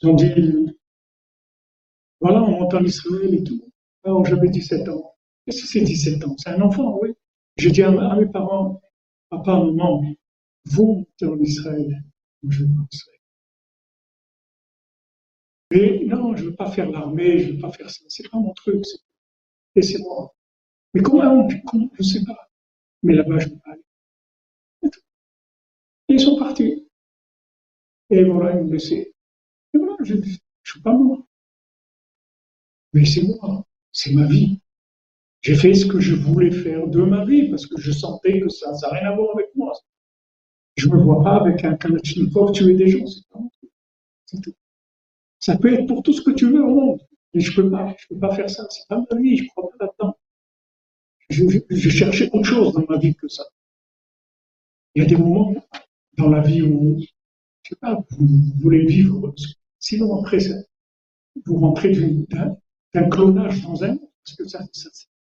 [0.03, 0.75] Ils ont dit,
[2.21, 3.63] voilà, on monte en Israël et tout.
[4.05, 5.15] Alors j'avais 17 ans.
[5.45, 7.11] Qu'est-ce que c'est 17 ans C'est un enfant, oui.
[7.57, 8.81] J'ai dit à, mes parents,
[9.31, 10.03] papa, maman,
[10.65, 12.03] vous montez en Israël
[15.73, 18.05] Mais non, je ne veux pas faire l'armée, je ne veux pas faire ça.
[18.09, 18.85] C'est pas mon truc.
[19.75, 20.35] Laissez-moi.
[20.95, 22.49] Mais comment, comment Je ne sais pas.
[23.03, 23.83] Mais là-bas, je ne veux pas aller.
[26.09, 26.89] Et ils sont partis.
[28.11, 29.13] Et voilà, ils m'ont laissé.
[29.75, 31.27] Et voilà, je ne suis pas moi.
[32.93, 33.67] Mais c'est moi.
[33.93, 34.61] C'est ma vie.
[35.43, 38.49] J'ai fait ce que je voulais faire de ma vie parce que je sentais que
[38.49, 39.73] ça n'a rien à voir avec moi.
[40.77, 43.07] Je ne me vois pas avec un Kalachnikov tuer des gens,
[44.27, 44.53] c'est tout.
[45.41, 47.01] Ça peut être pour tout ce que tu veux au monde,
[47.33, 48.67] mais je peux pas, je peux pas faire ça.
[48.71, 50.17] C'est pas ma vie, je crois pas là-dedans.
[51.31, 53.45] Je, je, cherchais autre chose dans ma vie que ça.
[54.95, 55.55] Il y a des moments
[56.19, 58.27] dans la vie où, je sais pas, vous,
[58.61, 59.35] voulez vivre,
[59.79, 60.55] sinon après ça,
[61.45, 61.93] vous rentrez
[62.95, 64.61] d'un clonage dans un Parce que ça,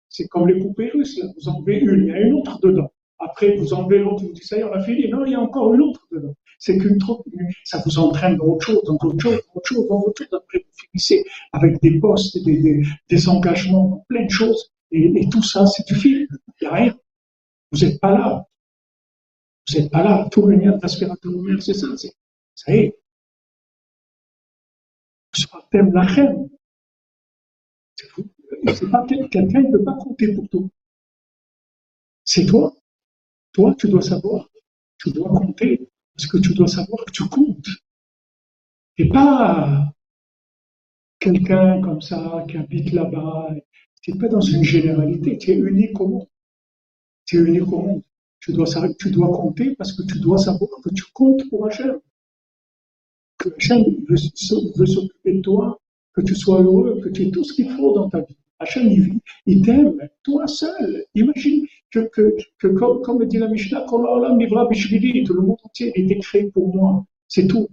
[0.08, 1.26] c'est comme les poupées russes, là.
[1.36, 2.92] Vous enlevez une, il y a une autre dedans.
[3.24, 5.08] Après, vous enlevez l'autre, vous dites, ça y est, on a fini.
[5.08, 6.34] Non, il y a encore une autre dedans.
[6.58, 7.24] C'est qu'une trop,
[7.64, 9.88] ça vous entraîne dans autre chose, dans autre chose, dans autre chose,
[10.30, 10.38] dans.
[10.38, 14.72] Après, vous finissez avec des postes, des, des, engagements, plein de choses.
[14.90, 16.26] Et, tout ça, c'est du film.
[16.60, 16.98] Il n'y a rien.
[17.72, 18.46] Vous n'êtes pas là.
[19.68, 20.28] Vous n'êtes pas là.
[20.30, 21.86] Tout le lien d'aspirateur c'est ça.
[22.54, 22.98] Ça y est.
[25.72, 26.48] Thème la reine.
[27.96, 30.62] C'est pas quelqu'un ne peut pas compter pour toi.
[32.24, 32.74] C'est toi.
[33.54, 34.48] Toi, tu dois savoir.
[34.98, 35.88] Tu dois compter.
[36.14, 37.68] Parce que tu dois savoir que tu comptes.
[38.98, 39.92] Et pas
[41.18, 43.54] quelqu'un comme ça qui habite là-bas.
[44.02, 45.38] Tu n'es pas dans une généralité.
[45.38, 46.28] Tu es unique au monde.
[47.24, 48.02] Tu es unique au monde.
[48.40, 48.66] Tu dois,
[48.98, 51.98] tu dois compter parce que tu dois savoir que tu comptes pour Hachem.
[53.38, 54.16] Que Hachem veut,
[54.76, 55.80] veut s'occuper de toi,
[56.12, 58.36] que tu sois heureux, que tu aies tout ce qu'il faut dans ta vie.
[58.60, 61.04] Hachem, il, il t'aime, toi seul.
[61.14, 62.08] Imagine que,
[62.58, 67.04] que, comme, comme, dit la Mishnah, tout le monde entier est été créé pour moi.
[67.28, 67.68] C'est tout.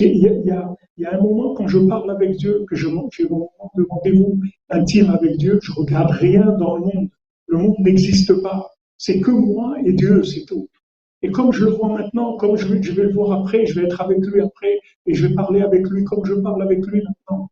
[0.00, 3.28] A, a, il y, a, un moment quand je parle avec Dieu, que je j'ai
[3.28, 4.38] mon moment de rendez-vous
[4.68, 7.08] intime avec Dieu, je regarde rien dans le monde.
[7.46, 8.70] Le monde n'existe pas.
[8.98, 10.68] C'est que moi et Dieu, c'est tout.
[11.22, 13.86] Et comme je le vois maintenant, comme je, je, vais le voir après, je vais
[13.86, 17.02] être avec lui après, et je vais parler avec lui comme je parle avec lui
[17.02, 17.50] maintenant.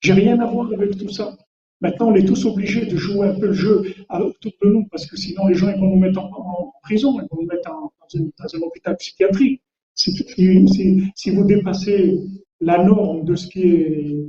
[0.00, 1.36] J'ai rien à voir avec tout ça.
[1.82, 5.04] Maintenant, on est tous obligés de jouer un peu le jeu autour de nous, parce
[5.04, 7.92] que sinon les gens vont nous mettre en, prison, ils vont nous mettre dans,
[8.54, 9.60] un hôpital psychiatrique.
[9.94, 12.20] Si, vous dépassez
[12.60, 14.28] la norme de ce qui est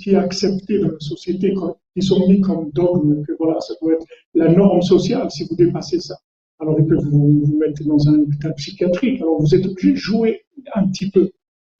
[0.00, 1.52] qui accepté dans la société,
[1.96, 5.56] ils sont mis comme dogme, que voilà, ça doit être la norme sociale si vous
[5.56, 6.16] dépassez ça.
[6.60, 9.20] Alors ils peuvent vous, mettre dans un hôpital psychiatrique.
[9.20, 10.42] Alors vous êtes obligé de jouer
[10.76, 11.30] un petit peu,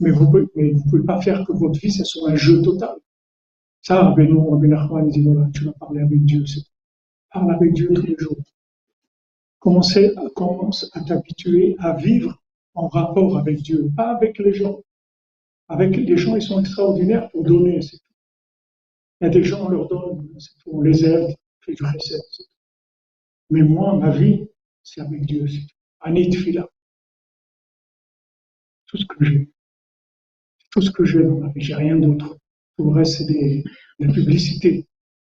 [0.01, 2.97] mais vous ne pouvez pas faire que votre vie soit un jeu total.
[3.83, 6.45] Ça, Rabbeinu Nachman dit voilà, tu vas parler avec Dieu.
[7.33, 8.37] Parle avec Dieu tous les jours.
[9.59, 10.03] Commence à,
[10.37, 12.41] commence à t'habituer à vivre
[12.75, 14.81] en rapport avec Dieu, pas avec les gens.
[15.69, 18.15] Avec les gens, ils sont extraordinaires pour donner, c'est tout.
[19.21, 20.71] Il y a des gens, on leur donne, c'est tout.
[20.73, 22.23] On les aide, on fait du recette,
[23.51, 24.47] Mais moi, ma vie,
[24.85, 25.77] c'est avec Dieu, c'est tout.
[26.01, 26.69] Anit Fila.
[28.87, 29.51] Tout ce que j'ai.
[30.71, 32.37] Tout ce que j'ai dans ma vie, j'ai rien d'autre.
[32.83, 33.63] Tout le reste, c'est de
[34.01, 34.89] la publicité.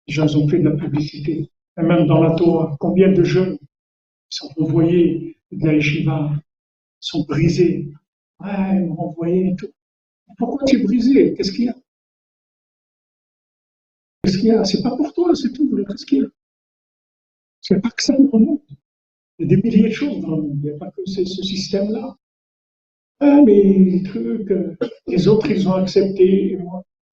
[0.06, 1.50] Les gens ont fait de la publicité.
[1.78, 3.58] Et même dans la Torah, combien de jeunes
[4.28, 6.30] sont renvoyés de la
[7.00, 7.90] sont brisés.
[8.38, 9.70] Ouais, ils m'ont renvoyé et tout.
[10.38, 11.34] Pourquoi tu es brisé?
[11.34, 11.74] Qu'est-ce qu'il y a?
[14.22, 14.64] Qu'est-ce qu'il y a?
[14.64, 15.68] C'est pas pour toi, c'est tout.
[15.88, 16.28] Qu'est-ce qu'il y a?
[17.62, 18.60] C'est pas que ça dans le monde.
[19.38, 20.60] Il y a des milliers de choses dans le monde.
[20.62, 22.16] Il n'y a pas que ce système-là.
[23.18, 24.76] Ah, mais les trucs, euh,
[25.08, 26.56] les autres, ils ont accepté,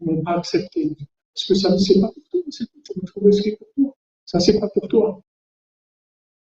[0.01, 0.95] n'ont pas accepté.
[1.33, 3.67] Parce que ça ne c'est pas pour toi, c'est pour trouver ce qui est pour
[3.75, 3.95] toi.
[4.25, 5.21] Ça, c'est pas pour toi.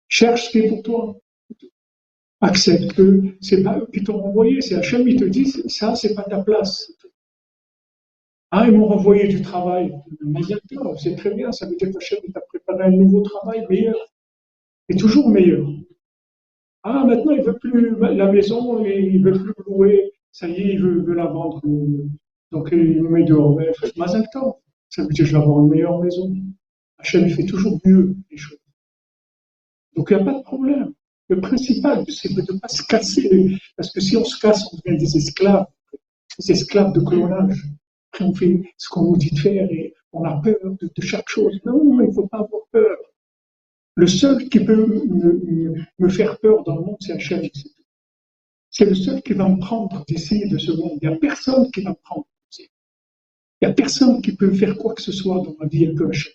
[0.07, 1.17] Cherche ce qui est pour toi.
[2.41, 6.15] Accepte que c'est pas eux qui t'ont renvoyé, c'est Hachem, ils te disent, ça, c'est
[6.15, 6.91] pas ta place.
[8.49, 9.93] Ah, ils m'ont renvoyé du travail.
[10.97, 13.95] C'est très bien, ça veut dire qu'Hachem t'a préparé un nouveau travail meilleur.
[14.89, 15.65] Et toujours meilleur.
[16.83, 20.11] Ah, maintenant, il veut plus la maison, il veut plus louer.
[20.31, 21.61] Ça y est, il veut la vendre.
[22.51, 23.55] Donc il me met dehors.
[23.55, 24.25] Mais faites Mazal
[24.89, 26.33] Ça veut dire que je vais avoir une meilleure maison.
[26.99, 28.57] Hachem, il fait toujours mieux les choses.
[29.95, 30.93] Donc il n'y a pas de problème.
[31.29, 33.57] Le principal, c'est de ne pas se casser.
[33.77, 35.65] Parce que si on se casse, on devient des esclaves.
[36.39, 37.57] Des esclaves de colonnage.
[38.11, 41.29] Après, on fait ce qu'on nous dit de faire et on a peur de, chaque
[41.29, 41.57] chose.
[41.65, 42.97] Non, il ne faut pas avoir peur.
[43.95, 47.47] Le seul qui peut me, me faire peur dans le monde, c'est Hachem.
[48.69, 50.97] C'est le seul qui va me prendre d'ici, de ce monde.
[51.01, 52.25] Il n'y a personne qui va me prendre.
[53.61, 55.93] Il n'y a personne qui peut faire quoi que ce soit dans ma vie à
[55.93, 56.31] gauche.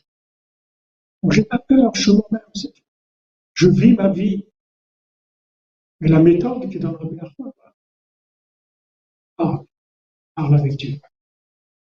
[1.23, 2.40] Donc j'ai pas peur, je suis moi-même.
[3.55, 4.47] Je vis ma vie.
[6.01, 7.53] Mais la méthode qui est dans la première fois,
[9.36, 9.65] parle.
[10.36, 11.01] Parle avec Dieu.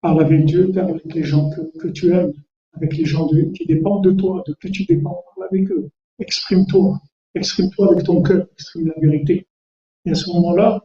[0.01, 2.33] Parle avec Dieu, parle avec les gens que, tu aimes,
[2.73, 5.91] avec les gens qui dépendent de toi, de qui tu dépends, parle avec eux.
[6.19, 6.99] Exprime-toi.
[7.35, 9.47] Exprime-toi avec ton cœur, exprime la vérité.
[10.07, 10.83] Et à ce moment-là,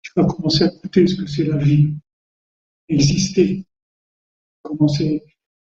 [0.00, 1.94] tu vas commencer à écouter ce que c'est la vie
[2.88, 3.64] exister,
[4.62, 4.86] comment,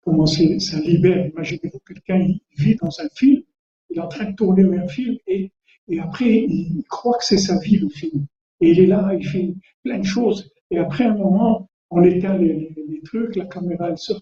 [0.02, 1.28] comment ça libère.
[1.28, 2.28] Imaginez-vous quelqu'un
[2.58, 3.44] vit dans un film,
[3.90, 5.52] il est en train de tourner un film et,
[5.88, 8.26] et après il croit que c'est sa vie le film.
[8.62, 9.54] Et il est là, il fait
[9.84, 10.52] plein de choses.
[10.70, 14.22] Et après un moment, on éteint les, les, trucs, la caméra elle sort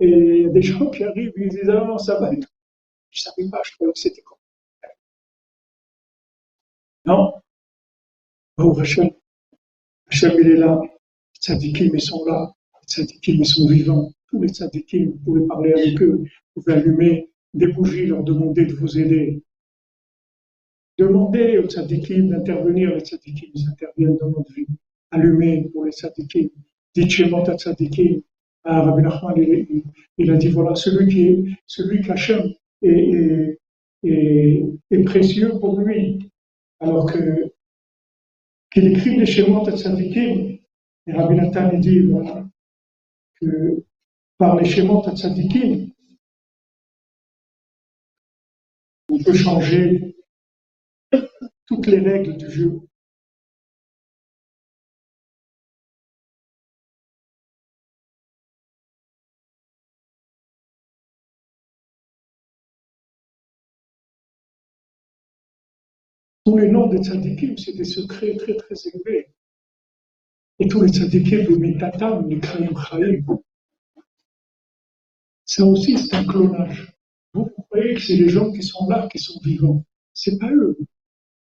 [0.00, 2.30] et il y a des gens qui arrivent et ils disent ah non ça va.
[3.10, 4.38] Je savais pas, je croyais que c'était comme.
[7.04, 7.34] Non.
[8.58, 9.14] Oh Rachel,
[10.06, 10.80] Rachel il est là,
[11.40, 12.52] tzadikim, ils sont là.
[12.86, 14.12] Tzadikim, ils sont vivants.
[14.30, 16.22] tous les tzadikim, vous pouvez parler avec eux,
[16.54, 19.42] vous pouvez allumer des bougies, leur demander de vous aider.
[20.98, 24.66] Demandez aux tzadikim d'intervenir, les tzadikim, ils interviennent dans notre vie.
[25.10, 26.48] Allumez pour les tzadikim.
[26.94, 28.22] Dites Shemot à tzadikim.
[28.62, 29.34] Ah, Rabbi Nachman,
[30.18, 32.52] il, a dit voilà, celui qui est, celui qu'Hachem
[32.82, 33.58] est,
[34.02, 36.18] est, est, précieux pour lui.
[36.78, 37.50] Alors que,
[38.70, 40.49] qu'il écrit les Shemot à tzadikim,
[41.06, 42.46] et Rabbi Nathan dit voilà,
[43.40, 43.84] que
[44.38, 45.92] par les à tzadikim,
[49.10, 50.16] on peut changer
[51.66, 52.80] toutes les règles du jeu.
[66.44, 69.29] Tous les noms des tzadikim, c'est des secrets très très élevés.
[70.62, 73.24] Et tous les tzadikim de Mitatam, les Krayim Chaim,
[75.46, 76.92] ça aussi c'est un clonage.
[77.32, 79.82] Vous croyez que c'est les gens qui sont là, qui sont vivants.
[80.12, 80.76] C'est pas eux.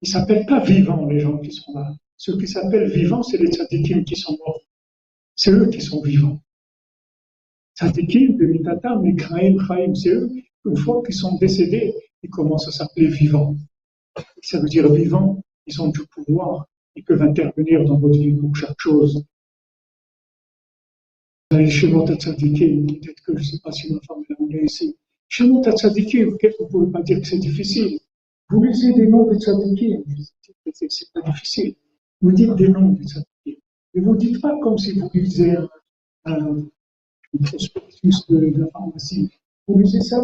[0.02, 1.94] Ils s'appellent pas vivants, les gens qui sont là.
[2.16, 4.62] Ceux qui s'appellent vivants, c'est les tzadikim qui sont morts.
[5.36, 6.40] C'est eux qui sont vivants.
[7.78, 10.28] Tzadikim, les mitatam, les kraim, chaim, c'est eux,
[10.64, 13.54] une fois qu'ils sont décédés, ils commencent à s'appeler vivants.
[14.42, 16.66] Ça veut dire vivants, ils ont du pouvoir,
[16.96, 19.24] ils peuvent intervenir dans votre vie pour chaque chose.
[21.52, 24.96] Shemot Tzadikim, peut-être que je ne sais pas si ma femme l'a ici.
[25.28, 27.98] Shemot Tzadikim, vous ne pouvez pas dire que c'est difficile.
[28.50, 30.04] Vous lisez des noms de tzadikim,
[30.72, 31.74] c'est pas difficile.
[32.20, 33.60] Vous dites des noms de tzadikim.
[33.94, 35.56] Et vous ne dites pas comme si vous lisez
[36.24, 36.66] un,
[37.42, 39.30] prospectus de, la pharmacie.
[39.66, 40.22] Vous lisez ça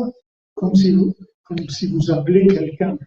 [0.54, 1.14] comme si vous,
[1.44, 2.98] comme si vous appelez quelqu'un.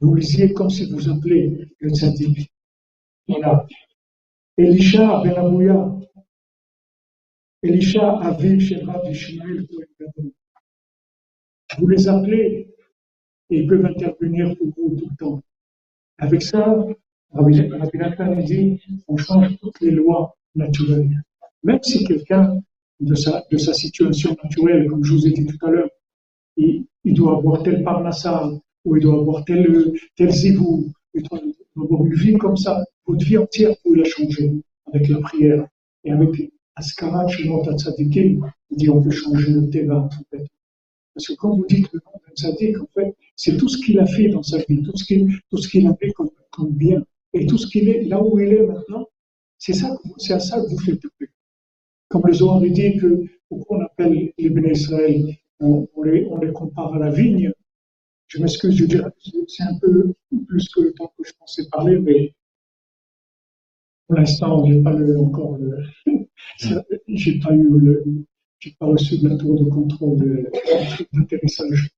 [0.00, 2.52] Vous lisiez comme si vous appelez le tzadik.
[3.26, 3.66] Voilà.
[4.56, 5.94] Elisha ben Abouya.
[7.62, 9.66] Elisha Aviv Sheba Ishmael
[11.78, 12.68] Vous les appelez
[13.50, 15.42] et ils peuvent intervenir pour vous tout le temps.
[16.18, 16.76] Avec ça,
[17.32, 21.22] Rabbi Nathan dit, on change toutes les lois naturelles.
[21.62, 22.60] Même si quelqu'un
[23.00, 25.90] de sa, de sa situation naturelle, comme je vous ai dit tout à l'heure,
[26.56, 28.50] il, il, doit avoir tel parnassa,
[28.84, 31.40] ou il doit avoir tel, tel zivou, il doit
[31.82, 34.50] avoir une vie comme ça, votre vie entière, vous la changer
[34.86, 35.66] avec la prière.
[36.04, 40.46] Et avec Askara, Shemot Tzadikim, il dit on peut changer le en fait.
[41.18, 43.98] Parce que quand vous dites le nom d'un tzaddik, en fait, c'est tout ce qu'il
[43.98, 47.02] a fait dans sa vie, tout ce qu'il, tout a fait comme, bien.
[47.32, 49.04] Et tout ce qu'il est, là où il est maintenant,
[49.58, 49.98] c'est ça,
[50.30, 51.32] à ça que vous faites plus.
[52.08, 54.74] Comme les Zohar dit que, pourquoi on appelle les Béné
[55.58, 57.52] on, les, on les compare à la vigne.
[58.28, 59.10] Je m'excuse, je dirais,
[59.48, 60.12] c'est un peu
[60.46, 62.34] plus que le temps que je pensais parler, mais
[64.06, 65.82] pour l'instant, j'ai pas le, encore le,
[67.08, 68.04] j'ai pas eu le,
[68.58, 70.50] j'ai pas reçu de la tour de contrôle
[71.12, 71.90] d'atterrissage.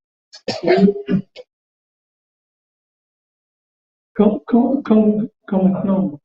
[4.15, 6.21] Quand, quand, quand, quand maintenant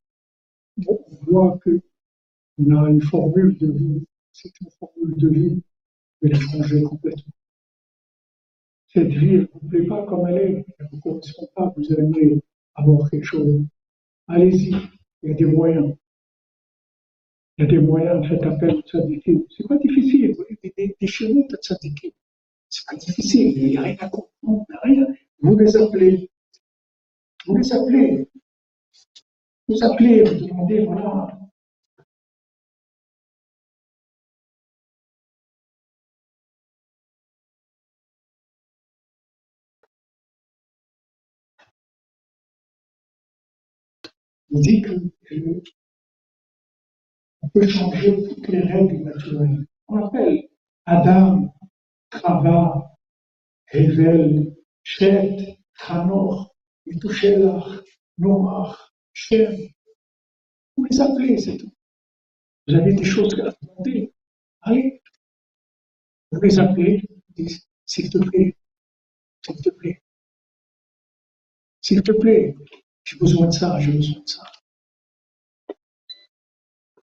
[0.87, 5.63] on voit qu'on a une formule de vie, c'est une formule de vie,
[6.21, 7.34] mais la changer complètement.
[8.95, 11.93] Cette vie, ne vous plaît pas comme elle est, elle ne vous correspond pas, vous
[11.95, 12.39] aimez
[12.75, 13.61] avoir quelque chose.
[14.29, 14.73] Allez-y,
[15.21, 15.93] il y a des moyens.
[17.57, 19.43] Il y a des moyens, faites appel au tzadikim.
[19.49, 22.11] C'est pas difficile, des, des, des chemins de tzadikim.
[22.69, 25.07] C'est pas difficile, il n'y a rien à comprendre, rien.
[25.41, 26.29] Vous les appelez.
[27.45, 28.29] Vous les appelez.
[29.67, 31.37] Vous appelez, vous demandez, voilà.
[44.55, 44.93] Vous dites que,
[47.41, 49.67] on peut changer toutes les règles naturelles.
[49.89, 50.47] On appelle
[50.85, 51.53] Adam,
[52.13, 52.95] Chava,
[53.73, 56.55] Hevel, Shet, Hanor,
[56.85, 57.83] Metouchelach,
[58.17, 58.77] Noach,
[59.11, 59.57] Shem.
[60.77, 61.73] Vous les appelez, c'est tout.
[62.65, 64.13] Vous avez des choses à demander.
[64.61, 65.01] Allez.
[66.31, 67.03] Vous les appelez,
[67.85, 68.55] s'il te plaît,
[69.45, 70.01] s'il te plaît,
[71.81, 72.55] s'il te plaît,
[73.05, 74.43] j'ai besoin de ça, j'ai besoin de ça.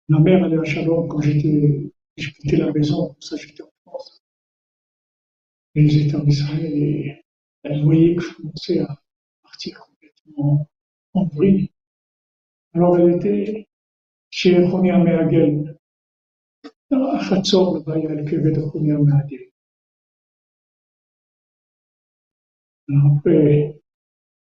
[0.09, 4.21] Ma mère allait à Shalom quand j'étais, j'ai quitté la maison, ça j'étais en France.
[5.75, 7.25] Et j'étais en Israël et
[7.63, 8.97] elle voyait que je commençais à
[9.43, 10.69] partir complètement
[11.13, 11.71] en bruit.
[12.73, 13.67] Alors elle était
[14.29, 15.77] chez Ronia Meagel.
[16.91, 19.51] À il y a le kevé de Ronia Meagel.
[22.89, 23.81] Alors après,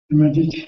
[0.09, 0.67] elle m'a dit,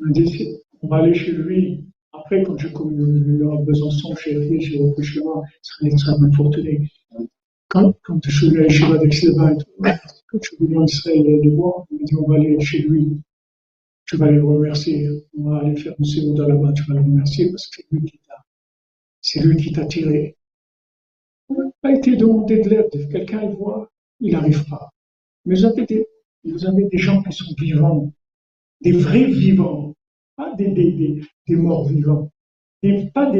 [0.00, 5.04] on va aller chez lui après, quand j'ai connu le Besançon, j'ai arrivé, j'ai repris
[5.04, 6.90] chez moi, c'est extrêmement fortuné.
[7.68, 7.94] Quand,
[8.24, 9.66] je suis allé chez Vadexleba et tout,
[10.28, 12.82] quand je suis venu en Israël les voir, il m'a dit, on va aller chez
[12.82, 13.20] lui.
[14.06, 15.08] Tu vas le remercier.
[15.36, 19.60] On va aller faire une séance là-bas, tu vas le remercier parce que c'est lui
[19.60, 20.36] qui t'a, lui tiré.
[21.50, 23.08] On n'a pas été demandé de l'aide.
[23.10, 24.88] Quelqu'un, il voit, il n'arrive pas.
[25.44, 25.64] Mais vous
[26.66, 28.12] avez des gens qui sont vivants,
[28.80, 29.87] des vrais vivants,
[30.38, 32.30] pas des, des, des morts vivants,
[33.12, 33.32] pas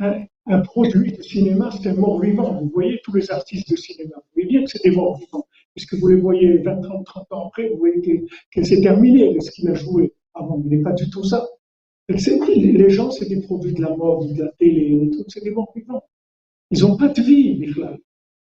[0.00, 2.60] un, un, produit de cinéma, c'est un mort vivant.
[2.60, 5.46] Vous voyez tous les artistes de cinéma, vous voyez bien que c'est des morts vivants,
[5.74, 8.00] puisque vous les voyez 20, 30, 30 ans après, vous voyez
[8.50, 10.60] que, c'est terminé ce qu'il a joué avant.
[10.64, 11.46] Il n'est pas du tout ça.
[12.08, 15.52] Les gens, c'est des produits de la mode, de la télé, des trucs, c'est des
[15.52, 16.02] morts vivants.
[16.72, 17.98] Ils n'ont pas de vie, Michel.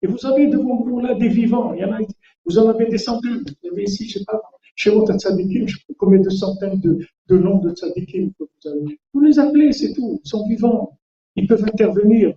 [0.02, 1.74] Et vous avez devant vous là des vivants.
[1.74, 2.00] Il y en a,
[2.46, 3.44] vous en avez des centaines.
[3.62, 4.42] Vous avez ici, je ne sais pas,
[4.90, 9.00] vous, tzadikim, je pas combien de centaines de, noms de tzadikim que vous avez.
[9.14, 10.20] Vous les appelez, c'est tout.
[10.24, 10.98] Ils sont vivants.
[11.36, 12.34] Ils peuvent intervenir.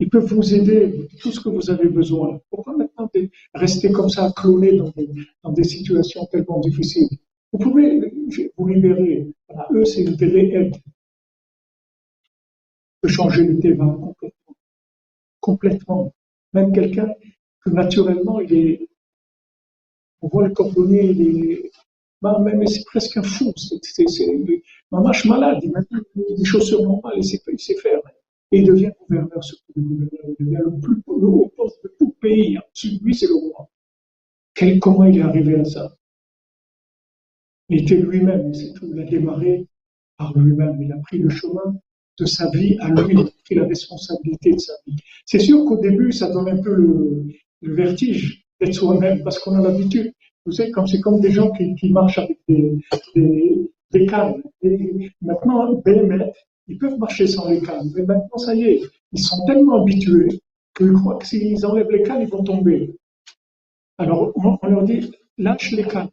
[0.00, 2.40] Ils peuvent vous aider, tout ce que vous avez besoin.
[2.50, 3.08] Pourquoi maintenant
[3.54, 7.08] rester comme ça, cloné dans des, situations tellement difficiles?
[7.52, 8.12] Vous pouvez
[8.56, 9.28] vous libérer.
[9.70, 10.74] eux, c'est une aide.
[13.02, 14.56] De changer le débat complètement.
[15.40, 16.14] Complètement.
[16.52, 17.12] Même quelqu'un
[17.64, 18.88] que naturellement, il est,
[20.22, 21.70] on voit le cordonnier, il est,
[22.22, 24.26] bah, mais c'est presque un fou, c'est,
[24.92, 28.00] marche malade, il met des chaussures normales, sait, il sait faire.
[28.52, 29.40] Et il devient gouverneur,
[29.74, 32.58] le gouverneur, il devient le plus haut poste de tout pays.
[32.58, 33.68] Au-dessus de lui, c'est le roi.
[34.80, 35.96] Comment il est arrivé à ça?
[37.70, 38.86] Il était lui-même, c'est tout.
[38.92, 39.66] Il a démarré
[40.18, 40.80] par lui-même.
[40.82, 41.80] Il a pris le chemin
[42.18, 44.96] de sa vie à lui, il a pris la responsabilité de sa vie.
[45.24, 49.62] C'est sûr qu'au début, ça donne un peu le vertige d'être soi-même parce qu'on a
[49.62, 50.12] l'habitude.
[50.46, 52.78] Vous savez, c'est comme des gens qui, qui marchent avec des,
[53.14, 54.42] des, des cannes.
[54.62, 56.36] Et maintenant, BMF,
[56.68, 57.90] ils peuvent marcher sans les cannes.
[57.94, 58.80] Mais maintenant, ça y est,
[59.12, 60.40] ils sont tellement habitués
[60.76, 62.94] qu'ils croient que s'ils enlèvent les cannes, ils vont tomber.
[63.98, 66.10] Alors, on, leur dit, lâche les cannes.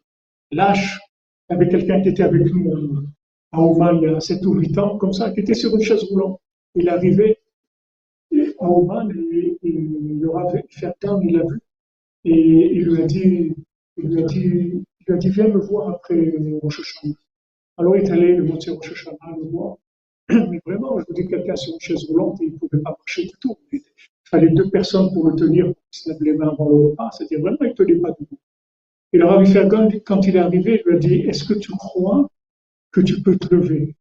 [0.52, 1.00] Lâche.
[1.48, 3.04] Il y avait quelqu'un qui était avec nous
[3.52, 5.82] à Oman il y a 7 ou 8 ans, comme ça, qui était sur une
[5.82, 6.40] chaise roulante.
[6.76, 7.38] Il arrivait
[8.60, 10.64] à Oman, et, et, il aura fait
[11.22, 11.60] il l'a vu,
[12.24, 13.54] et il lui a dit,
[13.96, 17.14] il lui a dit, il lui a dit, viens me voir après Rosh Hashanah.
[17.78, 19.76] Alors il est allé le moitié Rosh Hashanah le voir.
[20.28, 23.24] Mais vraiment, je vous dis, quelqu'un sur une chaise roulante, il ne pouvait pas marcher
[23.24, 23.56] du tout.
[23.72, 23.80] Il
[24.24, 27.10] fallait deux personnes pour le tenir, pour qu'il se lève les mains avant le repas.
[27.12, 28.38] C'est-à-dire vraiment, il ne tenait pas debout.
[29.12, 31.72] Et le Rabbi Fergan, quand il est arrivé, il lui a dit, est-ce que tu
[31.72, 32.28] crois
[32.92, 33.96] que tu peux te lever?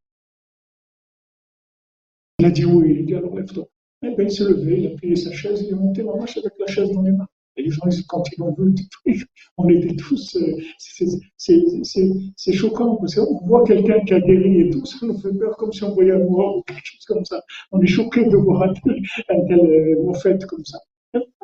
[2.40, 2.94] Il a dit oui.
[2.94, 3.68] Il a dit, alors lève-toi.
[4.04, 6.38] Eh bien, il s'est levé, il a plié sa chaise, il est monté en marche
[6.38, 7.28] avec la chaise dans les mains.
[7.60, 8.74] Et les gens, quand ils l'ont vu,
[9.58, 10.38] on était tous.
[10.78, 15.58] C'est choquant parce qu'on voit quelqu'un qui a guéri et tout, ça nous fait peur
[15.58, 17.42] comme si on voyait un mort ou quelque chose comme ça.
[17.74, 20.80] On est choqué de voir un tel, un tel fait comme ça.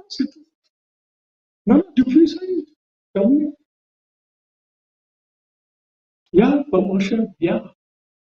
[0.07, 0.45] C'est tout.
[1.65, 2.65] Non, depuis ça y est,
[3.13, 3.49] terminé.
[6.31, 7.75] Il y a, pas mon cher, il y a.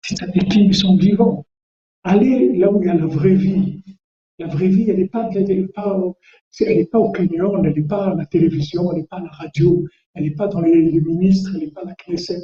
[0.02, 1.46] C'est-à-dire qu'ils sont vivants.
[2.02, 3.82] Allez là où il y a la vraie vie.
[4.38, 5.30] La vraie vie, elle n'est pas,
[5.74, 5.98] pas,
[6.92, 9.86] pas au Kenyon, elle n'est pas à la télévision, elle n'est pas à la radio,
[10.14, 12.40] elle n'est pas dans les, ministres, elle n'est pas à la Knesset,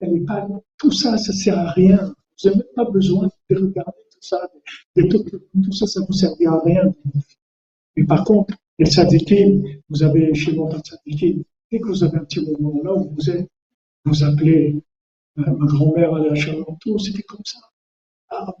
[0.00, 0.48] elle n'est pas,
[0.78, 2.14] tout ça, ça sert à rien.
[2.42, 4.48] Vous n'avez même pas besoin de regarder tout ça,
[4.96, 6.94] de, tout, ça, ça vous servira à rien.
[7.96, 12.24] Mais par contre, les tzadikim, vous avez chez moi tzadikim, dès que vous avez un
[12.24, 13.48] petit moment là où vous êtes,
[14.04, 14.76] vous appelez,
[15.38, 17.58] euh, ma grand-mère à Chalentour, c'était comme ça.
[18.30, 18.54] Ah,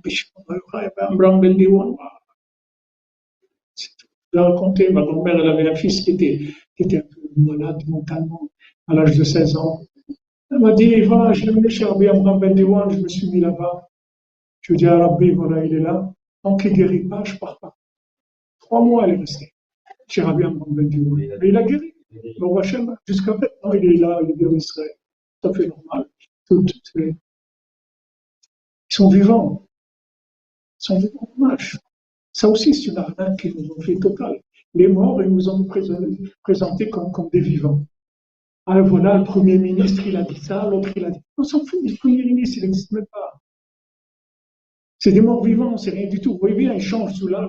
[4.32, 6.40] l'ai raconté, ma grand-mère, elle avait un fils qui était,
[6.76, 8.48] qui était un peu malade mentalement
[8.88, 9.80] à l'âge de 16 ans.
[10.50, 13.30] Elle m'a dit, va, je l'ai mené chez Rabbi Amram Ben Dewan, je me suis
[13.30, 13.88] mis là-bas.
[14.60, 16.12] Je lui ai dit à Rabbi, voilà, il est là.
[16.42, 17.76] Tant qu'il ne guérit pas, je ne pars pas.
[18.60, 19.52] Trois mois, elle est restée
[20.08, 21.38] chez Rabbi Amram Ben Dewan.
[21.40, 21.92] Mais il a guéri.
[23.06, 24.90] Jusqu'à maintenant, il est là, il est en Israël.
[25.42, 26.08] Tout à fait normal.
[26.48, 27.16] Tout, tout, ils
[28.88, 29.66] sont vivants.
[30.80, 31.28] Ils sont vivants.
[31.36, 31.78] Dommage.
[32.36, 34.42] Ça aussi, c'est une arnaque qu'ils nous ont fait totale.
[34.74, 35.64] Les morts, ils nous ont
[36.42, 37.82] présentés comme, des vivants.
[38.66, 41.20] Ah voilà, le Premier ministre, il a dit ça, l'autre, il a dit.
[41.38, 43.40] On s'en fout, le Premier ministre, il n'existe même pas.
[44.98, 46.34] C'est des morts vivants, c'est rien du tout.
[46.34, 47.48] Vous voyez bien, ils changent sous là.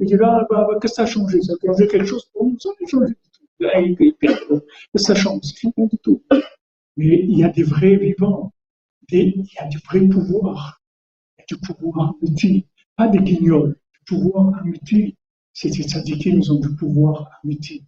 [0.00, 2.26] Il dit là, bah, bah, qu'est-ce que ça a changé Ça a changé quelque chose
[2.34, 4.60] pour nous Ça n'a changé du tout.
[4.96, 6.22] Ça change C'est rien du tout.
[6.98, 8.52] Mais il y a des vrais vivants.
[9.10, 10.82] Il y a du vrai pouvoir.
[11.38, 12.66] Il y a du pouvoir petit,
[12.96, 13.80] pas des guignols
[14.10, 15.16] pouvoir amitié.
[15.52, 17.84] C'est-à-dire qu'ils ont du pouvoir amitié.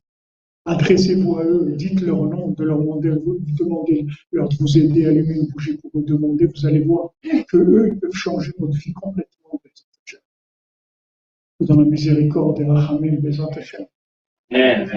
[0.65, 3.11] Adressez-vous à eux, dites leur nom, de leur demander,
[3.59, 7.11] demandez leur de vous aider à allumer une bougie pour vous demander, vous allez voir
[7.49, 9.29] que eux peuvent changer votre vie complètement.
[11.61, 13.41] Dans la miséricorde et la des
[14.53, 14.89] Amen.